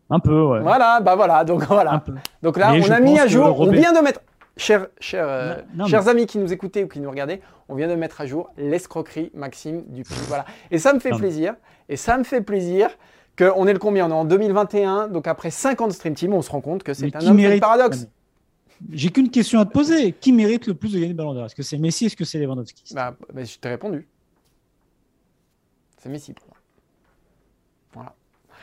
Un 0.10 0.20
peu, 0.20 0.40
ouais. 0.44 0.62
Voilà, 0.62 1.00
bah 1.02 1.16
voilà. 1.16 1.44
Donc, 1.44 1.64
voilà. 1.68 2.04
Donc 2.44 2.58
là, 2.58 2.72
Mais 2.74 2.88
on 2.88 2.92
a 2.92 3.00
mis 3.00 3.20
à 3.20 3.28
jour, 3.28 3.60
on 3.60 3.72
vient 3.72 3.92
de 3.94 4.00
mettre, 4.00 4.20
chers, 4.58 4.88
chers, 5.00 5.28
euh, 5.28 5.56
Non, 5.74 5.84
non, 5.84 5.86
chers 5.88 6.08
amis 6.08 6.26
qui 6.26 6.38
nous 6.38 6.52
écoutaient 6.54 6.84
ou 6.84 6.88
qui 6.88 7.00
nous 7.00 7.10
regardaient, 7.10 7.42
on 7.70 7.76
vient 7.76 7.88
de 7.88 7.96
mettre 7.96 8.22
à 8.22 8.26
jour 8.26 8.52
l'escroquerie 8.58 9.32
Maxime 9.34 9.84
Dupuis. 9.88 10.16
Voilà. 10.28 10.46
Et 10.72 10.78
ça 10.78 10.94
me 10.94 11.00
fait 11.00 11.12
Non, 11.12 11.18
plaisir. 11.18 11.56
Et 11.90 11.98
ça 11.98 12.18
me 12.18 12.24
fait 12.24 12.42
plaisir 12.42 12.90
qu'on 13.38 13.68
est 13.68 13.74
le 13.74 13.80
combien? 13.80 14.08
On 14.08 14.10
est 14.10 14.14
en 14.14 14.26
2021, 14.26 15.08
donc 15.10 15.28
après 15.28 15.52
5 15.52 15.82
ans 15.82 15.88
de 15.88 15.94
Stream 15.94 16.14
Team, 16.16 16.34
on 16.34 16.42
se 16.42 16.50
rend 16.50 16.62
compte 16.62 16.84
que 16.84 16.94
c'est 16.94 17.16
un 17.16 17.28
homme 17.28 17.38
mérite- 17.38 17.60
paradoxe. 17.62 18.08
J'ai 18.92 19.10
qu'une 19.10 19.30
question 19.32 19.60
à 19.62 19.66
te 19.66 19.72
poser. 19.72 20.12
Qui 20.14 20.34
mérite 20.34 20.68
le 20.68 20.74
plus 20.74 20.90
de 20.90 20.96
gagner 20.98 21.08
le 21.10 21.14
ballon 21.16 21.34
d'or? 21.34 21.46
Est-ce 21.46 21.56
que 21.56 21.64
c'est 21.64 21.78
Messi? 21.78 22.06
Est-ce 22.08 22.16
que 22.18 22.26
c'est 22.26 22.40
Lewandowski? 22.40 22.94
Bah, 22.94 23.16
bah, 23.34 23.44
je 23.44 23.58
t'ai 23.58 23.70
répondu. 23.70 24.06
C'est 25.98 26.10
Messi 26.10 26.34
pour 26.34 26.46
moi. 26.48 26.56
Je 27.96 28.02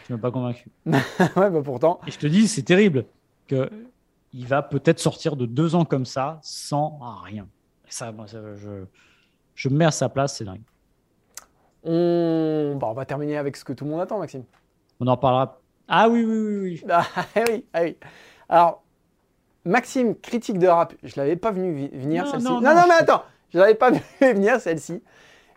ne 0.01 0.05
suis 0.05 0.15
même 0.15 0.21
pas 0.21 0.31
convaincu. 0.31 0.69
ouais, 0.87 1.51
bah 1.51 1.63
pourtant. 1.65 2.01
Et 2.07 2.11
je 2.11 2.19
te 2.19 2.27
dis, 2.27 2.47
c'est 2.49 2.63
terrible 2.63 3.05
que 3.47 3.71
il 4.33 4.47
va 4.47 4.63
peut-être 4.63 4.99
sortir 4.99 5.37
de 5.37 5.47
deux 5.47 5.75
ans 5.75 5.85
comme 5.85 6.07
ça 6.07 6.39
sans 6.43 6.99
rien. 7.23 7.47
Et 7.87 7.91
ça, 7.91 8.13
moi, 8.13 8.27
ça, 8.27 8.39
je, 8.57 8.85
je 9.55 9.69
me 9.69 9.77
mets 9.77 9.85
à 9.85 9.91
sa 9.91 10.09
place, 10.09 10.37
c'est 10.37 10.45
dingue. 10.45 10.63
On... 11.85 12.77
Bon, 12.79 12.89
on 12.89 12.95
va 12.95 13.05
terminer 13.05 13.37
avec 13.37 13.57
ce 13.57 13.65
que 13.65 13.73
tout 13.73 13.85
le 13.85 13.91
monde 13.91 14.01
attend, 14.01 14.19
Maxime. 14.19 14.45
On 15.01 15.07
en 15.07 15.17
parlera. 15.17 15.61
Ah 15.89 16.09
oui, 16.09 16.25
oui, 16.25 16.37
oui, 16.37 16.59
oui. 16.63 16.85
Ah 16.89 17.05
oui, 17.49 17.67
ah 17.73 17.83
oui. 17.83 17.97
Alors, 18.49 18.83
Maxime, 19.65 20.17
critique 20.17 20.59
de 20.59 20.67
rap, 20.67 20.95
je 21.03 21.15
l'avais 21.17 21.37
pas 21.37 21.51
venu 21.51 21.89
venir 21.93 22.27
celle-ci. 22.27 22.45
non, 22.45 22.61
Non, 22.61 22.75
non, 22.75 22.83
non, 22.83 22.87
mais 22.89 22.95
attends, 22.95 23.25
je 23.51 23.59
l'avais 23.59 23.75
pas 23.75 23.91
vu 23.91 24.01
venir 24.21 24.61
celle-ci. 24.61 25.03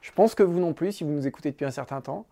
Je 0.02 0.12
pense 0.12 0.36
que 0.36 0.44
vous 0.44 0.60
non 0.60 0.74
plus, 0.74 0.92
si 0.92 1.04
vous 1.04 1.12
nous 1.12 1.26
écoutez 1.26 1.52
depuis 1.52 1.66
un 1.66 1.72
certain 1.72 2.02
temps. 2.02 2.26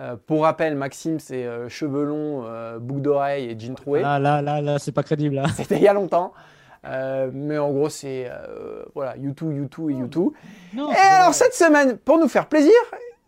Euh, 0.00 0.16
pour 0.26 0.42
rappel, 0.42 0.74
Maxime, 0.76 1.20
c'est 1.20 1.44
euh, 1.44 1.68
cheveux 1.68 2.04
longs, 2.04 2.44
euh, 2.46 2.78
boucle 2.78 3.02
d'oreille 3.02 3.50
et 3.50 3.58
jean 3.58 3.74
troué. 3.74 4.00
Là, 4.00 4.18
là, 4.18 4.40
là, 4.40 4.62
là, 4.62 4.78
c'est 4.78 4.92
pas 4.92 5.02
crédible. 5.02 5.42
C'était 5.56 5.76
il 5.76 5.82
y 5.82 5.88
a 5.88 5.92
longtemps. 5.92 6.32
Euh, 6.86 7.30
mais 7.32 7.58
en 7.58 7.70
gros, 7.70 7.88
c'est 7.88 8.26
euh, 8.30 8.84
voilà, 8.94 9.16
YouTube, 9.16 9.52
YouTube 9.54 9.90
et 9.90 9.94
YouTube. 9.94 10.32
Non, 10.74 10.90
Et 10.90 10.96
alors 10.96 11.34
cette 11.34 11.54
semaine, 11.54 11.98
pour 11.98 12.18
nous 12.18 12.28
faire 12.28 12.46
plaisir, 12.46 12.72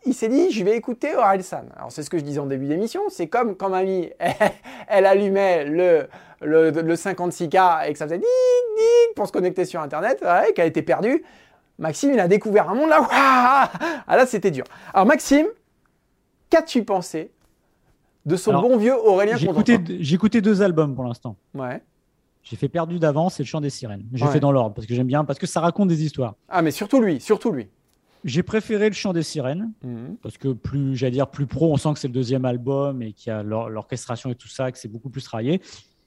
il 0.06 0.14
s'est 0.14 0.28
dit 0.28 0.50
je 0.50 0.64
vais 0.64 0.76
écouter 0.76 1.14
Orelsan. 1.14 1.64
Alors 1.76 1.92
c'est 1.92 2.02
ce 2.02 2.08
que 2.08 2.18
je 2.18 2.24
disais 2.24 2.40
en 2.40 2.46
début 2.46 2.66
d'émission, 2.66 3.02
c'est 3.10 3.28
comme 3.28 3.54
quand 3.56 3.68
mamie 3.68 4.10
elle, 4.88 5.04
allumait 5.04 5.64
le, 5.64 6.08
le, 6.40 6.70
le 6.70 6.94
56K 6.94 7.88
et 7.88 7.92
que 7.92 7.98
ça 7.98 8.06
faisait 8.06 8.18
ding 8.18 8.26
ding 8.76 9.14
pour 9.14 9.26
se 9.26 9.32
connecter 9.32 9.66
sur 9.66 9.82
internet, 9.82 10.22
ouais, 10.22 10.54
qu'elle 10.54 10.68
était 10.68 10.82
perdue. 10.82 11.22
Maxime 11.78 12.12
il 12.14 12.20
a 12.20 12.28
découvert 12.28 12.70
un 12.70 12.74
monde 12.74 12.88
là, 12.88 13.06
ah 13.10 13.70
là 14.08 14.24
c'était 14.24 14.50
dur. 14.50 14.64
Alors 14.94 15.06
Maxime, 15.06 15.46
qu'as-tu 16.52 16.84
pensé 16.84 17.32
de 18.26 18.36
son 18.36 18.50
Alors, 18.50 18.62
bon 18.68 18.76
vieux 18.76 18.94
Aurélien 18.94 19.36
J'ai 19.36 19.48
écouté, 19.48 19.78
j'ai 20.00 20.14
écouté 20.14 20.40
deux 20.40 20.62
albums 20.62 20.94
pour 20.94 21.04
l'instant. 21.04 21.36
Ouais. 21.54 21.82
J'ai 22.44 22.56
fait 22.56 22.68
Perdu 22.68 22.98
d'avance 22.98 23.40
et 23.40 23.42
Le 23.42 23.46
Chant 23.48 23.60
des 23.60 23.70
Sirènes. 23.70 24.04
J'ai 24.12 24.24
Ouais. 24.24 24.32
fait 24.32 24.40
dans 24.40 24.52
l'ordre 24.52 24.74
parce 24.74 24.86
que 24.86 24.94
j'aime 24.94 25.06
bien, 25.06 25.24
parce 25.24 25.38
que 25.38 25.46
ça 25.46 25.60
raconte 25.60 25.88
des 25.88 26.04
histoires. 26.04 26.34
Ah 26.48 26.60
mais 26.62 26.70
surtout 26.70 27.00
lui, 27.00 27.20
surtout 27.20 27.50
lui. 27.52 27.68
J'ai 28.24 28.42
préféré 28.42 28.88
Le 28.88 28.94
Chant 28.94 29.12
des 29.12 29.22
Sirènes 29.22 29.72
Mhm. 29.82 30.16
parce 30.22 30.38
que 30.38 30.52
plus, 30.52 30.94
j'allais 30.96 31.12
dire, 31.12 31.28
plus 31.28 31.46
pro, 31.46 31.72
on 31.72 31.76
sent 31.76 31.94
que 31.94 31.98
c'est 31.98 32.08
le 32.08 32.14
deuxième 32.14 32.44
album 32.44 33.02
et 33.02 33.12
qu'il 33.12 33.30
y 33.30 33.34
a 33.34 33.42
l'or- 33.42 33.68
l'orchestration 33.70 34.30
et 34.30 34.34
tout 34.34 34.48
ça, 34.48 34.70
que 34.70 34.78
c'est 34.78 34.88
beaucoup 34.88 35.08
plus 35.10 35.24
travaillé. 35.24 35.60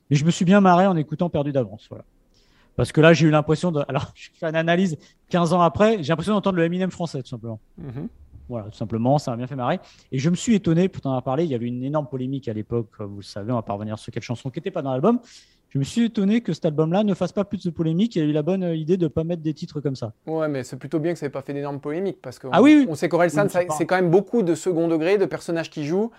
Mais 0.09 0.15
je 0.15 0.23
me 0.25 0.31
suis 0.31 0.45
bien 0.45 0.61
marré 0.61 0.85
en 0.87 0.95
écoutant 0.95 1.29
Perdu 1.29 1.51
d'avance. 1.51 1.87
Voilà. 1.89 2.05
Parce 2.77 2.91
que 2.91 3.01
là, 3.01 3.13
j'ai 3.13 3.25
eu 3.27 3.31
l'impression 3.31 3.71
de. 3.71 3.83
Alors, 3.87 4.11
je 4.15 4.29
fais 4.37 4.45
une 4.47 4.55
analyse 4.55 4.97
15 5.29 5.51
ans 5.53 5.61
après, 5.61 6.03
j'ai 6.03 6.09
l'impression 6.09 6.33
d'entendre 6.33 6.57
le 6.57 6.63
Eminem 6.65 6.91
français, 6.91 7.21
tout 7.23 7.29
simplement. 7.29 7.59
Mhm. 7.77 8.07
Voilà, 8.47 8.67
tout 8.69 8.77
simplement, 8.77 9.17
ça 9.17 9.31
m'a 9.31 9.37
bien 9.37 9.47
fait 9.47 9.55
marrer. 9.55 9.79
Et 10.11 10.19
je 10.19 10.29
me 10.29 10.35
suis 10.35 10.55
étonné, 10.55 10.87
pour 10.89 11.01
t'en 11.01 11.09
avoir 11.09 11.23
parlé, 11.23 11.45
il 11.45 11.49
y 11.51 11.55
avait 11.55 11.65
une 11.67 11.83
énorme 11.83 12.07
polémique 12.07 12.47
à 12.47 12.53
l'époque, 12.53 12.89
vous 12.99 13.17
le 13.17 13.23
savez, 13.23 13.51
on 13.51 13.55
va 13.55 13.61
pas 13.63 13.73
revenir 13.73 13.97
sur 13.97 14.11
quelle 14.13 14.23
chanson 14.23 14.49
qui 14.49 14.59
n'était 14.59 14.71
pas 14.71 14.81
dans 14.81 14.91
l'album. 14.91 15.19
Je 15.69 15.79
me 15.79 15.83
suis 15.83 16.05
étonné 16.05 16.39
que 16.41 16.53
cet 16.53 16.63
album-là 16.65 17.03
ne 17.03 17.13
fasse 17.13 17.33
pas 17.33 17.43
plus 17.43 17.61
de 17.65 17.69
polémique. 17.69 18.15
Il 18.15 18.21
a 18.21 18.25
eu 18.25 18.31
la 18.31 18.43
bonne 18.43 18.63
idée 18.63 18.95
de 18.95 19.03
ne 19.03 19.07
pas 19.09 19.25
mettre 19.25 19.41
des 19.41 19.53
titres 19.53 19.81
comme 19.81 19.95
ça. 19.95 20.13
Ouais, 20.25 20.47
mais 20.47 20.63
c'est 20.63 20.77
plutôt 20.77 20.99
bien 20.99 21.11
que 21.11 21.19
ça 21.19 21.25
n'ait 21.25 21.31
pas 21.31 21.41
fait 21.41 21.53
d'énormes 21.53 21.81
polémiques 21.81 22.21
parce 22.21 22.39
qu'on 22.39 22.49
Ah 22.53 22.61
oui, 22.61 22.75
oui. 22.79 22.85
on 22.89 22.95
sait 22.95 23.09
qu'Orelsan, 23.09 23.47
Oui, 23.53 23.65
c'est 23.77 23.85
quand 23.85 23.95
même 23.95 24.09
beaucoup 24.09 24.41
de 24.41 24.55
second 24.55 24.87
degré, 24.87 25.17
de 25.17 25.25
personnages 25.25 25.69
qui 25.69 25.83
jouent. 25.85 26.11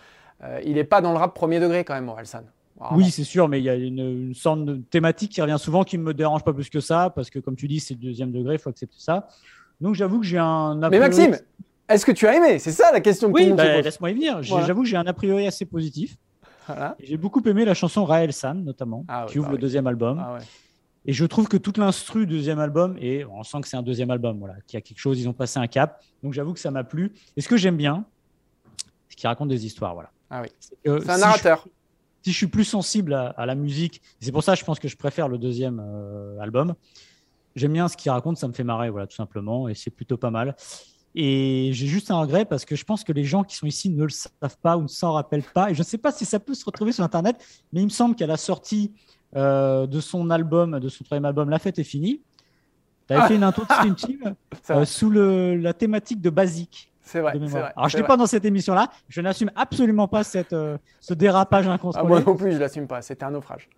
Euh, 0.44 0.60
il 0.66 0.74
n'est 0.74 0.84
pas 0.84 1.00
dans 1.00 1.12
le 1.12 1.18
rap 1.18 1.32
premier 1.32 1.58
degré 1.58 1.84
quand 1.84 1.94
même, 1.94 2.08
Orelsan. 2.08 2.42
Oui, 2.92 3.10
c'est 3.10 3.24
sûr, 3.24 3.48
mais 3.48 3.58
il 3.60 3.64
y 3.64 3.70
a 3.70 3.74
une, 3.74 3.98
une 4.28 4.34
sorte 4.34 4.62
de 4.62 4.76
thématique 4.76 5.32
qui 5.32 5.40
revient 5.40 5.56
souvent 5.58 5.82
qui 5.84 5.96
ne 5.96 6.02
me 6.02 6.12
dérange 6.12 6.44
pas 6.44 6.52
plus 6.52 6.68
que 6.68 6.80
ça, 6.80 7.08
parce 7.08 7.30
que 7.30 7.38
comme 7.38 7.56
tu 7.56 7.66
dis, 7.68 7.80
c'est 7.80 7.94
le 7.94 8.00
deuxième 8.00 8.32
degré, 8.32 8.56
il 8.56 8.58
faut 8.58 8.68
accepter 8.68 8.96
ça. 8.98 9.28
Donc 9.80 9.94
j'avoue 9.94 10.20
que 10.20 10.26
j'ai 10.26 10.36
un. 10.36 10.74
Mais 10.90 10.98
Maxime, 10.98 11.38
est-ce 11.88 12.04
que 12.06 12.12
tu 12.12 12.26
as 12.26 12.34
aimé? 12.36 12.58
C'est 12.58 12.72
ça 12.72 12.90
la 12.92 13.00
question 13.00 13.28
que 13.32 13.34
Oui, 13.34 13.52
bah, 13.52 13.80
laisse-moi 13.80 14.10
y 14.10 14.14
venir. 14.14 14.40
Voilà. 14.42 14.66
J'avoue 14.66 14.84
j'ai 14.84 14.96
un 14.96 15.06
a 15.06 15.12
priori 15.12 15.46
assez 15.46 15.64
positif. 15.64 16.16
Voilà. 16.66 16.96
J'ai 17.00 17.16
beaucoup 17.16 17.42
aimé 17.48 17.64
la 17.64 17.74
chanson 17.74 18.04
Raël 18.04 18.32
San, 18.32 18.64
notamment, 18.64 19.04
Ah 19.08 19.24
oui, 19.26 19.32
qui 19.32 19.38
ouvre 19.38 19.46
bah 19.48 19.52
le 19.52 19.56
oui. 19.56 19.60
deuxième 19.60 19.86
album. 19.86 20.20
Ah 20.24 20.34
ouais. 20.34 20.40
Et 21.08 21.12
je 21.12 21.24
trouve 21.24 21.46
que 21.46 21.56
toute 21.56 21.78
l'instru 21.78 22.26
du 22.26 22.34
deuxième 22.34 22.58
album, 22.58 22.96
et 23.00 23.24
on 23.26 23.44
sent 23.44 23.60
que 23.60 23.68
c'est 23.68 23.76
un 23.76 23.82
deuxième 23.82 24.10
album, 24.10 24.40
voilà, 24.40 24.54
qu'il 24.66 24.76
y 24.76 24.78
a 24.78 24.80
quelque 24.80 24.98
chose, 24.98 25.20
ils 25.20 25.28
ont 25.28 25.32
passé 25.32 25.60
un 25.60 25.68
cap. 25.68 26.02
Donc 26.24 26.32
j'avoue 26.32 26.52
que 26.52 26.58
ça 26.58 26.72
m'a 26.72 26.82
plu. 26.82 27.12
Et 27.36 27.40
ce 27.40 27.48
que 27.48 27.56
j'aime 27.56 27.76
bien, 27.76 28.04
c'est 29.08 29.14
qu'il 29.16 29.28
raconte 29.28 29.48
des 29.48 29.64
histoires, 29.64 29.94
voilà. 29.94 30.10
Ah 30.28 30.42
oui. 30.42 30.48
C'est 30.58 30.90
un 30.90 31.14
si 31.14 31.20
narrateur. 31.20 31.62
Je, 31.64 31.70
si 32.24 32.32
je 32.32 32.36
suis 32.36 32.48
plus 32.48 32.64
sensible 32.64 33.14
à, 33.14 33.28
à 33.28 33.46
la 33.46 33.54
musique, 33.54 34.02
c'est 34.18 34.32
pour 34.32 34.42
ça 34.42 34.54
que 34.54 34.58
je 34.58 34.64
pense 34.64 34.80
que 34.80 34.88
je 34.88 34.96
préfère 34.96 35.28
le 35.28 35.38
deuxième 35.38 35.80
euh, 35.80 36.40
album. 36.40 36.74
J'aime 37.54 37.72
bien 37.74 37.86
ce 37.86 37.96
qu'il 37.96 38.10
raconte, 38.10 38.36
ça 38.38 38.48
me 38.48 38.52
fait 38.52 38.64
marrer, 38.64 38.90
voilà, 38.90 39.06
tout 39.06 39.14
simplement, 39.14 39.68
et 39.68 39.74
c'est 39.76 39.90
plutôt 39.92 40.16
pas 40.16 40.30
mal. 40.32 40.56
Et 41.18 41.70
j'ai 41.72 41.86
juste 41.86 42.10
un 42.10 42.18
regret 42.20 42.44
parce 42.44 42.66
que 42.66 42.76
je 42.76 42.84
pense 42.84 43.02
que 43.02 43.12
les 43.12 43.24
gens 43.24 43.42
qui 43.42 43.56
sont 43.56 43.66
ici 43.66 43.88
ne 43.88 44.02
le 44.04 44.10
savent 44.10 44.58
pas 44.62 44.76
ou 44.76 44.82
ne 44.82 44.86
s'en 44.88 45.12
rappellent 45.12 45.42
pas. 45.54 45.70
Et 45.70 45.74
je 45.74 45.80
ne 45.80 45.84
sais 45.84 45.96
pas 45.96 46.12
si 46.12 46.26
ça 46.26 46.38
peut 46.38 46.52
se 46.52 46.64
retrouver 46.64 46.92
sur 46.92 47.02
Internet, 47.02 47.42
mais 47.72 47.80
il 47.80 47.84
me 47.84 47.90
semble 47.90 48.14
qu'à 48.14 48.26
la 48.26 48.36
sortie 48.36 48.92
euh, 49.34 49.86
de 49.86 49.98
son 50.00 50.28
album, 50.28 50.78
de 50.78 50.88
son 50.90 51.04
troisième 51.04 51.24
album, 51.24 51.48
La 51.48 51.58
fête 51.58 51.78
est 51.78 51.84
finie, 51.84 52.20
tu 53.08 53.14
avais 53.14 53.22
Ah. 53.24 53.28
fait 53.28 53.36
une 53.36 53.44
intro 53.44 53.62
de 53.64 53.72
Stream 53.72 53.94
Team 53.94 54.34
euh, 54.70 54.84
sous 54.84 55.08
le, 55.08 55.56
la 55.56 55.72
thématique 55.72 56.20
de 56.20 56.28
Basique. 56.30 56.92
C'est 57.00 57.20
vrai. 57.20 57.32
Alors, 57.76 57.88
je 57.88 57.96
vrai. 57.98 58.06
pas 58.06 58.16
dans 58.16 58.26
cette 58.26 58.44
émission-là. 58.44 58.90
Je 59.08 59.20
n'assume 59.20 59.50
absolument 59.54 60.08
pas 60.08 60.22
cette, 60.24 60.52
euh, 60.52 60.76
ce 61.00 61.14
dérapage 61.14 61.66
Ah, 61.68 61.72
incontrôlé. 61.72 62.08
moi 62.08 62.20
non 62.20 62.36
plus, 62.36 62.52
je 62.52 62.58
l'assume 62.58 62.86
pas. 62.88 63.00
C'était 63.00 63.24
un 63.24 63.30
naufrage. 63.30 63.68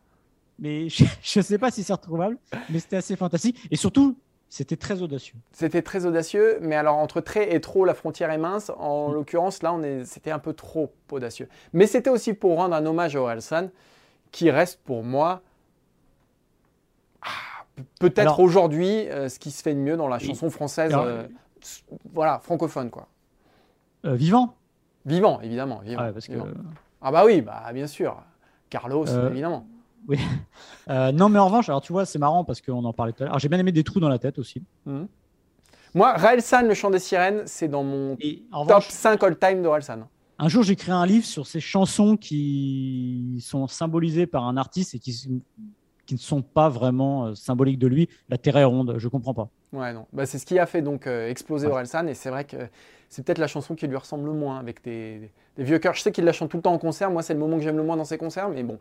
mais 0.58 0.88
je 1.22 1.38
ne 1.38 1.42
sais 1.44 1.58
pas 1.58 1.70
si 1.70 1.84
c'est 1.84 1.92
retrouvable. 1.92 2.36
Mais 2.70 2.80
c'était 2.80 2.96
assez 2.96 3.14
fantastique. 3.16 3.60
Et 3.70 3.76
surtout, 3.76 4.18
c'était 4.50 4.76
très 4.76 5.02
audacieux. 5.02 5.34
C'était 5.52 5.82
très 5.82 6.06
audacieux, 6.06 6.58
mais 6.62 6.74
alors 6.76 6.96
entre 6.96 7.20
très 7.20 7.52
et 7.54 7.60
trop, 7.60 7.84
la 7.84 7.94
frontière 7.94 8.30
est 8.30 8.38
mince. 8.38 8.70
En 8.78 9.10
Mm. 9.10 9.14
l'occurrence, 9.14 9.62
là, 9.62 9.74
c'était 10.04 10.30
un 10.30 10.38
peu 10.38 10.52
trop 10.54 10.92
audacieux. 11.10 11.48
Mais 11.72 11.86
c'était 11.86 12.10
aussi 12.10 12.32
pour 12.34 12.56
rendre 12.56 12.74
un 12.74 12.84
hommage 12.86 13.14
à 13.16 13.20
Orelsan, 13.20 13.68
qui 14.32 14.50
reste 14.50 14.80
pour 14.84 15.02
moi, 15.04 15.42
ah, 17.22 17.28
pe- 17.76 17.82
peut-être 18.00 18.40
aujourd'hui, 18.40 19.08
euh, 19.08 19.28
ce 19.28 19.38
qui 19.38 19.50
se 19.50 19.62
fait 19.62 19.74
de 19.74 19.80
mieux 19.80 19.96
dans 19.96 20.08
la 20.08 20.18
chanson 20.18 20.50
française, 20.50 20.92
Alors- 20.92 21.04
euh, 21.06 21.22
voilà, 22.12 22.38
francophone, 22.38 22.90
quoi. 22.90 23.08
Euh, 24.04 24.14
vivant? 24.14 24.54
Vivant, 25.06 25.40
évidemment. 25.40 25.80
Vivant, 25.82 26.02
Ouais, 26.04 26.12
parce 26.12 26.26
que, 26.26 26.32
vivant. 26.32 26.46
Ah 27.00 27.10
bah 27.12 27.24
oui, 27.24 27.40
bah 27.40 27.64
bien 27.72 27.86
sûr. 27.86 28.22
Carlos, 28.70 29.06
Euh, 29.08 29.30
évidemment. 30.08 30.30
euh, 30.90 31.12
non, 31.12 31.28
mais 31.28 31.38
en 31.38 31.46
revanche, 31.46 31.68
alors 31.68 31.80
tu 31.80 31.92
vois, 31.92 32.04
c'est 32.06 32.18
marrant 32.18 32.44
parce 32.44 32.60
qu'on 32.60 32.84
en 32.84 32.92
parlait 32.92 33.12
tout 33.12 33.22
à 33.22 33.26
l'heure. 33.26 33.32
Alors, 33.32 33.40
J'ai 33.40 33.48
bien 33.48 33.58
aimé 33.58 33.72
des 33.72 33.84
trous 33.84 34.00
dans 34.00 34.08
la 34.08 34.18
tête 34.18 34.38
aussi. 34.38 34.62
Moi, 35.94 36.12
Raelsan, 36.12 36.62
le 36.62 36.74
chant 36.74 36.90
des 36.90 36.98
sirènes, 36.98 37.42
c'est 37.46 37.68
dans 37.68 37.82
mon 37.82 38.16
Et 38.20 38.42
en 38.52 38.66
top 38.66 38.76
revanche, 38.76 38.88
5 38.90 39.22
all-time 39.22 39.62
d'Orelsan. 39.62 40.08
un 40.38 40.48
jour, 40.48 40.62
j'ai 40.62 40.76
créé 40.76 40.92
un 40.94 41.06
livre 41.06 41.24
sur 41.24 41.46
ces 41.46 41.60
chansons 41.60 42.16
qui 42.16 43.38
sont 43.42 43.66
symbolisées 43.66 44.26
par 44.26 44.44
un 44.46 44.56
artiste 44.56 44.94
et 44.94 44.98
qui, 44.98 45.12
qui 46.06 46.14
ne 46.14 46.18
sont 46.18 46.42
pas 46.42 46.68
vraiment 46.68 47.26
euh, 47.26 47.34
symboliques 47.34 47.78
de 47.78 47.86
lui. 47.86 48.08
La 48.28 48.36
Terre 48.38 48.58
est 48.58 48.64
ronde, 48.64 48.94
je 48.98 49.08
comprends 49.08 49.34
pas. 49.34 49.48
Ouais, 49.72 49.92
non. 49.92 50.06
Bah, 50.12 50.26
c'est 50.26 50.38
ce 50.38 50.46
qui 50.46 50.58
a 50.58 50.66
fait 50.66 50.82
donc 50.82 51.06
euh, 51.06 51.28
exploser 51.28 51.66
Ouais. 51.66 51.72
Orelsan 51.72 52.06
et 52.06 52.14
c'est 52.14 52.30
vrai 52.30 52.44
que 52.44 52.56
c'est 53.08 53.24
peut-être 53.24 53.38
la 53.38 53.46
chanson 53.46 53.74
qui 53.74 53.86
lui 53.86 53.96
ressemble 53.96 54.26
le 54.26 54.32
moins 54.34 54.58
avec 54.58 54.84
des, 54.84 55.30
des 55.56 55.64
vieux 55.64 55.78
cœurs. 55.78 55.94
Je 55.94 56.02
sais 56.02 56.12
qu'il 56.12 56.24
la 56.24 56.32
chante 56.32 56.50
tout 56.50 56.58
le 56.58 56.62
temps 56.62 56.72
en 56.74 56.78
concert. 56.78 57.10
Moi, 57.10 57.22
c'est 57.22 57.32
le 57.34 57.40
moment 57.40 57.56
que 57.56 57.62
j'aime 57.62 57.76
le 57.78 57.82
moins 57.82 57.96
dans 57.96 58.04
ses 58.04 58.18
concerts, 58.18 58.50
mais 58.50 58.62
bon. 58.62 58.78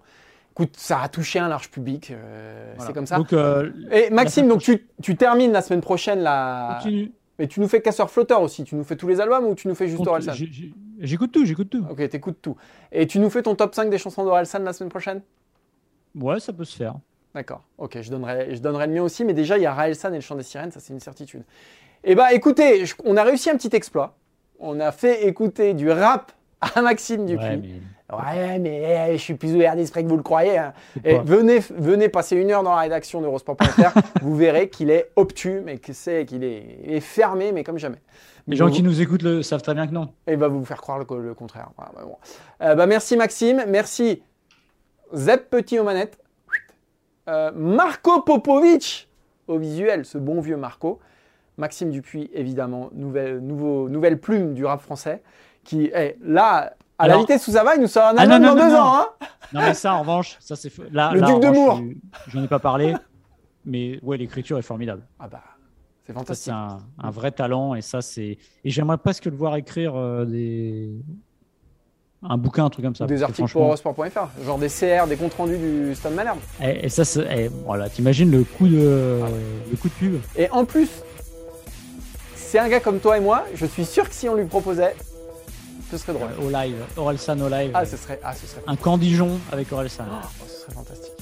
Écoute, 0.53 0.75
ça 0.77 1.01
a 1.01 1.09
touché 1.09 1.37
un 1.39 1.47
large 1.49 1.69
public. 1.69 2.11
euh, 2.11 2.73
Voilà. 2.75 2.87
C'est 2.87 2.93
comme 2.93 3.05
ça. 3.05 3.17
Donc, 3.17 3.31
euh, 3.33 3.71
et 3.91 4.09
Maxime, 4.09 4.47
donc 4.47 4.61
tu, 4.61 4.87
tu 5.03 5.15
termines 5.15 5.51
la 5.51 5.61
semaine 5.61 5.81
prochaine 5.81 6.19
la. 6.19 6.79
continue. 6.81 7.11
Mais 7.39 7.45
tu 7.47 7.59
nous 7.59 7.67
fais 7.67 7.81
Casseur 7.81 8.09
Flotteur 8.09 8.41
aussi. 8.41 8.63
Tu 8.63 8.73
nous 8.75 8.83
fais 8.83 8.95
tous 8.95 9.07
les 9.07 9.21
albums 9.21 9.45
ou 9.45 9.53
tu 9.53 9.67
nous 9.67 9.75
fais 9.75 9.87
juste. 9.87 10.05
Orelsan 10.07 10.33
J'écoute 10.99 11.31
tout, 11.31 11.45
j'écoute 11.45 11.69
tout. 11.69 11.85
Ok, 11.87 12.09
t'écoutes 12.09 12.41
tout. 12.41 12.55
Et 12.91 13.05
tu 13.05 13.19
nous 13.19 13.29
fais 13.29 13.43
ton 13.43 13.53
top 13.53 13.75
5 13.75 13.91
des 13.91 13.99
chansons 13.99 14.23
d'Orelsan 14.25 14.63
la 14.63 14.73
semaine 14.73 14.89
prochaine? 14.89 15.21
Ouais, 16.15 16.39
ça 16.39 16.51
peut 16.53 16.65
se 16.65 16.75
faire. 16.75 16.95
D'accord. 17.35 17.61
Ok, 17.77 18.01
je 18.01 18.09
donnerai, 18.09 18.55
je 18.55 18.59
donnerai 18.61 18.87
le 18.87 18.93
mien 18.93 19.03
aussi, 19.03 19.23
mais 19.23 19.33
déjà, 19.33 19.57
il 19.57 19.61
y 19.61 19.67
a 19.67 19.73
Raelsan 19.75 20.09
et 20.13 20.15
le 20.15 20.21
chant 20.21 20.33
des 20.33 20.41
sirènes, 20.41 20.71
ça 20.71 20.79
c'est 20.79 20.91
une 20.93 20.99
certitude. 20.99 21.43
Eh 22.03 22.15
bah 22.15 22.33
écoutez, 22.33 22.87
je- 22.87 22.95
on 23.05 23.15
a 23.15 23.21
réussi 23.23 23.51
un 23.51 23.55
petit 23.57 23.75
exploit. 23.75 24.17
On 24.59 24.79
a 24.79 24.91
fait 24.91 25.27
écouter 25.27 25.75
du 25.75 25.91
rap 25.91 26.31
à 26.75 26.81
Maxime 26.81 27.25
Dupuis. 27.25 27.43
Ouais, 27.45 27.57
mais- 27.57 27.81
Ouais, 28.09 28.57
mais 28.59 29.09
eh, 29.09 29.17
je 29.17 29.21
suis 29.21 29.33
plus 29.33 29.53
ouvert 29.53 29.75
d'esprit 29.75 30.01
que 30.01 30.07
vous 30.07 30.15
le 30.15 30.23
croyez. 30.23 30.57
hein. 30.57 30.71
Et 31.03 31.15
pas- 31.15 31.23
venez, 31.23 31.59
venez 31.77 32.07
passer 32.07 32.37
une 32.37 32.49
heure 32.51 32.63
dans 32.63 32.71
la 32.73 32.79
rédaction 32.79 33.19
d'Eurosport.fr, 33.19 33.99
vous 34.21 34.33
verrez 34.33 34.69
qu'il 34.69 34.89
est 34.91 35.11
obtus, 35.17 35.59
mais 35.59 35.77
que 35.77 35.91
c'est 35.91 36.25
qu'il 36.25 36.45
est, 36.45 37.01
fermé, 37.01 37.51
mais 37.51 37.65
comme 37.65 37.77
jamais. 37.77 37.97
Les 38.47 38.55
gens 38.55 38.69
qui 38.71 38.81
nous 38.81 39.01
écoutent 39.01 39.23
le 39.23 39.43
savent 39.43 39.61
très 39.61 39.73
bien 39.73 39.87
que 39.87 39.91
non. 39.91 40.13
Et 40.25 40.31
il 40.33 40.37
va 40.37 40.47
vous 40.47 40.63
faire 40.63 40.79
croire 40.79 40.99
le, 40.99 41.05
le 41.21 41.33
contraire. 41.33 41.69
Voilà, 41.75 41.91
bah 41.93 42.03
bon. 42.05 42.15
Euh, 42.61 42.75
bah, 42.75 42.85
merci 42.87 43.17
Maxime, 43.17 43.65
merci 43.67 44.23
Zep 45.13 45.49
Petit 45.49 45.77
aux 45.77 45.83
manettes, 45.83 46.17
Euh, 47.27 47.51
Marco 47.53 48.21
Popovic 48.21 49.09
au 49.49 49.57
visuel, 49.57 50.05
ce 50.05 50.17
bon 50.17 50.39
vieux 50.39 50.55
Marco. 50.55 50.99
Maxime 51.57 51.89
Dupuis, 51.89 52.29
évidemment, 52.33 52.89
nouvelle, 52.93 53.39
nouveau, 53.39 53.89
nouvelle 53.89 54.17
plume 54.17 54.53
du 54.53 54.63
rap 54.63 54.79
français, 54.79 55.21
qui 55.67 55.85
est 55.85 56.17
là, 56.23 56.73
à 56.97 57.03
Alors- 57.03 57.17
la 57.17 57.21
vitesse 57.21 57.43
sous 57.43 57.51
ça 57.51 57.63
va, 57.63 57.75
il 57.75 57.81
nous 57.81 57.87
sort 57.87 58.05
un 58.07 58.15
Ah, 58.17 58.21
album 58.21 58.41
non, 58.41 58.49
dans 58.49 58.55
non, 58.55 58.67
deux 58.69 58.73
non, 58.75 58.81
ans. 58.81 58.97
Hein 59.01 59.07
Non, 59.53 59.61
mais 59.61 59.73
ça, 59.75 59.93
en 59.93 59.99
revanche, 60.01 60.37
ça 60.39 60.55
c'est. 60.55 60.71
Là, 60.91 61.11
Le 61.13 61.19
là, 61.19 61.27
Duc 61.27 61.39
de 61.41 61.47
Moore. 61.49 61.79
je- 62.25 62.31
J'en 62.31 62.43
ai 62.43 62.47
pas 62.47 62.59
parlé, 62.59 62.95
mais 63.65 63.99
ouais, 64.01 64.17
l'écriture 64.17 64.57
est 64.57 64.61
formidable. 64.63 65.03
ah 65.19 65.27
bah, 65.27 65.43
c'est 66.05 66.13
fantastique. 66.13 66.45
c'est 66.45 66.51
un, 66.51 66.79
un 67.03 67.11
vrai 67.11 67.31
talent 67.31 67.75
et 67.75 67.81
ça, 67.81 68.01
c'est. 68.01 68.37
Et 68.63 68.69
j'aimerais 68.69 68.97
presque 68.97 69.25
le 69.25 69.35
voir 69.35 69.55
écrire 69.57 69.93
euh, 69.95 70.25
des. 70.25 70.89
Un 72.23 72.35
bouquin, 72.37 72.65
un 72.65 72.69
truc 72.71 72.83
comme 72.83 72.95
ça. 72.95 73.05
Des 73.05 73.21
articles 73.21 73.41
pour 73.41 73.47
franchement- 73.49 73.65
Eurosport.fr, 73.93 74.43
genre 74.43 74.57
des 74.57 74.69
CR, 74.69 75.05
des 75.07 75.17
comptes 75.17 75.35
rendus 75.35 75.57
du 75.59 75.93
Stade 75.93 76.15
Malherbe. 76.15 76.39
Et, 76.63 76.85
et 76.85 76.89
ça, 76.89 77.05
c'est- 77.05 77.21
et 77.43 77.47
voilà, 77.63 77.89
t'imagines 77.89 78.31
le 78.31 78.43
coup 78.43 78.67
de, 78.67 79.21
le 79.69 79.77
coup 79.77 79.87
de 79.87 79.93
pub. 79.93 80.19
Et 80.35 80.49
en 80.49 80.65
plus, 80.65 80.89
c'est 82.35 82.57
un 82.57 82.69
gars 82.69 82.79
comme 82.79 82.99
toi 82.99 83.17
et 83.17 83.21
moi, 83.21 83.45
je 83.53 83.65
suis 83.67 83.85
sûr 83.85 84.09
que 84.09 84.15
si 84.15 84.27
on 84.27 84.33
lui 84.35 84.45
proposait, 84.45 84.95
ce 85.91 85.97
serait 85.97 86.13
drôle. 86.13 86.29
au 86.41 86.49
live, 86.49 86.75
Orelsan 86.97 87.39
au 87.39 87.49
live. 87.49 87.71
Ah, 87.73 87.85
ce 87.85 87.97
serait, 87.97 88.19
ah, 88.23 88.33
ce 88.33 88.47
serait, 88.47 88.61
Un 88.67 88.75
Candijon 88.75 89.39
avec 89.51 89.71
Orelsan. 89.71 90.03
oh, 90.11 90.45
ce 90.47 90.61
serait 90.61 90.73
fantastique. 90.73 91.13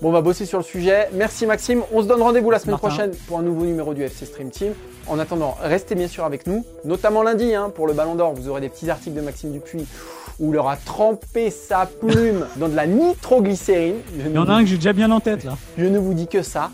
Bon, 0.00 0.08
on 0.08 0.12
va 0.12 0.22
bosser 0.22 0.46
sur 0.46 0.58
le 0.58 0.64
sujet. 0.64 1.08
Merci 1.12 1.44
Maxime. 1.44 1.82
On 1.92 2.02
se 2.02 2.06
donne 2.06 2.22
rendez-vous 2.22 2.50
la 2.50 2.58
semaine 2.58 2.72
Martin. 2.72 2.88
prochaine 2.88 3.10
pour 3.26 3.38
un 3.38 3.42
nouveau 3.42 3.66
numéro 3.66 3.92
du 3.92 4.02
FC 4.02 4.24
Stream 4.24 4.50
Team. 4.50 4.72
En 5.06 5.18
attendant, 5.18 5.56
restez 5.62 5.94
bien 5.94 6.08
sûr 6.08 6.24
avec 6.24 6.46
nous, 6.46 6.64
notamment 6.84 7.22
lundi 7.22 7.54
hein, 7.54 7.70
pour 7.74 7.86
le 7.86 7.92
Ballon 7.92 8.14
d'Or. 8.14 8.32
Vous 8.32 8.48
aurez 8.48 8.62
des 8.62 8.70
petits 8.70 8.88
articles 8.88 9.16
de 9.16 9.20
Maxime 9.20 9.52
Dupuis 9.52 9.86
où 10.38 10.52
il 10.54 10.58
aura 10.58 10.76
trempé 10.76 11.50
sa 11.50 11.84
plume 11.84 12.46
dans 12.56 12.68
de 12.68 12.74
la 12.74 12.86
nitroglycérine. 12.86 13.96
Il 14.16 14.32
y 14.32 14.38
en 14.38 14.48
a 14.48 14.54
un 14.54 14.62
que 14.62 14.70
j'ai 14.70 14.76
déjà 14.76 14.94
bien 14.94 15.10
en 15.10 15.20
tête 15.20 15.44
là. 15.44 15.58
Je 15.76 15.84
ne 15.84 15.98
vous 15.98 16.14
dis 16.14 16.26
que 16.26 16.42
ça. 16.42 16.70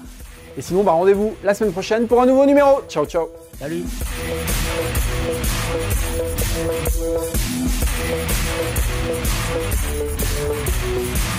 Et 0.56 0.62
sinon, 0.62 0.84
bah, 0.84 0.92
rendez-vous 0.92 1.34
la 1.44 1.52
semaine 1.52 1.72
prochaine 1.72 2.06
pour 2.06 2.22
un 2.22 2.26
nouveau 2.26 2.46
numéro. 2.46 2.80
Ciao, 2.88 3.04
ciao. 3.04 3.28
Salut. 3.58 3.84
Thank 6.56 6.96
you. 11.26 11.35